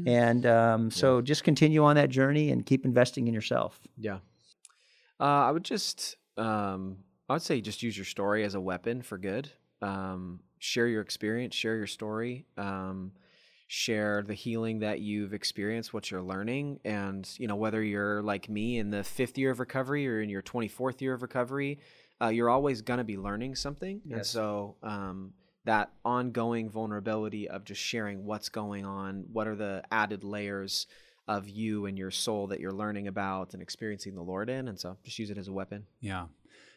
And 0.08 0.46
um, 0.46 0.92
so 0.92 1.22
just 1.22 1.44
continue 1.44 1.84
on 1.84 1.96
that 1.96 2.10
journey 2.10 2.52
and 2.52 2.66
keep 2.66 2.86
investing 2.86 3.28
in 3.28 3.34
yourself. 3.34 3.80
Yeah. 3.98 4.20
Uh, 5.20 5.24
I 5.24 5.52
would 5.52 5.64
just, 5.64 6.18
um, 6.38 6.98
I 7.28 7.34
would 7.34 7.42
say 7.42 7.60
just 7.60 7.82
use 7.82 7.98
your 7.98 8.06
story 8.06 8.44
as 8.44 8.54
a 8.54 8.62
weapon 8.62 9.02
for 9.02 9.18
good. 9.18 9.50
Um, 9.82 10.42
share 10.60 10.88
your 10.88 11.02
experience, 11.02 11.56
share 11.56 11.76
your 11.76 11.88
story, 11.88 12.46
um, 12.58 13.12
share 13.68 14.24
the 14.26 14.34
healing 14.34 14.80
that 14.80 15.02
you've 15.02 15.34
experienced, 15.34 15.94
what 15.94 16.10
you're 16.10 16.22
learning. 16.22 16.80
And, 16.86 17.30
you 17.38 17.48
know, 17.48 17.56
whether 17.56 17.84
you're 17.84 18.24
like 18.24 18.50
me 18.50 18.78
in 18.78 18.90
the 18.90 19.04
fifth 19.04 19.38
year 19.38 19.52
of 19.52 19.60
recovery 19.60 20.08
or 20.08 20.22
in 20.22 20.30
your 20.30 20.42
24th 20.42 21.02
year 21.02 21.14
of 21.14 21.22
recovery, 21.22 21.80
uh, 22.22 22.30
you're 22.30 22.50
always 22.50 22.82
going 22.82 23.00
to 23.00 23.04
be 23.04 23.18
learning 23.18 23.56
something. 23.56 24.02
And 24.18 24.26
so, 24.26 24.78
um, 24.84 25.34
that 25.66 25.92
ongoing 26.06 26.70
vulnerability 26.70 27.50
of 27.50 27.66
just 27.66 27.82
sharing 27.82 28.24
what's 28.26 28.48
going 28.48 28.86
on, 28.86 29.26
what 29.34 29.48
are 29.48 29.56
the 29.56 29.84
added 29.92 30.24
layers 30.24 30.88
of 31.28 31.50
you 31.50 31.86
and 31.86 31.98
your 31.98 32.10
soul 32.10 32.48
that 32.48 32.62
you're 32.62 32.72
learning 32.72 33.08
about 33.08 33.54
and 33.54 33.62
experiencing 33.62 34.16
the 34.16 34.22
Lord 34.22 34.50
in. 34.50 34.70
And 34.70 34.80
so 34.80 34.96
just 35.04 35.20
use 35.20 35.30
it 35.30 35.38
as 35.38 35.50
a 35.50 35.52
weapon. 35.52 35.86
Yeah. 36.00 36.28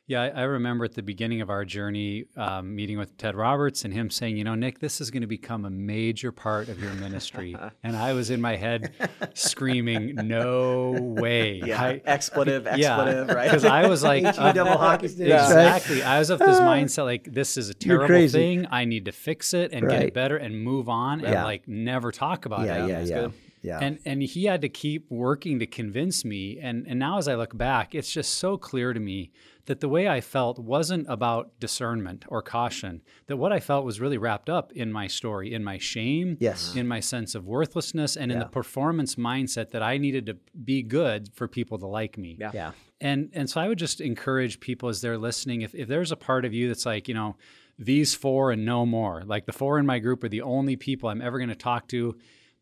Yeah, 0.06 0.22
I, 0.22 0.28
I 0.28 0.42
remember 0.42 0.84
at 0.84 0.94
the 0.94 1.02
beginning 1.04 1.40
of 1.40 1.50
our 1.50 1.64
journey 1.64 2.24
um, 2.36 2.74
meeting 2.74 2.98
with 2.98 3.16
Ted 3.16 3.36
Roberts 3.36 3.84
and 3.84 3.94
him 3.94 4.10
saying, 4.10 4.36
you 4.36 4.42
know, 4.42 4.56
Nick, 4.56 4.80
this 4.80 5.00
is 5.00 5.08
going 5.08 5.20
to 5.20 5.28
become 5.28 5.64
a 5.64 5.70
major 5.70 6.32
part 6.32 6.68
of 6.68 6.82
your 6.82 6.92
ministry. 6.94 7.54
and 7.84 7.96
I 7.96 8.12
was 8.12 8.28
in 8.30 8.40
my 8.40 8.56
head 8.56 8.92
screaming, 9.34 10.16
no 10.16 10.90
way. 11.00 11.62
I- 11.72 12.02
expletive, 12.04 12.64
yeah, 12.76 12.96
expletive, 13.00 13.28
right? 13.28 13.44
Because 13.48 13.64
I 13.64 13.86
was 13.86 14.02
like, 14.02 14.24
uh, 14.38 14.52
double 14.52 14.76
hockey 14.78 15.06
sticks. 15.06 15.28
Yeah. 15.28 15.44
exactly. 15.46 16.02
I 16.02 16.18
was 16.18 16.30
of 16.30 16.40
this 16.40 16.58
mindset 16.58 17.04
like, 17.04 17.32
this 17.32 17.56
is 17.56 17.68
a 17.68 17.74
terrible 17.74 18.28
thing. 18.28 18.66
I 18.68 18.86
need 18.86 19.04
to 19.04 19.12
fix 19.12 19.54
it 19.54 19.72
and 19.72 19.88
get 19.88 20.02
it 20.02 20.14
better 20.14 20.36
and 20.36 20.60
move 20.64 20.88
on 20.88 21.24
and 21.24 21.34
like 21.44 21.68
never 21.68 22.10
talk 22.10 22.46
about 22.46 22.66
Yeah, 22.66 22.84
it. 22.84 22.88
yeah, 22.88 22.98
that's 22.98 23.10
yeah, 23.10 23.20
good. 23.20 23.32
yeah. 23.62 23.78
And 23.80 23.98
and 24.04 24.22
he 24.24 24.46
had 24.46 24.62
to 24.62 24.68
keep 24.68 25.08
working 25.08 25.60
to 25.60 25.66
convince 25.66 26.24
me. 26.24 26.58
And 26.60 26.84
and 26.88 26.98
now 26.98 27.18
as 27.18 27.28
I 27.28 27.36
look 27.36 27.56
back, 27.56 27.94
it's 27.94 28.10
just 28.10 28.34
so 28.38 28.56
clear 28.56 28.92
to 28.92 28.98
me 28.98 29.30
that 29.66 29.80
the 29.80 29.88
way 29.88 30.08
I 30.08 30.20
felt 30.20 30.58
wasn't 30.58 31.06
about 31.08 31.58
discernment 31.60 32.24
or 32.28 32.42
caution. 32.42 33.02
That 33.26 33.36
what 33.36 33.52
I 33.52 33.60
felt 33.60 33.84
was 33.84 34.00
really 34.00 34.18
wrapped 34.18 34.48
up 34.48 34.72
in 34.72 34.90
my 34.92 35.06
story, 35.06 35.52
in 35.52 35.62
my 35.62 35.78
shame, 35.78 36.36
Yes. 36.40 36.74
in 36.74 36.88
my 36.88 37.00
sense 37.00 37.34
of 37.34 37.46
worthlessness, 37.46 38.16
and 38.16 38.32
in 38.32 38.38
the 38.38 38.46
performance 38.46 39.14
mindset 39.16 39.70
that 39.70 39.82
I 39.82 39.98
needed 39.98 40.26
to 40.26 40.36
be 40.64 40.82
good 40.82 41.30
for 41.34 41.46
people 41.48 41.78
to 41.78 41.86
like 41.86 42.16
me. 42.18 42.36
Yeah. 42.40 42.50
yeah. 42.54 42.72
And 43.00 43.30
and 43.32 43.48
so 43.48 43.60
I 43.60 43.68
would 43.68 43.78
just 43.78 44.00
encourage 44.00 44.60
people 44.60 44.88
as 44.88 45.00
they're 45.00 45.18
listening, 45.18 45.62
if, 45.62 45.74
if 45.74 45.88
there's 45.88 46.12
a 46.12 46.16
part 46.16 46.44
of 46.44 46.52
you 46.52 46.68
that's 46.68 46.84
like, 46.84 47.08
you 47.08 47.14
know, 47.14 47.36
these 47.78 48.14
four 48.14 48.50
and 48.52 48.64
no 48.66 48.84
more, 48.84 49.22
like 49.24 49.46
the 49.46 49.52
four 49.54 49.78
in 49.78 49.86
my 49.86 49.98
group 50.00 50.22
are 50.22 50.28
the 50.28 50.42
only 50.42 50.76
people 50.76 51.08
I'm 51.08 51.22
ever 51.22 51.38
going 51.38 51.48
to 51.48 51.54
talk 51.54 51.88
to, 51.88 52.16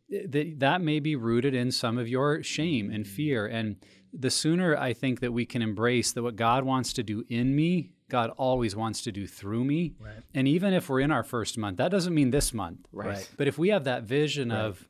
that 0.09 0.55
that 0.59 0.81
may 0.81 1.01
be 1.01 1.17
rooted 1.17 1.55
in 1.55 1.71
some 1.71 1.99
of 1.99 2.09
your 2.09 2.43
shame 2.43 2.91
and 2.91 3.07
fear. 3.07 3.47
And 3.47 3.77
the 4.13 4.31
sooner 4.31 4.77
I 4.77 4.93
think 4.93 5.21
that 5.21 5.33
we 5.33 5.45
can 5.45 5.63
embrace 5.63 6.13
that 6.13 6.23
what 6.23 6.37
God 6.37 6.65
wants 6.65 6.93
to 6.95 7.03
do 7.03 7.25
in 7.29 7.55
me, 7.55 7.93
God 8.09 8.31
always 8.37 8.75
wants 8.75 9.03
to 9.03 9.13
do 9.13 9.27
through 9.27 9.65
me. 9.65 9.95
And 10.35 10.49
even 10.49 10.73
if 10.73 10.89
we're 10.89 11.01
in 11.01 11.11
our 11.11 11.25
first 11.25 11.59
month, 11.59 11.77
that 11.77 11.91
doesn't 11.91 12.15
mean 12.15 12.31
this 12.31 12.55
month. 12.55 12.89
Right. 12.91 13.29
But 13.37 13.49
if 13.49 13.59
we 13.59 13.69
have 13.69 13.85
that 13.85 14.05
vision 14.05 14.51
of 14.51 14.89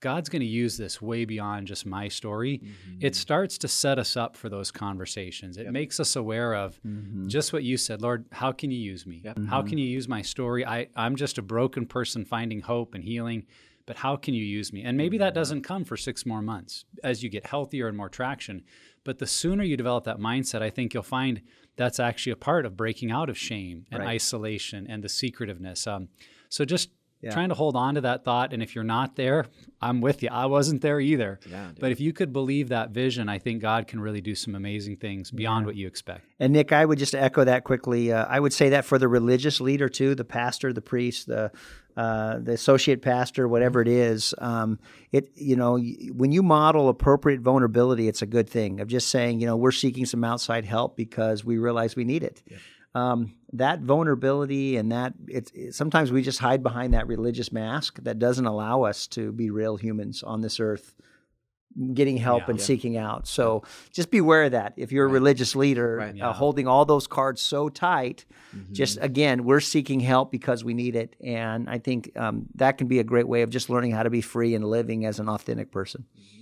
God's 0.00 0.28
going 0.28 0.40
to 0.40 0.46
use 0.46 0.76
this 0.76 1.02
way 1.02 1.24
beyond 1.24 1.66
just 1.66 1.84
my 1.84 2.08
story. 2.08 2.58
Mm-hmm. 2.58 2.98
It 3.00 3.16
starts 3.16 3.58
to 3.58 3.68
set 3.68 3.98
us 3.98 4.16
up 4.16 4.36
for 4.36 4.48
those 4.48 4.70
conversations. 4.70 5.56
It 5.56 5.64
yep. 5.64 5.72
makes 5.72 5.98
us 5.98 6.14
aware 6.14 6.54
of 6.54 6.80
mm-hmm. 6.86 7.26
just 7.26 7.52
what 7.52 7.64
you 7.64 7.76
said, 7.76 8.00
Lord, 8.00 8.24
how 8.30 8.52
can 8.52 8.70
you 8.70 8.78
use 8.78 9.06
me? 9.06 9.22
Yep. 9.24 9.36
Mm-hmm. 9.36 9.48
How 9.48 9.62
can 9.62 9.76
you 9.76 9.86
use 9.86 10.06
my 10.06 10.22
story? 10.22 10.64
I, 10.64 10.88
I'm 10.94 11.16
just 11.16 11.38
a 11.38 11.42
broken 11.42 11.84
person 11.84 12.24
finding 12.24 12.60
hope 12.60 12.94
and 12.94 13.02
healing, 13.02 13.46
but 13.88 13.96
how 13.96 14.16
can 14.16 14.34
you 14.34 14.44
use 14.44 14.70
me? 14.70 14.82
And 14.82 14.98
maybe 14.98 15.16
that 15.16 15.28
mm-hmm. 15.30 15.40
doesn't 15.40 15.62
come 15.62 15.82
for 15.82 15.96
six 15.96 16.26
more 16.26 16.42
months 16.42 16.84
as 17.02 17.22
you 17.22 17.30
get 17.30 17.46
healthier 17.46 17.88
and 17.88 17.96
more 17.96 18.10
traction. 18.10 18.62
But 19.02 19.18
the 19.18 19.26
sooner 19.26 19.64
you 19.64 19.78
develop 19.78 20.04
that 20.04 20.18
mindset, 20.18 20.60
I 20.60 20.68
think 20.68 20.92
you'll 20.92 21.02
find 21.02 21.40
that's 21.76 21.98
actually 21.98 22.32
a 22.32 22.36
part 22.36 22.66
of 22.66 22.76
breaking 22.76 23.10
out 23.10 23.30
of 23.30 23.38
shame 23.38 23.86
and 23.90 24.00
right. 24.00 24.10
isolation 24.10 24.86
and 24.86 25.02
the 25.02 25.08
secretiveness. 25.08 25.86
Um, 25.86 26.08
so 26.50 26.66
just 26.66 26.90
yeah. 27.22 27.30
trying 27.30 27.48
to 27.48 27.54
hold 27.54 27.76
on 27.76 27.94
to 27.94 28.02
that 28.02 28.24
thought. 28.24 28.52
And 28.52 28.62
if 28.62 28.74
you're 28.74 28.84
not 28.84 29.16
there, 29.16 29.46
I'm 29.80 30.02
with 30.02 30.22
you. 30.22 30.28
I 30.30 30.46
wasn't 30.46 30.82
there 30.82 31.00
either. 31.00 31.40
Yeah, 31.48 31.70
but 31.80 31.90
if 31.90 31.98
you 31.98 32.12
could 32.12 32.32
believe 32.32 32.68
that 32.68 32.90
vision, 32.90 33.28
I 33.28 33.38
think 33.38 33.62
God 33.62 33.86
can 33.86 34.00
really 34.00 34.20
do 34.20 34.34
some 34.34 34.54
amazing 34.54 34.96
things 34.96 35.30
beyond 35.30 35.62
yeah. 35.62 35.66
what 35.66 35.76
you 35.76 35.86
expect. 35.86 36.26
And 36.38 36.52
Nick, 36.52 36.72
I 36.72 36.84
would 36.84 36.98
just 36.98 37.14
echo 37.14 37.44
that 37.44 37.64
quickly. 37.64 38.12
Uh, 38.12 38.26
I 38.26 38.38
would 38.38 38.52
say 38.52 38.68
that 38.68 38.84
for 38.84 38.98
the 38.98 39.08
religious 39.08 39.60
leader 39.60 39.88
too, 39.88 40.14
the 40.14 40.24
pastor, 40.24 40.72
the 40.72 40.82
priest, 40.82 41.26
the 41.26 41.50
uh, 41.98 42.38
the 42.38 42.52
associate 42.52 43.02
pastor, 43.02 43.48
whatever 43.48 43.82
it 43.82 43.88
is, 43.88 44.34
um, 44.38 44.78
it 45.12 45.30
you 45.34 45.56
know 45.56 45.78
when 46.12 46.32
you 46.32 46.42
model 46.42 46.88
appropriate 46.88 47.40
vulnerability, 47.40 48.08
it's 48.08 48.22
a 48.22 48.26
good 48.26 48.48
thing. 48.48 48.80
Of 48.80 48.88
just 48.88 49.08
saying, 49.08 49.40
you 49.40 49.46
know, 49.46 49.56
we're 49.56 49.72
seeking 49.72 50.06
some 50.06 50.24
outside 50.24 50.64
help 50.64 50.96
because 50.96 51.44
we 51.44 51.58
realize 51.58 51.96
we 51.96 52.04
need 52.04 52.22
it. 52.22 52.42
Yeah 52.46 52.58
um, 52.94 53.34
that 53.52 53.80
vulnerability 53.80 54.76
and 54.76 54.92
that 54.92 55.14
it's 55.26 55.50
it, 55.52 55.74
sometimes 55.74 56.10
we 56.10 56.22
just 56.22 56.38
hide 56.38 56.62
behind 56.62 56.94
that 56.94 57.06
religious 57.06 57.52
mask 57.52 57.98
that 58.02 58.18
doesn't 58.18 58.46
allow 58.46 58.82
us 58.82 59.06
to 59.08 59.32
be 59.32 59.50
real 59.50 59.76
humans 59.76 60.22
on 60.22 60.40
this 60.40 60.58
earth 60.60 60.94
getting 61.94 62.16
help 62.16 62.40
yeah, 62.40 62.50
and 62.50 62.58
yeah. 62.58 62.64
seeking 62.64 62.96
out 62.96 63.26
so 63.28 63.62
just 63.92 64.10
beware 64.10 64.44
of 64.44 64.52
that 64.52 64.72
if 64.76 64.90
you're 64.90 65.06
right. 65.06 65.12
a 65.12 65.14
religious 65.14 65.54
leader 65.54 65.96
right, 65.96 66.10
uh, 66.10 66.14
yeah. 66.14 66.28
uh, 66.28 66.32
holding 66.32 66.66
all 66.66 66.84
those 66.84 67.06
cards 67.06 67.40
so 67.40 67.68
tight 67.68 68.24
mm-hmm. 68.56 68.72
just 68.72 68.98
again 69.00 69.44
we're 69.44 69.60
seeking 69.60 70.00
help 70.00 70.32
because 70.32 70.64
we 70.64 70.74
need 70.74 70.96
it 70.96 71.14
and 71.20 71.68
i 71.70 71.78
think 71.78 72.10
um, 72.16 72.46
that 72.54 72.78
can 72.78 72.88
be 72.88 72.98
a 72.98 73.04
great 73.04 73.28
way 73.28 73.42
of 73.42 73.50
just 73.50 73.70
learning 73.70 73.92
how 73.92 74.02
to 74.02 74.10
be 74.10 74.20
free 74.20 74.54
and 74.54 74.64
living 74.64 75.04
as 75.04 75.20
an 75.20 75.28
authentic 75.28 75.70
person 75.70 76.04
mm-hmm. 76.18 76.37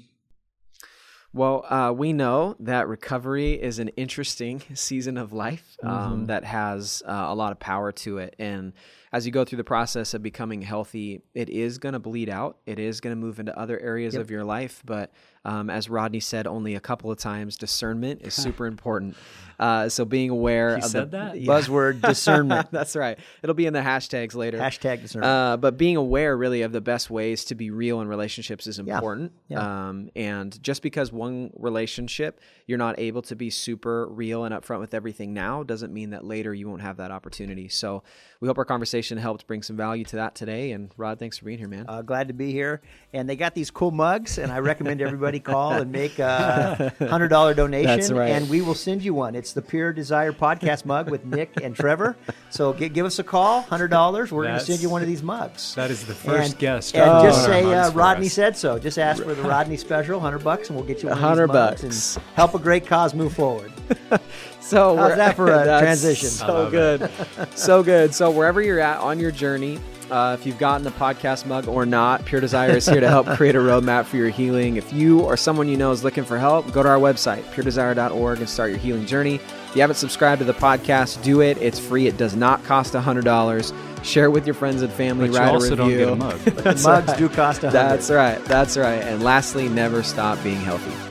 Well, 1.36 1.66
uh, 1.68 1.92
we 1.92 2.14
know 2.14 2.56
that 2.60 2.88
recovery 2.88 3.60
is 3.62 3.78
an 3.78 3.88
interesting 3.88 4.62
season 4.74 5.18
of 5.18 5.34
life 5.34 5.76
um, 5.82 5.90
mm-hmm. 5.90 6.24
that 6.26 6.44
has 6.44 7.02
uh, 7.06 7.26
a 7.28 7.34
lot 7.34 7.52
of 7.52 7.60
power 7.60 7.92
to 7.92 8.16
it. 8.16 8.34
And 8.38 8.72
as 9.12 9.26
you 9.26 9.32
go 9.32 9.44
through 9.44 9.58
the 9.58 9.64
process 9.64 10.14
of 10.14 10.22
becoming 10.22 10.62
healthy, 10.62 11.20
it 11.34 11.50
is 11.50 11.76
going 11.76 11.92
to 11.92 11.98
bleed 11.98 12.30
out. 12.30 12.56
It 12.64 12.78
is 12.78 13.02
going 13.02 13.14
to 13.14 13.20
move 13.20 13.38
into 13.38 13.56
other 13.56 13.78
areas 13.78 14.14
yep. 14.14 14.22
of 14.22 14.30
your 14.30 14.44
life. 14.44 14.82
But 14.86 15.12
um, 15.46 15.70
as 15.70 15.88
Rodney 15.88 16.20
said 16.20 16.46
only 16.46 16.74
a 16.74 16.80
couple 16.80 17.10
of 17.10 17.18
times, 17.18 17.56
discernment 17.56 18.22
is 18.22 18.34
super 18.34 18.66
important. 18.66 19.16
Uh, 19.58 19.88
so 19.88 20.04
being 20.04 20.28
aware 20.28 20.76
he 20.76 20.82
of 20.82 20.92
the 20.92 21.04
that? 21.06 21.34
buzzword 21.36 22.00
discernment. 22.06 22.70
That's 22.70 22.96
right. 22.96 23.18
It'll 23.42 23.54
be 23.54 23.66
in 23.66 23.72
the 23.72 23.80
hashtags 23.80 24.34
later. 24.34 24.58
Hashtag 24.58 25.02
discernment. 25.02 25.30
Uh, 25.30 25.56
but 25.56 25.78
being 25.78 25.96
aware 25.96 26.36
really 26.36 26.62
of 26.62 26.72
the 26.72 26.80
best 26.80 27.10
ways 27.10 27.44
to 27.46 27.54
be 27.54 27.70
real 27.70 28.00
in 28.00 28.08
relationships 28.08 28.66
is 28.66 28.78
important. 28.78 29.32
Yeah. 29.48 29.58
Yeah. 29.58 29.88
Um, 29.88 30.10
and 30.14 30.62
just 30.62 30.82
because 30.82 31.12
one 31.12 31.52
relationship 31.56 32.40
you're 32.66 32.78
not 32.78 32.98
able 32.98 33.22
to 33.22 33.36
be 33.36 33.48
super 33.48 34.06
real 34.08 34.44
and 34.44 34.52
upfront 34.54 34.80
with 34.80 34.92
everything 34.92 35.32
now 35.32 35.62
doesn't 35.62 35.92
mean 35.92 36.10
that 36.10 36.24
later 36.24 36.52
you 36.52 36.68
won't 36.68 36.82
have 36.82 36.96
that 36.96 37.12
opportunity. 37.12 37.68
So 37.68 38.02
we 38.40 38.48
hope 38.48 38.58
our 38.58 38.64
conversation 38.64 39.18
helped 39.18 39.46
bring 39.46 39.62
some 39.62 39.76
value 39.76 40.04
to 40.04 40.16
that 40.16 40.34
today. 40.34 40.72
And 40.72 40.90
Rod, 40.96 41.18
thanks 41.18 41.38
for 41.38 41.44
being 41.44 41.58
here, 41.58 41.68
man. 41.68 41.86
Uh, 41.88 42.02
glad 42.02 42.28
to 42.28 42.34
be 42.34 42.50
here. 42.50 42.82
And 43.12 43.28
they 43.28 43.36
got 43.36 43.54
these 43.54 43.70
cool 43.70 43.92
mugs, 43.92 44.38
and 44.38 44.50
I 44.50 44.58
recommend 44.58 45.00
everybody 45.00 45.35
call 45.40 45.72
and 45.72 45.90
make 45.92 46.18
a 46.18 46.92
hundred 46.98 47.28
dollar 47.28 47.54
donation. 47.54 47.86
That's 47.86 48.10
right. 48.10 48.30
And 48.30 48.48
we 48.48 48.60
will 48.60 48.74
send 48.74 49.02
you 49.02 49.14
one. 49.14 49.34
It's 49.34 49.52
the 49.52 49.62
Pure 49.62 49.94
Desire 49.94 50.32
podcast 50.32 50.84
mug 50.84 51.10
with 51.10 51.24
Nick 51.24 51.60
and 51.62 51.74
Trevor. 51.74 52.16
So 52.50 52.72
get, 52.72 52.92
give 52.92 53.06
us 53.06 53.18
a 53.18 53.24
call, 53.24 53.62
hundred 53.62 53.88
dollars. 53.88 54.32
We're 54.32 54.44
going 54.44 54.58
to 54.58 54.64
send 54.64 54.80
you 54.80 54.90
one 54.90 55.02
of 55.02 55.08
these 55.08 55.22
mugs. 55.22 55.74
That 55.74 55.90
is 55.90 56.04
the 56.06 56.14
first 56.14 56.52
and, 56.52 56.60
guest. 56.60 56.94
And 56.94 57.10
oh, 57.10 57.22
just 57.22 57.44
say 57.44 57.72
uh, 57.72 57.90
Rodney 57.92 58.28
said 58.28 58.56
so. 58.56 58.78
Just 58.78 58.98
ask 58.98 59.22
for 59.22 59.34
the 59.34 59.42
Rodney 59.42 59.76
special, 59.76 60.20
hundred 60.20 60.44
bucks, 60.44 60.68
and 60.68 60.76
we'll 60.76 60.86
get 60.86 61.02
you 61.02 61.08
one 61.08 61.18
hundred 61.18 61.48
bucks 61.48 61.82
and 61.82 62.24
help 62.34 62.54
a 62.54 62.58
great 62.58 62.86
cause 62.86 63.14
move 63.14 63.32
forward. 63.32 63.72
so 64.60 64.96
how's 64.96 65.16
that 65.16 65.36
for 65.36 65.52
a 65.52 65.64
transition? 65.80 66.28
So 66.28 66.70
good, 66.70 67.10
so 67.54 67.82
good. 67.82 68.14
So 68.14 68.30
wherever 68.30 68.60
you're 68.60 68.80
at 68.80 68.98
on 68.98 69.18
your 69.18 69.30
journey, 69.30 69.78
uh, 70.10 70.36
if 70.38 70.46
you've 70.46 70.58
gotten 70.58 70.84
the 70.84 70.90
podcast 70.90 71.46
mug 71.46 71.68
or 71.68 71.84
not, 71.86 72.24
Pure 72.24 72.40
Desire 72.40 72.76
is 72.76 72.86
here 72.86 73.00
to 73.00 73.08
help 73.08 73.26
create 73.28 73.56
a 73.56 73.58
roadmap 73.58 74.04
for 74.04 74.16
your 74.16 74.30
healing. 74.30 74.76
If 74.76 74.92
you 74.92 75.20
or 75.20 75.36
someone 75.36 75.68
you 75.68 75.76
know 75.76 75.90
is 75.92 76.04
looking 76.04 76.24
for 76.24 76.38
help, 76.38 76.70
go 76.72 76.82
to 76.82 76.88
our 76.88 76.98
website, 76.98 77.42
puredesire.org, 77.54 78.38
and 78.38 78.48
start 78.48 78.70
your 78.70 78.78
healing 78.78 79.06
journey. 79.06 79.36
If 79.36 79.76
you 79.76 79.80
haven't 79.80 79.96
subscribed 79.96 80.38
to 80.40 80.44
the 80.44 80.54
podcast, 80.54 81.22
do 81.22 81.40
it. 81.40 81.58
It's 81.58 81.78
free. 81.78 82.06
It 82.06 82.16
does 82.16 82.36
not 82.36 82.64
cost 82.64 82.94
$100. 82.94 84.04
Share 84.04 84.26
it 84.26 84.30
with 84.30 84.46
your 84.46 84.54
friends 84.54 84.82
and 84.82 84.92
family. 84.92 85.28
But 85.28 85.38
write 85.38 85.48
also 85.48 85.76
a 85.76 85.84
review. 85.84 86.06
Don't 86.06 86.18
get 86.20 86.46
a 86.46 86.64
mug. 86.64 86.64
mugs 86.64 86.84
right. 86.86 87.18
do 87.18 87.28
cost 87.28 87.62
100 87.62 87.72
That's 87.72 88.10
right. 88.10 88.44
That's 88.44 88.76
right. 88.76 89.02
And 89.02 89.22
lastly, 89.22 89.68
never 89.68 90.02
stop 90.02 90.42
being 90.42 90.60
healthy. 90.60 91.05